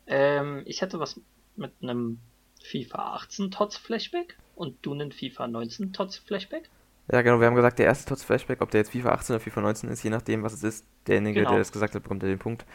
ähm, 0.07 0.63
ich 0.65 0.81
hätte 0.81 0.99
was 0.99 1.19
mit 1.55 1.73
einem 1.81 2.19
FIFA 2.63 3.13
18 3.15 3.51
Tots 3.51 3.77
Flashback 3.77 4.37
und 4.55 4.83
du 4.85 4.93
einen 4.93 5.11
FIFA 5.11 5.47
19 5.47 5.93
Tots 5.93 6.17
Flashback. 6.17 6.69
Ja, 7.11 7.21
genau, 7.21 7.39
wir 7.39 7.45
haben 7.47 7.55
gesagt, 7.55 7.77
der 7.79 7.85
erste 7.85 8.05
Tots 8.09 8.23
Flashback, 8.23 8.61
ob 8.61 8.71
der 8.71 8.81
jetzt 8.81 8.91
FIFA 8.91 9.11
18 9.11 9.35
oder 9.35 9.43
FIFA 9.43 9.61
19 9.61 9.89
ist, 9.91 10.03
je 10.03 10.09
nachdem, 10.09 10.41
was 10.43 10.53
es 10.53 10.63
ist, 10.63 10.85
derjenige, 11.07 11.45
Genau. 11.45 11.45
der 11.45 11.59
das 11.59 11.71
gesagt 11.71 11.93
hat, 11.93 12.01
bekommt 12.03 12.23
er 12.23 12.29
den 12.29 12.39
Punkt. 12.39 12.65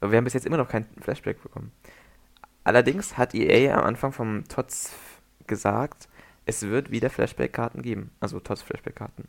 Aber 0.00 0.10
wir 0.12 0.18
haben 0.18 0.24
bis 0.24 0.34
jetzt 0.34 0.46
immer 0.46 0.56
noch 0.58 0.68
kein 0.68 0.86
Flashback 1.00 1.42
bekommen. 1.42 1.72
Allerdings 2.66 3.16
hat 3.16 3.32
EA 3.32 3.78
am 3.78 3.84
Anfang 3.84 4.10
vom 4.10 4.42
Tots 4.48 4.92
gesagt, 5.46 6.08
es 6.46 6.68
wird 6.68 6.90
wieder 6.90 7.10
Flashback-Karten 7.10 7.80
geben. 7.80 8.10
Also 8.18 8.40
Tots 8.40 8.60
Flashback-Karten. 8.62 9.28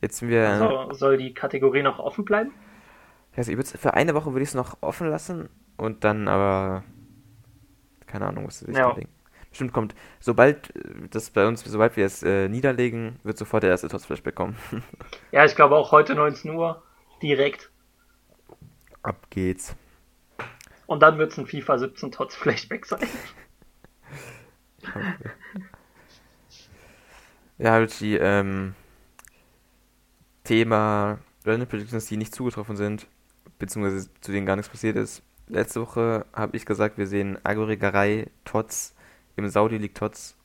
Jetzt 0.00 0.16
sind 0.16 0.28
wir. 0.28 0.48
Also 0.48 0.92
soll 0.92 1.16
die 1.16 1.32
Kategorie 1.32 1.82
noch 1.82 2.00
offen 2.00 2.24
bleiben? 2.24 2.50
Also 3.36 3.52
ich 3.52 3.68
für 3.68 3.94
eine 3.94 4.12
Woche 4.16 4.32
würde 4.32 4.42
ich 4.42 4.48
es 4.48 4.54
noch 4.56 4.76
offen 4.80 5.08
lassen 5.08 5.48
und 5.76 6.02
dann 6.02 6.26
aber. 6.26 6.82
Keine 8.08 8.26
Ahnung, 8.26 8.48
was 8.48 8.58
sie 8.58 8.66
sich 8.66 8.76
Ja. 8.76 8.92
Bestimmt 9.50 9.72
kommt, 9.72 9.94
sobald 10.18 10.74
äh, 10.74 10.80
das 11.10 11.30
bei 11.30 11.46
uns, 11.46 11.62
sobald 11.62 11.96
wir 11.96 12.06
es 12.06 12.24
äh, 12.24 12.48
niederlegen, 12.48 13.20
wird 13.22 13.38
sofort 13.38 13.62
der 13.62 13.70
erste 13.70 13.86
Tots 13.86 14.04
Flashback 14.04 14.34
kommen. 14.34 14.56
Ja, 15.30 15.44
ich 15.44 15.54
glaube 15.54 15.76
auch 15.76 15.92
heute 15.92 16.16
19 16.16 16.50
Uhr 16.50 16.82
direkt. 17.22 17.70
Ab 19.04 19.30
geht's. 19.30 19.76
Und 20.86 21.02
dann 21.02 21.18
wird 21.18 21.32
es 21.32 21.38
ein 21.38 21.46
FIFA 21.46 21.78
17 21.78 22.12
Tots 22.12 22.36
Flashback 22.36 22.86
sein. 22.86 23.08
Ja, 27.58 27.76
Richie, 27.76 28.16
ähm, 28.16 28.74
Thema 30.42 31.18
Random 31.44 31.68
Predictions, 31.68 32.06
die 32.06 32.16
nicht 32.16 32.34
zugetroffen 32.34 32.76
sind, 32.76 33.06
beziehungsweise 33.58 34.08
zu 34.20 34.32
denen 34.32 34.46
gar 34.46 34.56
nichts 34.56 34.70
passiert 34.70 34.96
ist. 34.96 35.22
Letzte 35.46 35.80
Woche 35.80 36.26
habe 36.32 36.56
ich 36.56 36.66
gesagt, 36.66 36.98
wir 36.98 37.06
sehen 37.06 37.38
Agorigerei 37.44 38.26
Tots 38.44 38.94
im 39.36 39.48
Saudi 39.48 39.78
League 39.78 39.94
Tots. 39.94 40.36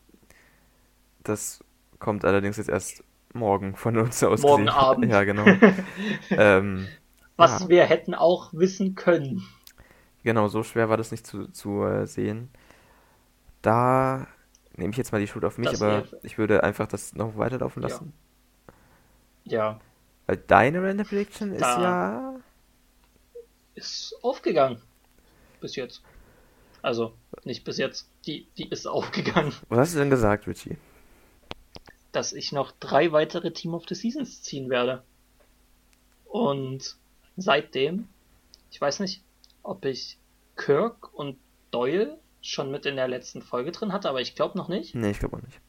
Das 1.23 1.63
kommt 1.99 2.25
allerdings 2.25 2.57
jetzt 2.57 2.69
erst 2.69 3.03
morgen 3.33 3.75
von 3.75 3.97
uns 3.97 4.23
aus. 4.23 4.41
Morgen 4.41 4.65
gesehen. 4.65 4.77
Abend. 4.79 5.11
Ja, 5.11 5.23
genau. 5.23 5.45
ähm, 6.29 6.87
Was 7.37 7.61
Ja. 7.61 7.69
wir 7.69 7.85
hätten 7.85 8.13
auch 8.13 8.53
wissen 8.53 8.95
können. 8.95 9.43
Genau, 10.29 10.47
so 10.47 10.61
schwer 10.63 10.89
war 10.89 10.97
das 10.97 11.09
nicht 11.11 11.25
zu, 11.25 11.47
zu 11.47 11.83
äh, 11.83 12.05
sehen. 12.05 12.49
Da 13.61 14.27
nehme 14.77 14.91
ich 14.91 14.97
jetzt 14.97 15.11
mal 15.11 15.19
die 15.19 15.27
Schuld 15.27 15.43
auf 15.43 15.57
mich, 15.57 15.69
Das 15.69 15.81
aber 15.81 16.05
wäre- 16.09 16.19
ich 16.23 16.37
würde 16.37 16.63
einfach 16.63 16.87
das 16.87 17.15
noch 17.15 17.35
weiterlaufen 17.37 17.81
Ja. 17.81 17.89
lassen. 17.89 18.13
Ja, 19.43 19.79
Weil 20.27 20.37
deine 20.37 20.83
Random 20.83 21.07
Prediction 21.07 21.51
ist 21.53 21.61
Da- 21.61 21.81
ja. 21.81 22.35
ist 23.73 24.15
aufgegangen. 24.21 24.79
Bis 25.59 25.75
jetzt. 25.75 26.01
Also, 26.83 27.13
nicht 27.43 27.63
bis 27.63 27.77
jetzt. 27.77 28.07
Die, 28.27 28.47
die 28.57 28.69
ist 28.69 28.85
aufgegangen. 28.87 29.51
Was 29.69 29.79
hast 29.79 29.95
du 29.95 29.99
denn 29.99 30.09
gesagt, 30.11 30.45
Richie? 30.47 30.77
Dass 32.11 32.31
ich 32.33 32.51
noch 32.51 32.71
drei 32.79 33.11
weitere 33.11 33.51
Team 33.51 33.73
of 33.73 33.85
the 33.89 33.95
Seasons 33.95 34.43
ziehen 34.43 34.69
werde. 34.69 35.03
Und 36.25 36.95
seitdem, 37.37 38.07
ich 38.69 38.79
weiß 38.79 38.99
nicht, 38.99 39.23
ob 39.63 39.83
ich 39.85 40.18
Kirk 40.59 41.13
und 41.13 41.37
Doyle 41.71 42.19
schon 42.41 42.69
mit 42.69 42.85
in 42.85 42.95
der 42.95 43.07
letzten 43.07 43.41
Folge 43.41 43.71
drin 43.71 43.93
hatte, 43.93 44.09
aber 44.09 44.21
ich 44.21 44.35
glaube 44.35 44.57
noch 44.57 44.67
nicht. 44.67 44.93
Nee, 44.93 45.11
ich 45.11 45.19
glaube 45.19 45.37
auch 45.37 45.41
nicht. 45.41 45.59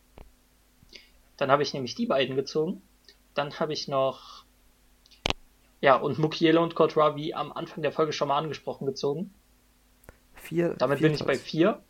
Dann 1.36 1.50
habe 1.50 1.62
ich 1.62 1.72
nämlich 1.72 1.94
die 1.94 2.06
beiden 2.06 2.36
gezogen. 2.36 2.82
Dann 3.34 3.58
habe 3.58 3.72
ich 3.72 3.88
noch, 3.88 4.44
ja, 5.80 5.96
und 5.96 6.18
Mukiele 6.18 6.60
und 6.60 6.74
Courtois, 6.74 7.14
wie 7.16 7.34
am 7.34 7.52
Anfang 7.52 7.82
der 7.82 7.92
Folge 7.92 8.12
schon 8.12 8.28
mal 8.28 8.38
angesprochen, 8.38 8.84
gezogen. 8.84 9.32
Vier. 10.34 10.74
Damit 10.74 10.98
vier 10.98 11.08
bin 11.08 11.14
ich 11.14 11.24
bei 11.24 11.34
Tots. 11.34 11.44
vier. 11.44 11.82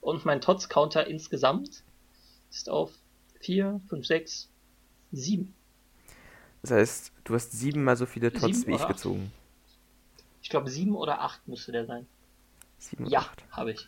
Und 0.00 0.24
mein 0.24 0.40
Tots-Counter 0.40 1.06
insgesamt 1.06 1.82
ist 2.50 2.70
auf 2.70 2.92
vier, 3.40 3.80
fünf, 3.88 4.06
sechs, 4.06 4.48
sieben. 5.12 5.54
Das 6.62 6.72
heißt, 6.72 7.12
du 7.24 7.34
hast 7.34 7.52
siebenmal 7.52 7.96
so 7.96 8.06
viele 8.06 8.32
Tots 8.32 8.60
Sieben 8.60 8.66
wie 8.72 8.76
ich 8.76 8.82
acht? 8.82 8.88
gezogen. 8.88 9.32
Ich 10.48 10.50
glaube, 10.50 10.70
sieben 10.70 10.96
oder 10.96 11.20
acht 11.20 11.46
müsste 11.46 11.72
der 11.72 11.84
sein. 11.84 12.06
Sieben 12.78 13.04
Ja, 13.04 13.18
acht. 13.18 13.44
habe 13.50 13.72
ich. 13.72 13.86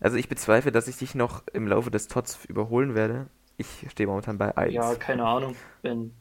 Also 0.00 0.16
ich 0.16 0.28
bezweifle, 0.28 0.72
dass 0.72 0.88
ich 0.88 0.96
dich 0.96 1.14
noch 1.14 1.46
im 1.52 1.68
Laufe 1.68 1.92
des 1.92 2.08
Tots 2.08 2.44
überholen 2.46 2.96
werde. 2.96 3.28
Ich 3.56 3.86
stehe 3.88 4.08
momentan 4.08 4.36
bei 4.36 4.56
1. 4.56 4.74
Ja, 4.74 4.96
keine 4.96 5.24
Ahnung. 5.24 5.54
Wenn, 5.82 6.12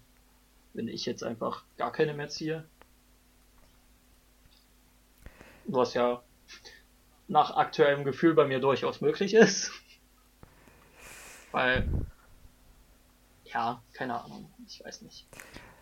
wenn 0.76 0.88
ich 0.88 1.08
jetzt 1.08 1.24
einfach 1.24 1.64
gar 1.78 1.92
keine 1.92 2.14
mehr 2.14 2.30
ziehe. 2.30 2.64
Was 5.66 5.96
ja 5.96 6.22
nach 7.28 7.56
aktuellem 7.58 8.04
Gefühl 8.04 8.36
bei 8.36 8.46
mir 8.46 8.60
durchaus 8.60 9.02
möglich 9.02 9.34
ist. 9.34 9.72
Weil, 11.52 11.90
ja, 13.46 13.82
keine 13.94 14.22
Ahnung, 14.22 14.52
ich 14.68 14.86
weiß 14.86 15.02
nicht. 15.02 15.26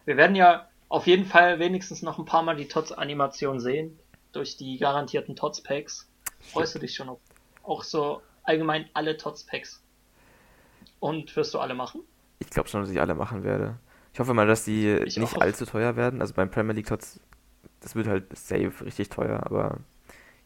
Wir 0.05 0.15
werden 0.15 0.37
ja 0.37 0.69
auf 0.89 1.07
jeden 1.07 1.25
Fall 1.25 1.59
wenigstens 1.59 2.01
noch 2.01 2.17
ein 2.17 2.25
paar 2.25 2.43
Mal 2.43 2.55
die 2.55 2.67
Tots-Animation 2.67 3.59
sehen. 3.59 3.99
Durch 4.31 4.57
die 4.57 4.77
garantierten 4.77 5.35
Tots-Packs. 5.35 6.09
Freust 6.51 6.75
du 6.75 6.79
dich 6.79 6.95
schon 6.95 7.09
auf 7.09 7.19
auch 7.63 7.83
so 7.83 8.21
allgemein 8.43 8.89
alle 8.93 9.17
Tots-Packs? 9.17 9.81
Und 10.99 11.35
wirst 11.35 11.53
du 11.53 11.59
alle 11.59 11.73
machen? 11.73 12.01
Ich 12.39 12.49
glaube 12.49 12.69
schon, 12.69 12.81
dass 12.81 12.89
ich 12.89 12.99
alle 12.99 13.15
machen 13.15 13.43
werde. 13.43 13.77
Ich 14.13 14.19
hoffe 14.19 14.33
mal, 14.33 14.47
dass 14.47 14.63
die 14.63 14.89
ich 15.05 15.17
nicht 15.17 15.39
allzu 15.41 15.65
teuer 15.65 15.95
werden. 15.95 16.21
Also 16.21 16.33
beim 16.33 16.49
Premier 16.49 16.73
League 16.73 16.87
Tots, 16.87 17.19
das 17.81 17.95
wird 17.95 18.07
halt 18.07 18.35
safe 18.35 18.73
richtig 18.83 19.09
teuer, 19.09 19.41
aber 19.43 19.79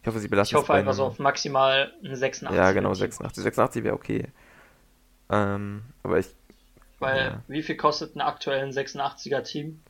ich 0.02 0.08
hoffe, 0.08 0.20
sie 0.20 0.28
belassen 0.28 0.56
Ich 0.56 0.62
hoffe 0.62 0.74
einfach 0.74 0.94
so 0.94 1.06
auf 1.06 1.20
maximal 1.20 1.94
ein 2.04 2.16
86. 2.16 2.58
Ja, 2.58 2.72
genau, 2.72 2.94
86. 2.94 3.44
86 3.44 3.84
wäre 3.84 3.96
okay. 3.96 4.28
Ähm, 5.30 5.84
aber 6.04 6.20
ich. 6.20 6.28
Weil, 7.00 7.18
ja. 7.18 7.44
wie 7.48 7.64
viel 7.64 7.78
kostet 7.78 8.16
ein 8.16 8.22
aktuellen 8.22 8.72
86er 8.72 9.44
Team? 9.44 9.82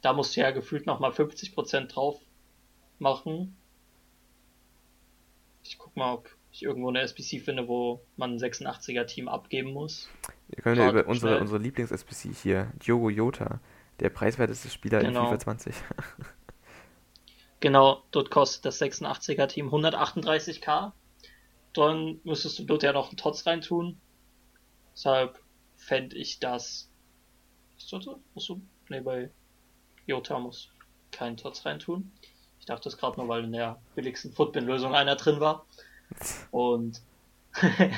Da 0.00 0.12
musst 0.12 0.36
du 0.36 0.40
ja 0.40 0.50
gefühlt 0.50 0.86
nochmal 0.86 1.10
50% 1.10 1.88
drauf 1.88 2.20
machen. 2.98 3.56
Ich 5.62 5.78
guck 5.78 5.96
mal, 5.96 6.14
ob 6.14 6.28
ich 6.52 6.62
irgendwo 6.62 6.88
eine 6.88 7.00
SPC 7.00 7.40
finde, 7.42 7.68
wo 7.68 8.00
man 8.16 8.32
ein 8.34 8.38
86er 8.38 9.04
Team 9.06 9.28
abgeben 9.28 9.72
muss. 9.72 10.08
Wir 10.48 10.62
können 10.62 10.80
ja 10.80 10.90
über 10.90 11.06
unsere, 11.06 11.40
unsere 11.40 11.58
Lieblings-SPC 11.58 12.34
hier, 12.34 12.72
Diogo 12.84 13.10
Jota, 13.10 13.60
der 14.00 14.10
preiswerteste 14.10 14.70
Spieler 14.70 15.00
genau. 15.00 15.20
in 15.20 15.26
FIFA 15.26 15.38
20. 15.40 15.74
genau, 17.60 18.02
dort 18.10 18.30
kostet 18.30 18.64
das 18.64 18.80
86er 18.80 19.46
Team 19.48 19.68
138k. 19.68 20.92
Dann 21.74 22.20
müsstest 22.24 22.58
du 22.58 22.64
dort 22.64 22.82
ja 22.82 22.92
noch 22.92 23.08
einen 23.08 23.16
Tots 23.16 23.46
reintun. 23.46 24.00
Deshalb 24.94 25.38
fände 25.76 26.16
ich 26.16 26.40
das. 26.40 26.90
Ist 27.76 27.88
so? 27.88 28.20
Musst 28.34 28.48
du? 28.48 28.60
Ne, 28.88 29.02
bei 29.02 29.30
Jota 30.08 30.38
muss 30.38 30.70
keinen 31.12 31.36
Tots 31.36 31.64
reintun. 31.64 32.10
Ich 32.58 32.66
dachte 32.66 32.84
das 32.84 32.98
gerade 32.98 33.20
nur, 33.20 33.28
weil 33.28 33.44
in 33.44 33.52
der 33.52 33.78
billigsten 33.94 34.32
Footbin-Lösung 34.32 34.94
einer 34.94 35.16
drin 35.16 35.38
war. 35.38 35.66
Und. 36.50 37.00
ja, 37.62 37.90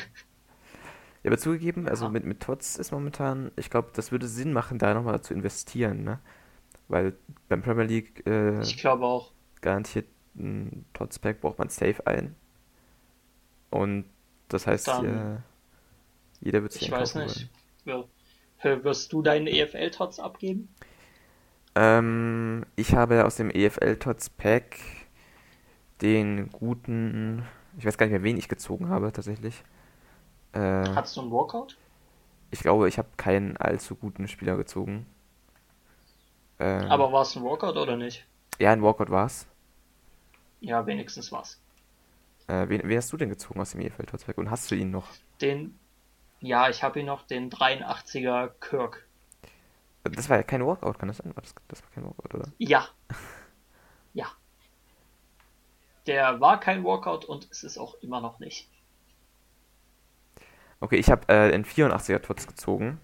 aber 1.25 1.39
zugegeben, 1.39 1.89
also 1.89 2.09
mit, 2.09 2.25
mit 2.25 2.41
Tots 2.41 2.77
ist 2.77 2.93
momentan, 2.93 3.53
ich 3.57 3.71
glaube, 3.71 3.91
das 3.95 4.13
würde 4.13 4.27
Sinn 4.27 4.53
machen, 4.53 4.79
da 4.79 4.93
nochmal 4.95 5.23
zu 5.23 5.35
investieren, 5.35 6.05
ne? 6.05 6.19
Weil 6.89 7.17
beim 7.49 7.63
Premier 7.63 7.85
League. 7.85 8.27
Äh, 8.27 8.61
ich 8.63 8.77
glaube 8.77 9.07
auch. 9.07 9.33
Garantiert 9.61 10.07
ein 10.37 10.85
Tots-Pack 10.93 11.41
braucht 11.41 11.59
man 11.59 11.69
safe 11.69 12.07
ein. 12.07 12.35
Und 13.71 14.07
das 14.49 14.67
heißt, 14.67 14.89
Dann, 14.89 15.05
ja, 15.05 15.43
jeder 16.41 16.63
wird 16.63 16.73
sich 16.73 16.83
Ich 16.83 16.91
weiß 16.91 17.15
nicht. 17.17 17.49
Wollen. 17.85 18.05
Wirst 18.63 19.13
du 19.13 19.23
deinen 19.23 19.47
EFL-Tots 19.47 20.19
abgeben? 20.19 20.69
Ähm, 21.75 22.65
ich 22.77 22.95
habe 22.95 23.25
aus 23.25 23.37
dem 23.37 23.51
EFL-Tots-Pack 23.51 24.77
den 26.01 26.51
guten 26.51 27.45
ich 27.79 27.85
weiß 27.85 27.97
gar 27.99 28.07
nicht 28.07 28.13
mehr, 28.13 28.23
wen 28.23 28.37
ich 28.37 28.49
gezogen 28.49 28.89
habe, 28.89 29.13
tatsächlich. 29.13 29.63
Äh, 30.53 30.59
Hattest 30.61 31.17
du 31.17 31.23
einen 31.23 31.31
Walkout? 31.31 31.77
Ich 32.51 32.61
glaube, 32.61 32.89
ich 32.89 32.99
habe 32.99 33.09
keinen 33.17 33.57
allzu 33.57 33.95
guten 33.95 34.27
Spieler 34.29 34.57
gezogen. 34.57 35.07
Äh, 36.59 36.65
Aber 36.65 37.13
war 37.13 37.23
es 37.23 37.37
ein 37.37 37.45
Walkout 37.45 37.77
oder 37.77 37.97
nicht? 37.97 38.27
Ja, 38.59 38.73
ein 38.73 38.83
Walkout 38.83 39.11
war 39.11 39.27
es. 39.27 39.47
Ja, 40.61 40.85
wenigstens 40.87 41.31
war's. 41.33 41.59
Äh, 42.49 42.69
wen, 42.69 42.83
wen 42.85 42.97
hast 42.99 43.13
du 43.13 43.17
denn 43.17 43.31
gezogen 43.31 43.61
aus 43.61 43.71
dem 43.71 43.81
EFL 43.81 44.07
Totzberg 44.07 44.39
und 44.39 44.51
hast 44.51 44.71
du 44.71 44.75
ihn 44.75 44.91
noch? 44.91 45.07
Den, 45.41 45.79
ja, 46.41 46.69
ich 46.69 46.83
habe 46.83 47.01
ihn 47.01 47.07
noch, 47.07 47.23
den 47.23 47.51
83er 47.51 48.49
Kirk. 48.61 49.07
Das 50.05 50.29
war 50.29 50.37
ja 50.37 50.43
kein 50.43 50.65
Walkout, 50.65 50.99
kann 50.99 51.09
das 51.09 51.19
sein? 51.19 51.33
Das, 51.35 51.55
das 51.69 51.83
war 51.83 51.91
kein 51.91 52.05
Walkout, 52.05 52.35
oder? 52.35 52.53
Ja. 52.59 52.89
ja. 54.15 54.27
Der 56.07 56.41
war 56.41 56.59
kein 56.59 56.85
Walkout 56.85 57.25
und 57.27 57.49
es 57.51 57.63
ist 57.63 57.79
auch 57.79 57.95
immer 58.03 58.21
noch 58.21 58.39
nicht. 58.41 58.69
Okay, 60.81 60.97
ich 60.97 61.11
habe 61.11 61.29
äh, 61.29 61.51
den 61.51 61.65
84er 61.65 62.21
Tots 62.21 62.47
gezogen. 62.47 62.99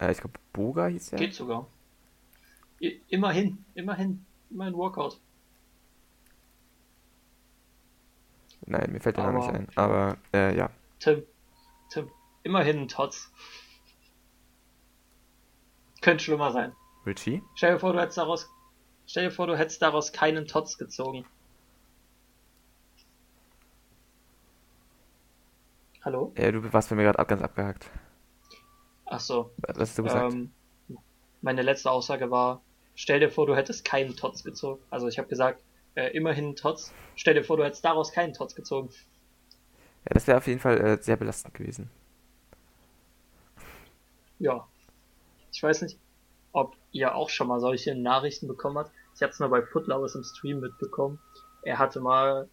Äh, 0.00 0.12
ich 0.12 0.18
glaube, 0.18 0.38
Boga 0.52 0.86
hieß 0.86 1.10
der. 1.10 1.18
Geht 1.18 1.34
sogar. 1.34 1.66
I 2.80 3.00
immerhin, 3.08 3.64
immerhin, 3.74 4.24
immerhin 4.50 4.74
Walkout. 4.74 5.20
Nein, 8.66 8.90
mir 8.90 9.00
fällt 9.00 9.16
der 9.16 9.24
Name 9.24 9.38
nicht 9.38 9.50
ein. 9.50 9.68
Aber, 9.76 10.16
äh, 10.32 10.56
ja. 10.56 10.70
Tim, 10.98 11.22
Tim, 11.90 12.10
immerhin 12.42 12.80
ein 12.80 12.88
Tots. 12.88 13.30
Könnte 16.06 16.22
schlimmer 16.22 16.52
sein. 16.52 16.72
Richie? 17.04 17.42
Stell 17.56 17.72
dir 17.72 17.80
vor, 17.80 17.92
du 17.92 17.98
hättest 17.98 18.16
daraus 18.16 18.48
Stell 19.08 19.24
dir 19.24 19.32
vor, 19.32 19.48
du 19.48 19.58
hättest 19.58 19.82
daraus 19.82 20.12
keinen 20.12 20.46
Tots 20.46 20.78
gezogen. 20.78 21.24
Hallo? 26.04 26.32
Ja, 26.38 26.52
du 26.52 26.72
warst 26.72 26.90
bei 26.90 26.94
mir 26.94 27.02
gerade 27.02 27.24
ganz 27.26 27.42
abgehakt. 27.42 27.90
Ach 29.06 29.18
so. 29.18 29.50
Was 29.56 29.78
hast 29.78 29.98
du 29.98 30.04
gesagt? 30.04 30.32
Ähm, 30.32 30.52
meine 31.42 31.62
letzte 31.62 31.90
Aussage 31.90 32.30
war, 32.30 32.62
stell 32.94 33.18
dir 33.18 33.28
vor, 33.28 33.48
du 33.48 33.56
hättest 33.56 33.84
keinen 33.84 34.14
Tots 34.14 34.44
gezogen. 34.44 34.80
Also 34.90 35.08
ich 35.08 35.18
habe 35.18 35.26
gesagt, 35.26 35.60
äh, 35.96 36.16
immerhin 36.16 36.54
Tots. 36.54 36.94
Stell 37.16 37.34
dir 37.34 37.42
vor, 37.42 37.56
du 37.56 37.64
hättest 37.64 37.84
daraus 37.84 38.12
keinen 38.12 38.32
Tots 38.32 38.54
gezogen. 38.54 38.90
Ja, 40.04 40.14
das 40.14 40.28
wäre 40.28 40.38
auf 40.38 40.46
jeden 40.46 40.60
Fall 40.60 40.80
äh, 40.80 41.02
sehr 41.02 41.16
belastend 41.16 41.54
gewesen. 41.54 41.90
Ja. 44.38 44.68
Ich 45.56 45.62
weiß 45.62 45.82
nicht 45.82 45.98
ob 46.56 46.74
ihr 46.90 47.14
auch 47.14 47.28
schon 47.28 47.48
mal 47.48 47.60
solche 47.60 47.94
Nachrichten 47.94 48.48
bekommen 48.48 48.78
habt. 48.78 48.90
Ich 49.14 49.22
habe 49.22 49.30
es 49.30 49.38
nur 49.38 49.50
bei 49.50 49.60
Footlovers 49.60 50.14
im 50.14 50.24
Stream 50.24 50.60
mitbekommen. 50.60 51.18
Er 51.60 51.78
hatte 51.78 52.00
mal 52.00 52.48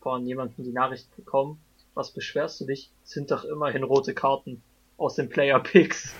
von 0.00 0.24
jemandem 0.24 0.64
die 0.64 0.72
Nachricht 0.72 1.14
bekommen. 1.16 1.60
Was 1.92 2.12
beschwerst 2.12 2.58
du 2.62 2.64
dich? 2.64 2.90
Sind 3.04 3.30
doch 3.30 3.44
immerhin 3.44 3.82
rote 3.82 4.14
Karten 4.14 4.62
aus 4.96 5.16
den 5.16 5.28
Player 5.28 5.60
Picks. 5.60 6.14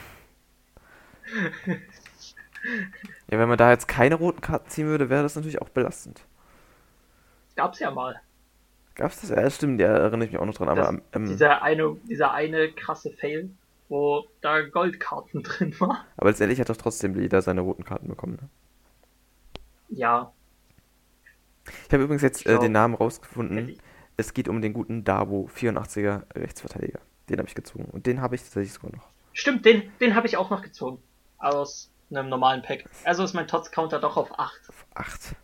ja, 1.67 3.39
wenn 3.39 3.49
man 3.49 3.57
da 3.57 3.71
jetzt 3.71 3.89
keine 3.89 4.17
roten 4.17 4.43
Karten 4.43 4.69
ziehen 4.69 4.89
würde, 4.89 5.09
wäre 5.09 5.23
das 5.23 5.37
natürlich 5.37 5.63
auch 5.63 5.71
belastend. 5.71 6.21
Gab's 7.57 7.79
ja 7.79 7.91
mal. 7.91 8.21
Gab's 8.95 9.23
das? 9.23 9.31
Ja, 9.31 9.49
stimmt, 9.49 9.81
ja, 9.81 9.87
erinnere 9.87 10.27
ich 10.27 10.33
mich 10.33 10.41
auch 10.41 10.45
noch 10.45 10.55
dran. 10.55 10.69
aber 10.69 11.01
ähm, 11.15 11.27
dieser 11.29 11.63
eine, 11.63 11.97
dieser 12.05 12.33
eine 12.33 12.71
krasse 12.73 13.11
Fail, 13.11 13.49
wo 13.90 14.24
da 14.40 14.62
Goldkarten 14.62 15.42
drin 15.42 15.79
war. 15.81 16.07
Aber 16.16 16.31
letztendlich 16.31 16.61
hat 16.61 16.70
doch 16.70 16.76
trotzdem 16.76 17.20
jeder 17.20 17.42
seine 17.42 17.61
roten 17.61 17.85
Karten 17.85 18.09
bekommen, 18.09 18.38
ne? 18.40 18.48
Ja. 19.90 20.33
Ich 21.87 21.92
habe 21.92 22.05
übrigens 22.05 22.22
jetzt 22.22 22.46
äh, 22.46 22.59
den 22.59 22.72
Namen 22.72 22.94
rausgefunden. 22.94 23.79
Es 24.16 24.33
geht 24.33 24.48
um 24.48 24.62
den 24.62 24.72
guten 24.72 25.05
Dabo, 25.05 25.50
84er 25.53 26.22
Rechtsverteidiger. 26.35 27.00
Den 27.29 27.38
habe 27.38 27.48
ich 27.48 27.55
gezogen. 27.55 27.85
Und 27.87 28.07
den 28.07 28.20
habe 28.20 28.37
ich 28.37 28.42
tatsächlich 28.42 28.72
sogar 28.72 28.92
noch. 28.92 29.09
Stimmt, 29.33 29.64
den, 29.66 29.90
den 30.00 30.14
habe 30.14 30.26
ich 30.26 30.37
auch 30.37 30.50
noch 30.50 30.62
gezogen. 30.62 31.03
Aus 31.38 31.90
einem 32.11 32.29
normalen 32.29 32.62
Pack. 32.62 32.85
Also 33.05 33.24
ist 33.24 33.35
mein 33.35 33.48
Tots-Counter 33.48 33.98
doch 33.98 34.16
auf 34.16 34.38
8. 34.38 34.68
Auf 34.68 34.87
8. 34.94 35.37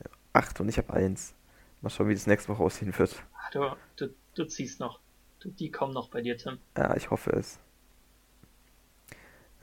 Ja, 0.00 0.10
8 0.34 0.60
und 0.60 0.68
ich 0.68 0.78
habe 0.78 0.92
1. 0.92 1.34
Mal 1.80 1.90
schauen, 1.90 2.08
wie 2.08 2.14
das 2.14 2.26
nächste 2.26 2.50
Woche 2.50 2.62
aussehen 2.62 2.96
wird. 2.98 3.22
Ach, 3.38 3.50
du, 3.50 3.76
du, 3.96 4.14
du 4.34 4.44
ziehst 4.44 4.80
noch. 4.80 5.00
Du, 5.40 5.50
die 5.50 5.70
kommen 5.70 5.92
noch 5.92 6.08
bei 6.08 6.22
dir, 6.22 6.36
Tim. 6.36 6.58
Ja, 6.76 6.96
ich 6.96 7.10
hoffe 7.10 7.30
es. 7.30 7.58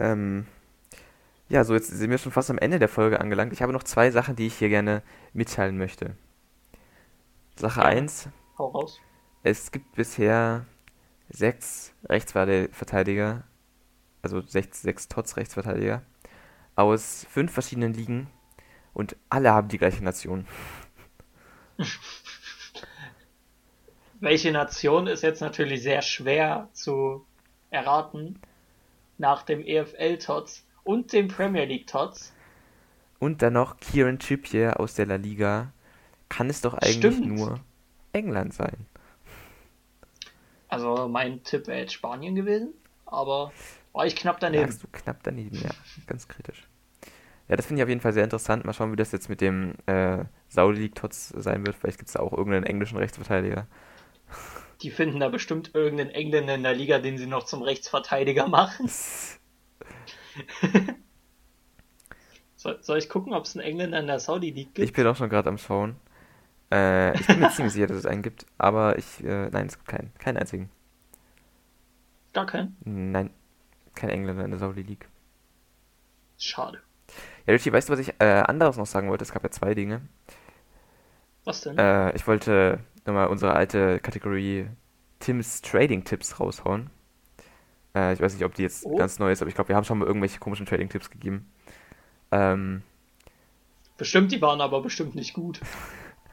Ähm, 0.02 0.48
ja, 1.48 1.64
so 1.64 1.76
jetzt 1.76 1.90
sind 1.90 2.10
wir 2.10 2.18
schon 2.18 2.32
fast 2.32 2.50
am 2.50 2.58
Ende 2.58 2.80
der 2.80 2.90
Folge 2.90 3.20
angelangt. 3.20 3.54
Ich 3.54 3.62
habe 3.62 3.72
noch 3.72 3.84
zwei 3.84 4.10
Sachen, 4.10 4.36
die 4.36 4.48
ich 4.48 4.56
hier 4.56 4.70
gerne 4.70 5.04
mitteilen 5.34 5.78
möchte. 5.78 6.16
Sache 7.56 7.86
1. 7.86 8.30
Hau 8.58 8.70
raus. 8.70 9.00
Es 9.44 9.72
gibt 9.72 9.94
bisher 9.94 10.66
sechs 11.30 11.94
Rechtsverteidiger, 12.06 13.44
also 14.22 14.42
sechs, 14.42 14.82
sechs 14.82 15.08
Tots-Rechtsverteidiger 15.08 16.02
aus 16.76 17.28
fünf 17.30 17.52
verschiedenen 17.52 17.94
Ligen 17.94 18.28
und 18.94 19.16
alle 19.30 19.52
haben 19.52 19.68
die 19.68 19.78
gleiche 19.78 20.04
Nation. 20.04 20.48
Welche 24.20 24.52
Nation 24.52 25.08
ist 25.08 25.22
jetzt 25.22 25.42
natürlich 25.42 25.84
sehr 25.84 26.02
schwer 26.02 26.70
zu 26.74 27.26
erraten 27.72 28.40
nach 29.18 29.44
dem 29.44 29.62
EFL-Tots 29.66 30.66
und 30.84 31.14
dem 31.14 31.28
Premier 31.28 31.66
League-Tots. 31.66 32.34
Und 33.20 33.42
dann 33.42 33.54
noch 33.54 33.78
Kieran 33.78 34.20
Trippier 34.20 34.80
aus 34.80 34.96
der 34.96 35.06
La 35.06 35.16
Liga. 35.16 35.72
Kann 36.30 36.50
es 36.50 36.62
doch 36.62 36.74
eigentlich 36.74 36.98
Stimmt. 36.98 37.28
nur 37.28 37.60
England 38.14 38.54
sein. 38.54 38.88
Also 40.68 41.08
mein 41.08 41.44
Tipp 41.44 41.68
wäre 41.68 41.82
jetzt 41.82 41.94
Spanien 41.94 42.34
gewesen, 42.34 42.74
aber 43.06 43.52
war 43.94 44.06
ich 44.06 44.16
knapp 44.16 44.40
daneben. 44.40 44.64
Lagst 44.64 44.84
du 44.84 44.88
knapp 44.92 45.22
daneben, 45.24 45.58
ja. 45.58 45.70
Ganz 46.08 46.28
kritisch. 46.28 46.68
Ja, 47.50 47.58
das 47.58 47.66
finde 47.66 47.82
ich 47.82 47.84
auf 47.84 47.90
jeden 47.90 48.00
Fall 48.00 48.14
sehr 48.14 48.24
interessant. 48.24 48.64
Mal 48.64 48.74
schauen, 48.74 48.94
wie 48.94 48.96
das 48.96 49.12
jetzt 49.12 49.28
mit 49.28 49.42
dem 49.42 49.74
äh, 49.86 50.24
Saudi 50.48 50.80
League 50.80 50.96
Tots 50.96 51.28
sein 51.30 51.66
wird. 51.66 51.76
Vielleicht 51.76 51.98
gibt 51.98 52.08
es 52.08 52.14
da 52.14 52.22
auch 52.22 52.32
irgendeinen 52.32 52.66
englischen 52.66 52.98
Rechtsverteidiger. 52.98 53.68
Die 54.82 54.90
finden 54.90 55.20
da 55.20 55.30
bestimmt 55.30 55.76
irgendeinen 55.76 56.10
Engländer 56.10 56.56
in 56.56 56.64
der 56.64 56.74
Liga, 56.74 57.00
den 57.00 57.18
sie 57.18 57.28
noch 57.28 57.46
zum 57.46 57.62
Rechtsverteidiger 57.62 58.48
machen. 58.48 58.90
soll, 62.56 62.82
soll 62.82 62.98
ich 62.98 63.10
gucken, 63.10 63.34
ob 63.34 63.46
es 63.46 63.56
einen 63.56 63.66
Engländer 63.66 64.00
in 64.00 64.08
der 64.08 64.20
Saudi 64.20 64.52
League 64.52 64.74
gibt? 64.74 64.88
Ich 64.88 64.94
bin 64.94 65.06
auch 65.06 65.16
schon 65.16 65.30
gerade 65.30 65.50
am 65.50 65.58
Schauen. 65.58 65.98
Äh, 66.72 67.20
ich 67.20 67.28
bin 67.28 67.40
mir 67.40 67.50
ziemlich 67.52 67.74
sicher, 67.74 67.88
dass 67.88 67.98
es 67.98 68.06
einen 68.06 68.24
gibt, 68.24 68.46
aber 68.58 68.98
ich, 68.98 69.24
äh, 69.24 69.50
nein, 69.50 69.68
es 69.68 69.78
gibt 69.78 69.88
keinen. 69.88 70.14
Keinen 70.18 70.38
einzigen. 70.38 70.70
Gar 72.34 72.46
keinen? 72.46 72.78
Nein, 72.86 73.30
kein 73.94 74.10
Engländer 74.10 74.46
in 74.46 74.52
der 74.52 74.60
Saudi 74.60 74.82
League. 74.82 75.08
Schade. 76.38 76.80
Ja, 77.46 77.54
Richie, 77.54 77.72
weißt 77.72 77.90
du, 77.90 77.94
was 77.94 78.00
ich 78.00 78.14
äh, 78.20 78.26
anderes 78.26 78.78
noch 78.78 78.86
sagen 78.86 79.10
wollte? 79.10 79.24
Es 79.24 79.34
gab 79.34 79.44
ja 79.44 79.52
zwei 79.52 79.76
Dinge. 79.76 80.02
Was 81.44 81.62
denn? 81.62 81.78
Äh, 81.78 82.16
ich 82.16 82.26
wollte 82.26 82.80
nochmal 83.06 83.28
unsere 83.28 83.54
alte 83.54 84.00
Kategorie 84.00 84.68
Tims 85.20 85.62
Trading-Tipps 85.62 86.40
raushauen. 86.40 86.90
Äh, 87.96 88.14
ich 88.14 88.22
weiß 88.22 88.34
nicht, 88.34 88.44
ob 88.46 88.56
die 88.56 88.64
jetzt 88.64 88.86
Oh. 88.86 88.96
ganz 88.96 89.20
neu 89.20 89.32
ist, 89.32 89.42
aber 89.42 89.50
ich 89.50 89.56
glaube, 89.56 89.70
wir 89.70 89.76
haben 89.76 89.84
schon 89.84 89.98
mal 90.00 90.06
irgendwelche 90.08 90.40
komischen 90.40 90.66
Trading-Tipps 90.66 91.10
gegeben. 91.10 91.52
Ähm, 92.32 92.84
Bestimmt, 93.98 94.32
die 94.32 94.42
waren 94.42 94.62
aber 94.62 94.82
bestimmt 94.82 95.14
nicht 95.16 95.34
gut. 95.34 95.62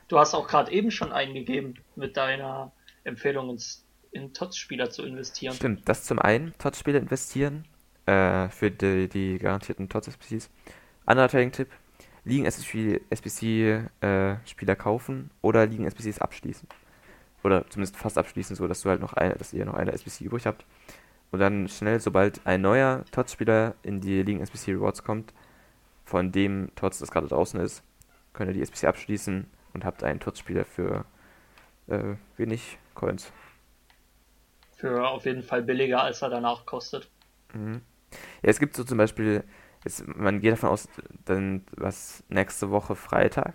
Du 0.09 0.19
hast 0.19 0.33
auch 0.35 0.49
gerade 0.49 0.73
eben 0.73 0.91
schon 0.91 1.13
eingegeben, 1.13 1.75
mit 1.97 2.17
deiner 2.17 2.73
Empfehlung 3.05 3.51
ins, 3.51 3.85
in 4.11 4.33
TOTS-Spieler 4.33 4.89
zu 4.91 5.05
investieren. 5.05 5.55
stimmt, 5.55 5.87
das 5.89 6.05
zum 6.05 6.19
einen, 6.19 6.55
TOTS-Spieler 6.57 6.99
investieren, 6.99 7.67
äh, 8.07 8.49
für 8.49 8.71
die, 8.71 9.07
die 9.09 9.39
garantierten 9.39 9.89
TOTS-SPCs. 9.91 10.49
Anderer 11.05 11.29
Trading-Tipp, 11.29 11.69
Ligen-SPC-Spieler 12.29 14.77
kaufen 14.77 15.31
oder 15.43 15.67
Ligen-SPCs 15.67 16.21
abschließen. 16.21 16.69
Oder 17.45 17.69
zumindest 17.69 17.97
fast 17.97 18.17
abschließen, 18.19 18.57
so 18.57 18.67
dass 18.69 18.83
du 18.83 18.91
halt 18.91 19.01
noch 19.01 19.15
eine, 19.15 19.35
dass 19.35 19.53
ihr 19.53 19.65
noch 19.65 19.75
eine 19.75 19.93
SPC 19.93 20.23
übrig 20.23 20.47
habt. 20.47 20.65
Und 21.31 21.39
dann 21.41 21.69
schnell, 21.69 22.01
sobald 22.01 22.45
ein 22.47 22.63
neuer 22.63 23.05
TOTS-Spieler 23.13 23.75
in 23.83 24.01
die 24.01 24.23
Ligen-SPC 24.23 24.69
Rewards 24.69 25.05
kommt, 25.05 25.35
von 26.05 26.33
dem 26.33 26.71
TOTS 26.75 27.01
das 27.01 27.11
gerade 27.11 27.29
draußen 27.29 27.61
ist, 27.61 27.83
könnt 28.33 28.49
ihr 28.51 28.55
die 28.55 28.63
SPC 28.63 28.85
abschließen 28.85 29.47
und 29.75 29.85
habt 29.85 30.03
einen 30.03 30.21
TOTS-Spieler 30.21 30.65
für 30.65 31.05
äh, 31.87 32.15
wenig 32.37 32.79
Coins. 32.95 33.31
Für 34.77 35.07
auf 35.09 35.27
jeden 35.27 35.43
Fall 35.43 35.63
billiger, 35.63 36.03
als 36.03 36.23
er 36.23 36.31
danach 36.31 36.65
kostet. 36.65 37.11
Mhm. 37.53 37.83
Ja, 38.43 38.51
es 38.51 38.59
gibt 38.59 38.77
so 38.77 38.85
zum 38.85 38.99
Beispiel, 38.99 39.45
jetzt, 39.89 40.07
man 40.07 40.41
geht 40.41 40.53
davon 40.53 40.71
aus, 40.71 40.89
dann 41.25 41.65
was 41.77 42.23
nächste 42.29 42.71
Woche 42.71 42.95
Freitag, 42.95 43.55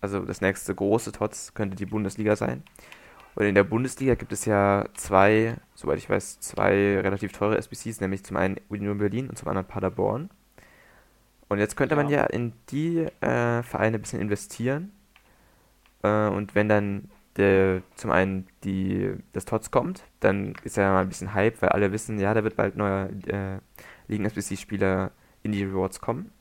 also 0.00 0.20
das 0.20 0.40
nächste 0.40 0.74
große 0.74 1.12
TOTS 1.12 1.54
könnte 1.54 1.76
die 1.76 1.86
Bundesliga 1.86 2.34
sein. 2.36 2.62
Und 3.36 3.44
in 3.44 3.54
der 3.54 3.64
Bundesliga 3.64 4.14
gibt 4.16 4.32
es 4.32 4.44
ja 4.44 4.86
zwei, 4.94 5.56
soweit 5.74 5.98
ich 5.98 6.10
weiß, 6.10 6.40
zwei 6.40 6.98
relativ 7.00 7.32
teure 7.32 7.56
SBCs, 7.58 8.00
nämlich 8.00 8.24
zum 8.24 8.36
einen 8.36 8.56
Union 8.68 8.98
Berlin 8.98 9.28
und 9.28 9.38
zum 9.38 9.48
anderen 9.48 9.68
Paderborn. 9.68 10.30
Und 11.48 11.58
jetzt 11.58 11.76
könnte 11.76 11.96
man 11.96 12.08
Ja. 12.08 12.20
ja 12.20 12.26
in 12.26 12.52
die 12.70 12.98
äh, 13.20 13.62
Vereine 13.62 13.98
ein 13.98 14.02
bisschen 14.02 14.20
investieren. 14.20 14.92
Äh, 16.02 16.28
und 16.28 16.54
wenn 16.54 16.68
dann 16.68 17.10
der, 17.36 17.82
zum 17.94 18.10
einen 18.10 18.46
die, 18.64 19.14
das 19.32 19.44
TOTS 19.44 19.70
kommt, 19.70 20.04
dann 20.20 20.54
ist 20.64 20.76
ja 20.76 20.92
mal 20.92 21.02
ein 21.02 21.08
bisschen 21.08 21.34
Hype, 21.34 21.62
weil 21.62 21.70
alle 21.70 21.92
wissen, 21.92 22.18
ja, 22.18 22.34
da 22.34 22.42
wird 22.44 22.56
bald 22.56 22.76
neuer 22.76 23.10
äh, 23.26 23.58
Ligen-SBC-Spieler 24.08 25.12
in 25.42 25.52
die 25.52 25.64
Rewards 25.64 26.00
kommen. 26.00 26.32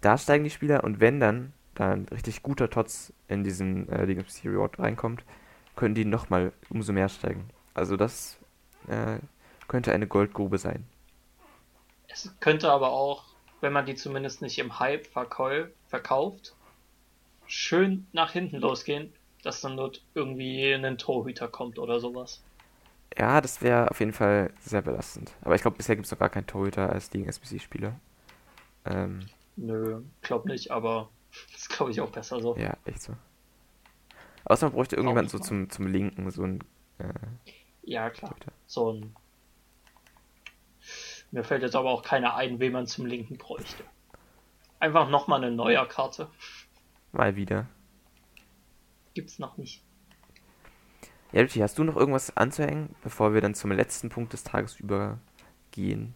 Da 0.00 0.18
steigen 0.18 0.44
die 0.44 0.50
Spieler 0.50 0.84
und 0.84 1.00
wenn 1.00 1.20
dann 1.20 1.52
da 1.74 1.90
ein 1.90 2.06
richtig 2.10 2.42
guter 2.42 2.70
TOTS 2.70 3.12
in 3.28 3.42
diesen 3.42 3.88
äh, 3.88 4.04
Ligen-SBC 4.04 4.48
Reward 4.48 4.78
reinkommt, 4.78 5.24
können 5.76 5.94
die 5.94 6.04
nochmal 6.04 6.52
umso 6.70 6.92
mehr 6.92 7.08
steigen. 7.08 7.48
Also 7.72 7.96
das 7.96 8.38
äh, 8.86 9.18
könnte 9.66 9.92
eine 9.92 10.06
Goldgrube 10.06 10.58
sein. 10.58 10.86
Es 12.06 12.32
könnte 12.38 12.70
aber 12.70 12.92
auch, 12.92 13.24
wenn 13.60 13.72
man 13.72 13.86
die 13.86 13.96
zumindest 13.96 14.40
nicht 14.40 14.58
im 14.58 14.78
Hype 14.78 15.06
verkäu 15.06 15.66
verkauft, 15.88 16.54
schön 17.46 18.06
nach 18.12 18.30
hinten 18.30 18.58
losgehen, 18.58 19.12
dass 19.42 19.60
dann 19.60 19.76
dort 19.76 20.00
irgendwie 20.14 20.72
ein 20.72 20.98
Torhüter 20.98 21.48
kommt 21.48 21.78
oder 21.78 21.98
sowas. 21.98 22.43
Ja, 23.16 23.40
das 23.40 23.62
wäre 23.62 23.90
auf 23.90 24.00
jeden 24.00 24.12
Fall 24.12 24.52
sehr 24.60 24.82
belastend. 24.82 25.32
Aber 25.42 25.54
ich 25.54 25.62
glaube, 25.62 25.76
bisher 25.76 25.94
gibt 25.94 26.06
es 26.06 26.12
noch 26.12 26.18
gar 26.18 26.30
keinen 26.30 26.46
Torhüter 26.46 26.90
als 26.90 27.12
Ligen-SBC-Spieler. 27.12 27.98
Ähm, 28.86 29.26
Nö, 29.56 30.02
glaub 30.22 30.46
nicht, 30.46 30.70
aber 30.72 31.10
ist 31.54 31.68
glaube 31.70 31.92
ich 31.92 32.00
auch 32.00 32.10
besser 32.10 32.40
so. 32.40 32.56
ja, 32.56 32.76
echt 32.84 33.02
so. 33.02 33.14
Außer 34.46 34.66
man 34.66 34.74
bräuchte 34.74 34.96
irgendjemanden 34.96 35.30
so 35.30 35.38
zum, 35.38 35.70
zum 35.70 35.86
Linken, 35.86 36.30
so 36.30 36.42
ein 36.42 36.60
äh, 36.98 37.08
Ja, 37.82 38.10
klar. 38.10 38.30
Torhüter. 38.32 38.52
So 38.66 38.92
ein. 38.92 39.16
Mir 41.30 41.44
fällt 41.44 41.62
jetzt 41.62 41.76
aber 41.76 41.90
auch 41.90 42.02
keiner 42.02 42.34
ein, 42.34 42.58
wen 42.58 42.72
man 42.72 42.86
zum 42.86 43.06
Linken 43.06 43.38
bräuchte. 43.38 43.84
Einfach 44.80 45.08
nochmal 45.08 45.42
eine 45.42 45.54
neue 45.54 45.86
Karte. 45.86 46.28
Mal 47.12 47.36
wieder. 47.36 47.66
Gibt's 49.14 49.38
noch 49.38 49.56
nicht. 49.56 49.83
Ja, 51.34 51.40
Richie, 51.40 51.62
hast 51.64 51.76
du 51.78 51.82
noch 51.82 51.96
irgendwas 51.96 52.36
anzuhängen, 52.36 52.94
bevor 53.02 53.34
wir 53.34 53.40
dann 53.40 53.56
zum 53.56 53.72
letzten 53.72 54.08
Punkt 54.08 54.32
des 54.32 54.44
Tages 54.44 54.78
übergehen? 54.78 56.14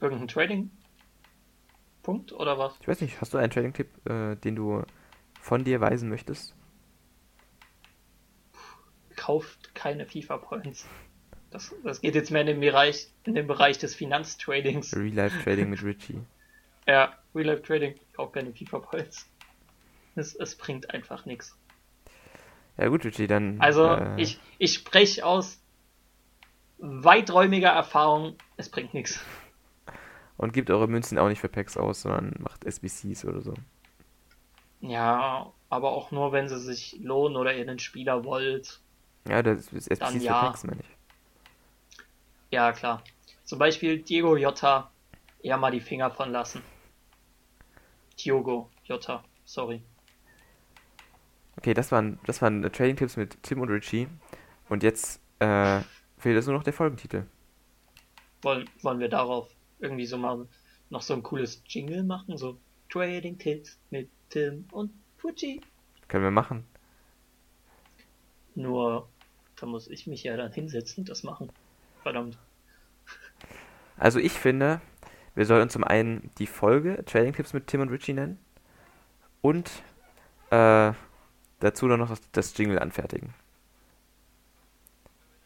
Irgendein 0.00 0.28
Trading-Punkt 0.28 2.32
oder 2.32 2.56
was? 2.56 2.72
Ich 2.80 2.88
weiß 2.88 3.02
nicht, 3.02 3.20
hast 3.20 3.34
du 3.34 3.38
einen 3.38 3.50
Trading-Tipp, 3.50 3.90
äh, 4.08 4.36
den 4.36 4.56
du 4.56 4.82
von 5.42 5.62
dir 5.62 5.82
weisen 5.82 6.08
möchtest? 6.08 6.54
Kauft 9.14 9.74
keine 9.74 10.06
FIFA-Points. 10.06 10.86
Das, 11.50 11.74
das 11.84 12.00
geht 12.00 12.14
jetzt 12.14 12.30
mehr 12.30 12.40
in 12.40 12.46
den 12.46 12.60
Bereich, 12.60 13.08
in 13.24 13.34
den 13.34 13.46
Bereich 13.46 13.76
des 13.76 13.94
Finanztradings. 13.94 14.96
Real-Life-Trading 14.96 15.68
mit 15.68 15.82
Richie. 15.84 16.22
Ja, 16.88 17.18
Real 17.34 17.48
Life 17.48 17.60
Trading, 17.60 17.94
kauft 18.14 18.32
keine 18.32 18.54
FIFA-Points. 18.54 19.28
Es, 20.14 20.34
es 20.34 20.56
bringt 20.56 20.94
einfach 20.94 21.26
nichts. 21.26 21.58
Ja 22.78 22.88
gut, 22.88 23.04
Richie, 23.04 23.26
dann... 23.26 23.60
Also 23.60 23.86
äh, 23.86 24.20
ich, 24.20 24.40
ich 24.58 24.74
spreche 24.74 25.24
aus 25.26 25.60
weiträumiger 26.78 27.68
Erfahrung, 27.70 28.36
es 28.56 28.68
bringt 28.68 28.94
nichts. 28.94 29.24
Und 30.36 30.52
gebt 30.52 30.70
eure 30.70 30.88
Münzen 30.88 31.18
auch 31.18 31.28
nicht 31.28 31.40
für 31.40 31.48
Packs 31.48 31.76
aus, 31.76 32.02
sondern 32.02 32.34
macht 32.40 32.64
SBCs 32.64 33.24
oder 33.24 33.40
so. 33.40 33.54
Ja, 34.80 35.52
aber 35.68 35.92
auch 35.92 36.10
nur, 36.10 36.32
wenn 36.32 36.48
sie 36.48 36.58
sich 36.58 36.98
lohnen 37.00 37.36
oder 37.36 37.54
ihr 37.54 37.62
einen 37.62 37.78
Spieler 37.78 38.24
wollt. 38.24 38.80
Ja, 39.28 39.42
das 39.42 39.72
ist 39.72 39.88
SBCs 39.88 39.98
Dann 39.98 40.12
für 40.18 40.24
ja. 40.24 40.40
Packs, 40.40 40.64
meine 40.64 40.80
ich. 40.80 40.96
Ja, 42.50 42.72
klar. 42.72 43.02
Zum 43.44 43.58
Beispiel 43.58 44.00
Diego 44.00 44.36
Jota, 44.36 44.90
eher 45.42 45.56
mal 45.56 45.70
die 45.70 45.80
Finger 45.80 46.10
von 46.10 46.32
lassen. 46.32 46.62
Diogo 48.18 48.68
Jota, 48.84 49.22
sorry. 49.44 49.82
Okay, 51.62 51.74
das 51.74 51.92
waren, 51.92 52.18
das 52.26 52.42
waren 52.42 52.64
äh, 52.64 52.70
Trading-Tipps 52.70 53.16
mit 53.16 53.40
Tim 53.44 53.60
und 53.60 53.68
Richie. 53.68 54.08
Und 54.68 54.82
jetzt 54.82 55.20
äh, 55.38 55.80
fehlt 56.18 56.36
es 56.36 56.46
nur 56.46 56.56
noch 56.56 56.64
der 56.64 56.72
Folgentitel. 56.72 57.24
Wollen, 58.42 58.68
wollen 58.80 58.98
wir 58.98 59.08
darauf 59.08 59.48
irgendwie 59.78 60.04
so 60.04 60.18
mal 60.18 60.48
noch 60.90 61.02
so 61.02 61.14
ein 61.14 61.22
cooles 61.22 61.62
Jingle 61.68 62.02
machen? 62.02 62.36
So 62.36 62.58
Trading 62.88 63.38
Tipps 63.38 63.78
mit 63.90 64.10
Tim 64.30 64.64
und 64.72 64.90
Twitchy. 65.20 65.60
Können 66.08 66.24
wir 66.24 66.32
machen. 66.32 66.64
Nur, 68.56 69.08
da 69.54 69.66
muss 69.66 69.86
ich 69.86 70.08
mich 70.08 70.24
ja 70.24 70.36
dann 70.36 70.50
hinsetzen 70.50 71.02
und 71.02 71.10
das 71.10 71.22
machen. 71.22 71.48
Verdammt. 72.02 72.36
Also 73.96 74.18
ich 74.18 74.32
finde, 74.32 74.80
wir 75.36 75.46
sollten 75.46 75.70
zum 75.70 75.84
einen 75.84 76.28
die 76.38 76.48
Folge 76.48 77.04
Trading 77.04 77.34
Tipps 77.34 77.52
mit 77.52 77.68
Tim 77.68 77.82
und 77.82 77.90
Richie 77.90 78.14
nennen 78.14 78.40
und 79.42 79.70
äh, 80.50 80.92
dazu 81.62 81.88
dann 81.88 82.00
noch 82.00 82.10
das, 82.10 82.20
das 82.32 82.56
Jingle 82.56 82.78
anfertigen. 82.78 83.34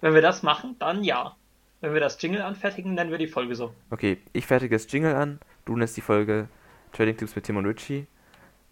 Wenn 0.01 0.14
wir 0.14 0.23
das 0.23 0.43
machen, 0.43 0.77
dann 0.79 1.05
ja. 1.05 1.37
Wenn 1.81 1.93
wir 1.93 2.01
das 2.01 2.21
Jingle 2.21 2.43
anfertigen, 2.43 2.95
nennen 2.95 3.11
wir 3.11 3.19
die 3.19 3.27
Folge 3.27 3.55
so. 3.55 3.75
Okay, 3.91 4.19
ich 4.33 4.47
fertige 4.47 4.75
das 4.77 4.91
Jingle 4.91 5.14
an, 5.14 5.41
du 5.64 5.77
nennst 5.77 5.97
die 5.97 6.01
Folge 6.01 6.49
Trading 6.93 7.17
Tipps 7.17 7.37
mit 7.37 7.45
Tim 7.45 7.57
und 7.59 7.67
Richie. 7.67 8.07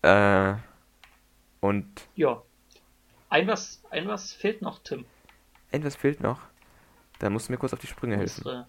Äh, 0.02 0.54
und 1.60 2.08
Ja. 2.14 2.42
Ein 3.28 3.46
was, 3.48 3.82
ein 3.90 4.06
was 4.06 4.32
fehlt 4.32 4.62
noch, 4.62 4.78
Tim. 4.82 5.04
etwas 5.72 5.96
fehlt 5.96 6.20
noch. 6.20 6.40
Da 7.18 7.30
musst 7.30 7.48
du 7.48 7.52
mir 7.52 7.58
kurz 7.58 7.72
auf 7.72 7.80
die 7.80 7.86
Sprünge 7.86 8.16
helfen. 8.16 8.42
Unsere, 8.44 8.66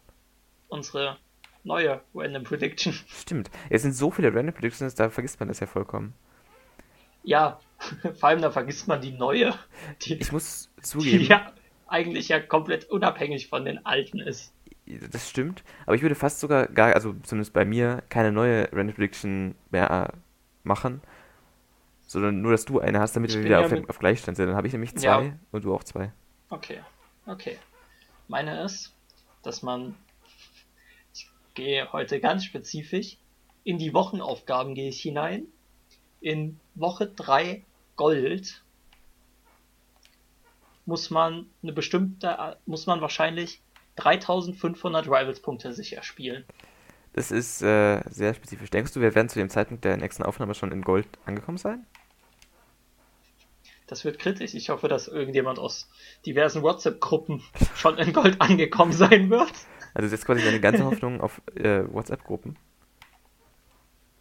unsere 0.69 1.17
neue 1.63 2.01
Random 2.13 2.43
Prediction. 2.43 2.93
Stimmt. 3.07 3.49
Es 3.69 3.83
sind 3.83 3.93
so 3.93 4.11
viele 4.11 4.33
Random 4.33 4.53
Predictions, 4.53 4.95
da 4.95 5.09
vergisst 5.09 5.39
man 5.39 5.49
das 5.49 5.59
ja 5.59 5.67
vollkommen. 5.67 6.13
Ja, 7.25 7.59
vor 8.19 8.29
allem 8.29 8.41
da 8.41 8.51
vergisst 8.51 8.87
man 8.87 9.01
die 9.01 9.11
neue, 9.11 9.53
die, 10.03 10.15
Ich 10.15 10.31
muss 10.31 10.69
die 10.77 10.81
zugeben, 10.83 11.23
ja 11.25 11.51
eigentlich 11.87 12.29
ja 12.29 12.39
komplett 12.39 12.89
unabhängig 12.89 13.47
von 13.47 13.65
den 13.65 13.85
alten 13.85 14.19
ist. 14.19 14.53
das 15.11 15.29
stimmt, 15.29 15.63
aber 15.85 15.95
ich 15.95 16.01
würde 16.01 16.15
fast 16.15 16.39
sogar 16.39 16.67
gar, 16.67 16.93
also 16.95 17.13
zumindest 17.23 17.53
bei 17.53 17.65
mir, 17.65 18.03
keine 18.09 18.31
neue 18.31 18.69
Random 18.71 18.95
Prediction 18.95 19.55
mehr 19.71 20.13
machen, 20.63 21.01
sondern 22.07 22.41
nur, 22.41 22.51
dass 22.51 22.65
du 22.65 22.79
eine 22.79 22.99
hast, 22.99 23.15
damit 23.15 23.31
Ich 23.31 23.37
wir 23.37 23.43
wieder 23.43 23.59
ja 23.59 23.65
auf, 23.65 23.71
mit- 23.71 23.89
auf 23.89 23.99
Gleichstand 23.99 24.37
sind. 24.37 24.47
Dann 24.47 24.55
habe 24.55 24.67
ich 24.67 24.73
nämlich 24.73 24.91
Ja. 24.93 25.19
zwei 25.19 25.33
und 25.51 25.63
du 25.65 25.73
auch 25.73 25.83
zwei. 25.83 26.11
Okay, 26.49 26.79
okay. 27.25 27.57
Meine 28.27 28.63
ist, 28.63 28.93
dass 29.43 29.61
man, 29.63 29.95
ich 31.13 31.27
gehe 31.55 31.91
heute 31.91 32.19
ganz 32.19 32.45
spezifisch, 32.45 33.17
in 33.63 33.77
die 33.77 33.93
Wochenaufgaben 33.93 34.75
gehe 34.75 34.89
ich 34.89 35.01
hinein. 35.01 35.47
In 36.25 36.59
Woche 36.73 37.05
3 37.05 37.63
Gold 37.97 38.63
muss 40.87 41.11
man 41.11 41.45
eine 41.61 41.71
bestimmte, 41.71 42.57
muss 42.65 42.87
man 42.87 42.99
wahrscheinlich 42.99 43.61
3500 43.97 45.05
Rivals-Punkte 45.05 45.71
sich 45.71 45.93
erspielen. 45.93 46.43
Das 47.13 47.29
ist 47.29 47.61
äh, 47.61 48.01
sehr 48.09 48.33
spezifisch. 48.33 48.71
Denkst 48.71 48.91
du, 48.93 49.01
wir 49.01 49.13
werden 49.13 49.29
zu 49.29 49.37
dem 49.37 49.51
Zeitpunkt 49.51 49.85
der 49.85 49.97
nächsten 49.97 50.23
Aufnahme 50.23 50.55
schon 50.55 50.71
in 50.71 50.81
Gold 50.81 51.07
angekommen 51.27 51.59
sein? 51.59 51.85
Das 53.85 54.03
wird 54.03 54.17
kritisch. 54.17 54.55
Ich 54.55 54.69
hoffe, 54.71 54.87
dass 54.87 55.07
irgendjemand 55.07 55.59
aus 55.59 55.87
diversen 56.25 56.63
WhatsApp-Gruppen 56.63 57.43
schon 57.75 57.99
in 57.99 58.13
Gold 58.13 58.41
angekommen 58.41 58.93
sein 58.93 59.29
wird. 59.29 59.53
Also 59.93 60.09
jetzt 60.09 60.25
quasi 60.25 60.43
deine 60.43 60.59
ganze 60.59 60.85
Hoffnung 60.85 61.21
auf 61.21 61.39
äh, 61.53 61.83
WhatsApp-Gruppen. 61.87 62.57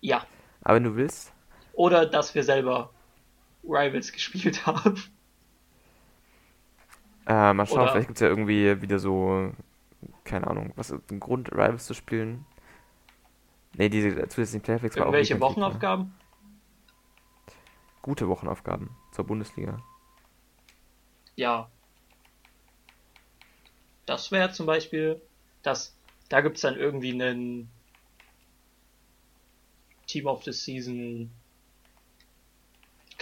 Ja. 0.02 0.26
Aber 0.60 0.74
wenn 0.76 0.84
du 0.84 0.96
willst, 0.96 1.33
Oder 1.74 2.06
dass 2.06 2.34
wir 2.34 2.44
selber 2.44 2.90
Rivals 3.64 4.12
gespielt 4.12 4.66
haben. 4.66 5.02
äh, 7.26 7.52
mal 7.52 7.66
schauen, 7.66 7.80
Oder- 7.80 7.92
vielleicht 7.92 8.08
gibt 8.08 8.16
es 8.18 8.20
ja 8.22 8.28
irgendwie 8.28 8.80
wieder 8.82 8.98
so, 8.98 9.52
keine 10.24 10.46
Ahnung, 10.46 10.72
was 10.76 10.92
ein 10.92 11.20
Grund, 11.20 11.52
Rivals 11.52 11.86
zu 11.86 11.94
spielen. 11.94 12.44
Nee, 13.76 13.88
diese 13.88 14.14
zusätzlichen 14.28 14.60
Playerflex 14.60 14.96
war 14.96 15.06
auch 15.08 15.12
ne? 15.12 15.40
Wochenaufgaben? 15.40 16.14
Gute 18.02 18.28
Wochenaufgaben 18.28 18.90
zur 19.12 19.24
Bundesliga. 19.26 19.82
Ja. 21.36 21.68
Das 24.06 24.30
wäre 24.30 24.52
zum 24.52 24.66
Beispiel, 24.66 25.20
dass 25.62 25.96
da 26.28 26.40
gibt's 26.40 26.60
dann 26.60 26.76
irgendwie 26.76 27.12
einen 27.12 27.70
Team 30.06 30.26
of 30.26 30.44
the 30.44 30.52
Season, 30.52 31.30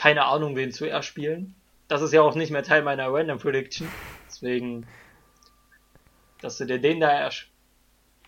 keine 0.02 0.24
Ahnung, 0.24 0.56
wen 0.56 0.72
zuerst 0.72 1.06
spielen. 1.06 1.54
Das 1.86 2.02
ist 2.02 2.12
ja 2.12 2.22
auch 2.22 2.34
nicht 2.34 2.50
mehr 2.50 2.64
Teil 2.64 2.82
meiner 2.82 3.12
Random 3.12 3.38
Prediction. 3.38 3.86
Deswegen, 4.26 4.84
dass 6.40 6.58
du 6.58 6.64
dir 6.64 6.80
den 6.80 6.98
da 6.98 7.08
erst 7.08 7.46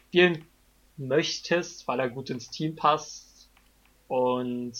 spielen 0.07 0.45
möchtest, 0.97 1.89
weil 1.89 1.99
er 1.99 2.11
gut 2.11 2.31
ins 2.31 2.49
Team 2.49 2.77
passt. 2.77 3.51
Und 4.07 4.75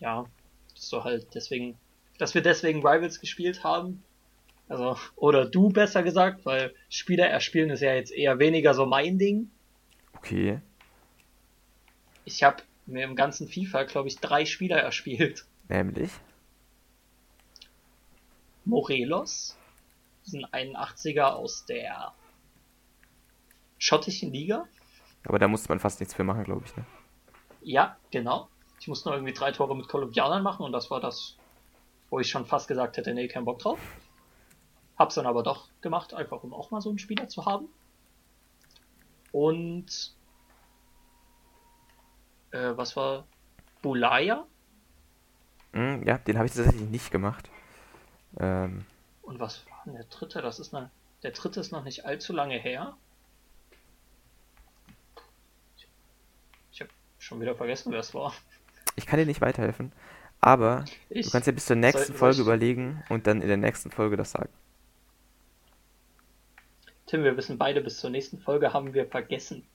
ja, 0.00 0.26
du 0.90 1.02
halt 1.02 1.28
deswegen, 1.34 1.78
dass 2.18 2.34
wir 2.34 2.42
deswegen 2.42 2.86
Rivals 2.86 3.18
gespielt 3.18 3.64
haben. 3.64 4.04
Also, 4.68 4.98
oder 5.16 5.46
du 5.46 5.70
besser 5.70 6.02
gesagt, 6.02 6.44
weil 6.44 6.74
Spieler 6.90 7.28
erspielen 7.28 7.70
ist 7.70 7.80
ja 7.80 7.94
jetzt 7.94 8.12
eher 8.12 8.38
weniger 8.38 8.74
so 8.74 8.84
mein 8.84 9.16
Ding. 9.16 9.50
Okay. 10.12 10.60
Ich 12.26 12.42
habe 12.42 12.62
mir 12.84 13.04
im 13.04 13.16
ganzen 13.16 13.48
FIFA, 13.48 13.84
glaube 13.84 14.08
ich, 14.08 14.18
drei 14.18 14.44
Spieler 14.44 14.76
erspielt. 14.76 15.46
Nämlich. 15.68 16.10
Morelos, 18.64 19.56
das 20.24 20.34
ist 20.34 20.44
ein 20.52 20.74
81er 20.76 21.32
aus 21.32 21.66
der 21.66 22.12
schottischen 23.78 24.32
Liga. 24.32 24.66
Aber 25.26 25.38
da 25.38 25.48
musste 25.48 25.68
man 25.68 25.80
fast 25.80 26.00
nichts 26.00 26.14
für 26.14 26.24
machen, 26.24 26.44
glaube 26.44 26.64
ich, 26.64 26.76
ne? 26.76 26.84
Ja, 27.62 27.96
genau. 28.10 28.48
Ich 28.80 28.88
musste 28.88 29.08
nur 29.08 29.16
irgendwie 29.16 29.32
drei 29.32 29.52
Tore 29.52 29.76
mit 29.76 29.88
Kolumbianern 29.88 30.42
machen 30.42 30.64
und 30.64 30.72
das 30.72 30.90
war 30.90 31.00
das, 31.00 31.36
wo 32.10 32.20
ich 32.20 32.28
schon 32.28 32.44
fast 32.44 32.68
gesagt 32.68 32.96
hätte, 32.96 33.14
nee, 33.14 33.28
kein 33.28 33.44
Bock 33.44 33.58
drauf. 33.58 33.80
Hab's 34.98 35.14
dann 35.14 35.26
aber 35.26 35.42
doch 35.42 35.68
gemacht, 35.80 36.14
einfach 36.14 36.42
um 36.42 36.52
auch 36.52 36.70
mal 36.70 36.80
so 36.80 36.90
einen 36.90 36.98
Spieler 36.98 37.28
zu 37.28 37.46
haben. 37.46 37.68
Und 39.32 40.14
äh, 42.52 42.76
was 42.76 42.94
war 42.96 43.26
Bulaya? 43.82 44.46
Hm, 45.74 46.02
ja, 46.06 46.18
den 46.18 46.36
habe 46.38 46.46
ich 46.46 46.54
tatsächlich 46.54 46.88
nicht 46.88 47.10
gemacht. 47.10 47.50
Ähm, 48.38 48.84
Und 49.22 49.38
was 49.40 49.66
war 49.68 49.82
denn 49.84 49.94
der 49.94 50.04
dritte? 50.04 50.40
Das 50.40 50.58
ist 50.58 50.74
eine, 50.74 50.90
der 51.22 51.32
dritte 51.32 51.60
ist 51.60 51.72
noch 51.72 51.84
nicht 51.84 52.06
allzu 52.06 52.32
lange 52.32 52.56
her. 52.58 52.96
Ich 56.72 56.80
habe 56.80 56.90
schon 57.18 57.40
wieder 57.40 57.54
vergessen, 57.54 57.92
wer 57.92 58.00
es 58.00 58.14
war. 58.14 58.32
ich 58.96 59.06
kann 59.06 59.18
dir 59.18 59.26
nicht 59.26 59.40
weiterhelfen, 59.40 59.92
aber 60.40 60.84
Ich, 61.10 61.26
du 61.26 61.32
kannst 61.32 61.46
ja 61.46 61.52
bis 61.52 61.66
zur 61.66 61.76
nächsten 61.76 62.06
soll- 62.12 62.16
Folge 62.16 62.34
soll 62.36 62.44
überlegen 62.44 63.02
und 63.08 63.26
dann 63.26 63.42
in 63.42 63.48
der 63.48 63.56
nächsten 63.56 63.90
Folge 63.90 64.16
das 64.16 64.32
sagen. 64.32 64.50
Tim, 67.06 67.22
wir 67.24 67.36
wissen 67.36 67.58
beide, 67.58 67.80
bis 67.80 67.98
zur 67.98 68.10
nächsten 68.10 68.38
Folge 68.38 68.72
haben 68.72 68.94
wir 68.94 69.06
vergessen, 69.06 69.66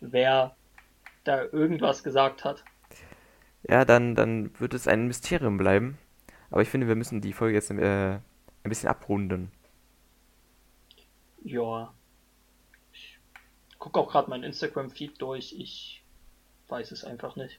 wer 0.00 0.56
da 1.24 1.42
irgendwas 1.44 2.02
gesagt 2.02 2.44
hat. 2.44 2.64
Ja, 3.68 3.84
dann, 3.84 4.14
dann 4.14 4.58
wird 4.60 4.74
es 4.74 4.88
ein 4.88 5.06
Mysterium 5.06 5.56
bleiben. 5.56 5.98
Aber 6.50 6.62
ich 6.62 6.68
finde, 6.68 6.88
wir 6.88 6.96
müssen 6.96 7.20
die 7.20 7.32
Folge 7.32 7.54
jetzt 7.54 7.70
äh, 7.70 8.14
ein 8.14 8.20
bisschen 8.64 8.88
abrunden. 8.88 9.50
Ja. 11.44 11.92
Ich 12.92 13.18
gucke 13.78 13.98
auch 13.98 14.10
gerade 14.10 14.28
mein 14.30 14.42
Instagram-Feed 14.42 15.20
durch. 15.20 15.54
Ich 15.58 16.02
weiß 16.68 16.92
es 16.92 17.04
einfach 17.04 17.36
nicht. 17.36 17.58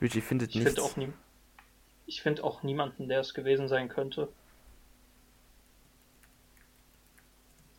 Richie 0.00 0.20
findet 0.20 0.50
Ich 0.50 0.56
nichts. 0.56 0.74
finde 0.74 0.82
auch, 0.82 0.96
nie, 0.96 1.12
ich 2.06 2.22
find 2.22 2.42
auch 2.42 2.62
niemanden, 2.62 3.08
der 3.08 3.20
es 3.20 3.34
gewesen 3.34 3.68
sein 3.68 3.88
könnte. 3.88 4.28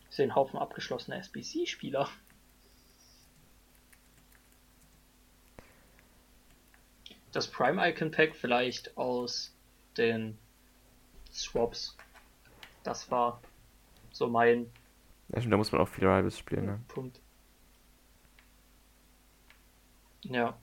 Ich 0.10 0.16
sehe 0.16 0.24
einen 0.24 0.36
Haufen 0.36 0.58
abgeschlossener 0.60 1.18
SBC-Spieler. 1.18 2.10
Das 7.36 7.49
Prime 7.49 7.86
Icon 7.89 8.11
Pack 8.11 8.33
vielleicht 8.33 8.95
aus 8.95 9.53
den 9.97 10.38
Swaps. 11.33 11.97
Das 12.83 13.11
war 13.11 13.41
so 14.13 14.29
mein 14.29 14.71
Ja, 15.27 15.41
stimmt, 15.41 15.51
da 15.51 15.57
muss 15.57 15.69
man 15.73 15.81
auch 15.81 15.89
viele 15.89 16.07
Rivals 16.07 16.39
spielen, 16.39 16.65
ne? 16.65 16.79
Punkt. 16.88 17.19
Ja. 20.21 20.57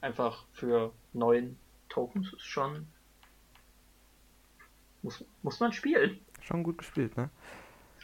Einfach 0.00 0.46
für 0.54 0.90
neun 1.12 1.58
Tokens 1.90 2.32
ist 2.32 2.46
schon. 2.46 2.88
Muss, 5.02 5.22
muss 5.42 5.60
man 5.60 5.70
spielen. 5.70 6.18
Schon 6.40 6.62
gut 6.62 6.78
gespielt, 6.78 7.14
ne? 7.18 7.28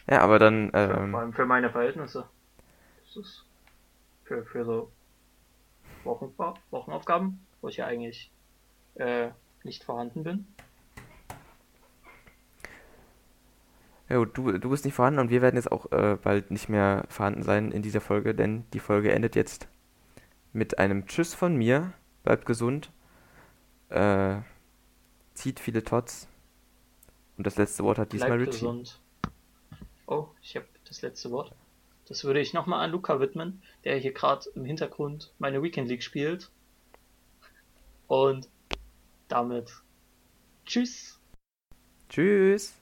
Ja, 0.07 0.21
aber 0.21 0.39
dann, 0.39 0.71
Für, 0.71 0.77
ähm, 0.77 1.13
vor 1.13 1.21
allem 1.21 1.33
für 1.33 1.47
meine 1.47 1.71
Verhältnisse. 1.71 2.29
Das 3.07 3.17
ist 3.17 3.47
für, 4.25 4.45
für 4.45 4.67
so 4.67 4.93
Wochen, 6.05 6.35
Wochenaufgaben, 6.71 7.46
wo 7.61 7.69
ich 7.69 7.79
ja 7.79 7.87
eigentlich 7.87 8.31
äh, 8.95 9.31
nicht 9.63 9.85
vorhanden 9.85 10.23
bin. 10.23 10.47
ja 14.09 14.19
gut, 14.19 14.37
du, 14.37 14.59
du 14.59 14.71
bist 14.71 14.85
nicht 14.85 14.95
vorhanden 14.95 15.19
und 15.21 15.31
wir 15.31 15.43
werden 15.43 15.57
jetzt 15.57 15.73
auch 15.73 15.91
äh, 15.91 16.17
bald 16.23 16.51
nicht 16.51 16.69
mehr 16.69 17.05
vorhanden 17.09 17.43
sein 17.43 17.73
in 17.73 17.83
dieser 17.83 18.01
Folge, 18.01 18.35
denn 18.35 18.65
die 18.73 18.79
Folge 18.79 19.13
endet 19.13 19.35
jetzt 19.35 19.69
mit 20.53 20.79
einem 20.79 21.07
Tschüss 21.07 21.35
von 21.35 21.57
mir. 21.57 21.93
Bleibt 22.23 22.47
gesund. 22.47 22.91
Äh, 23.89 24.37
zieht 25.35 25.61
viele 25.61 25.83
Tots. 25.83 26.29
Und 27.37 27.47
das 27.47 27.57
letzte 27.57 27.85
Wort 27.85 27.99
hat 27.99 28.13
diesmal 28.13 28.39
Bleibt 28.39 28.49
Richie. 28.49 28.61
gesund. 28.61 29.01
Oh, 30.07 30.29
ich 30.41 30.57
habe 30.57 30.67
das 30.87 31.03
letzte 31.03 31.31
Wort. 31.33 31.53
Das 32.09 32.25
würde 32.25 32.41
ich 32.41 32.53
nochmal 32.53 32.85
an 32.85 32.93
Luca 32.93 33.19
widmen, 33.19 33.61
der 33.85 33.97
hier 33.97 34.13
gerade 34.13 34.49
im 34.55 34.65
Hintergrund 34.65 35.33
meine 35.39 35.63
Weekend 35.63 35.89
League 35.89 36.05
spielt. 36.05 36.51
Und 38.07 38.49
damit 39.29 39.71
tschüss. 40.65 41.19
Tschüss. 42.09 42.75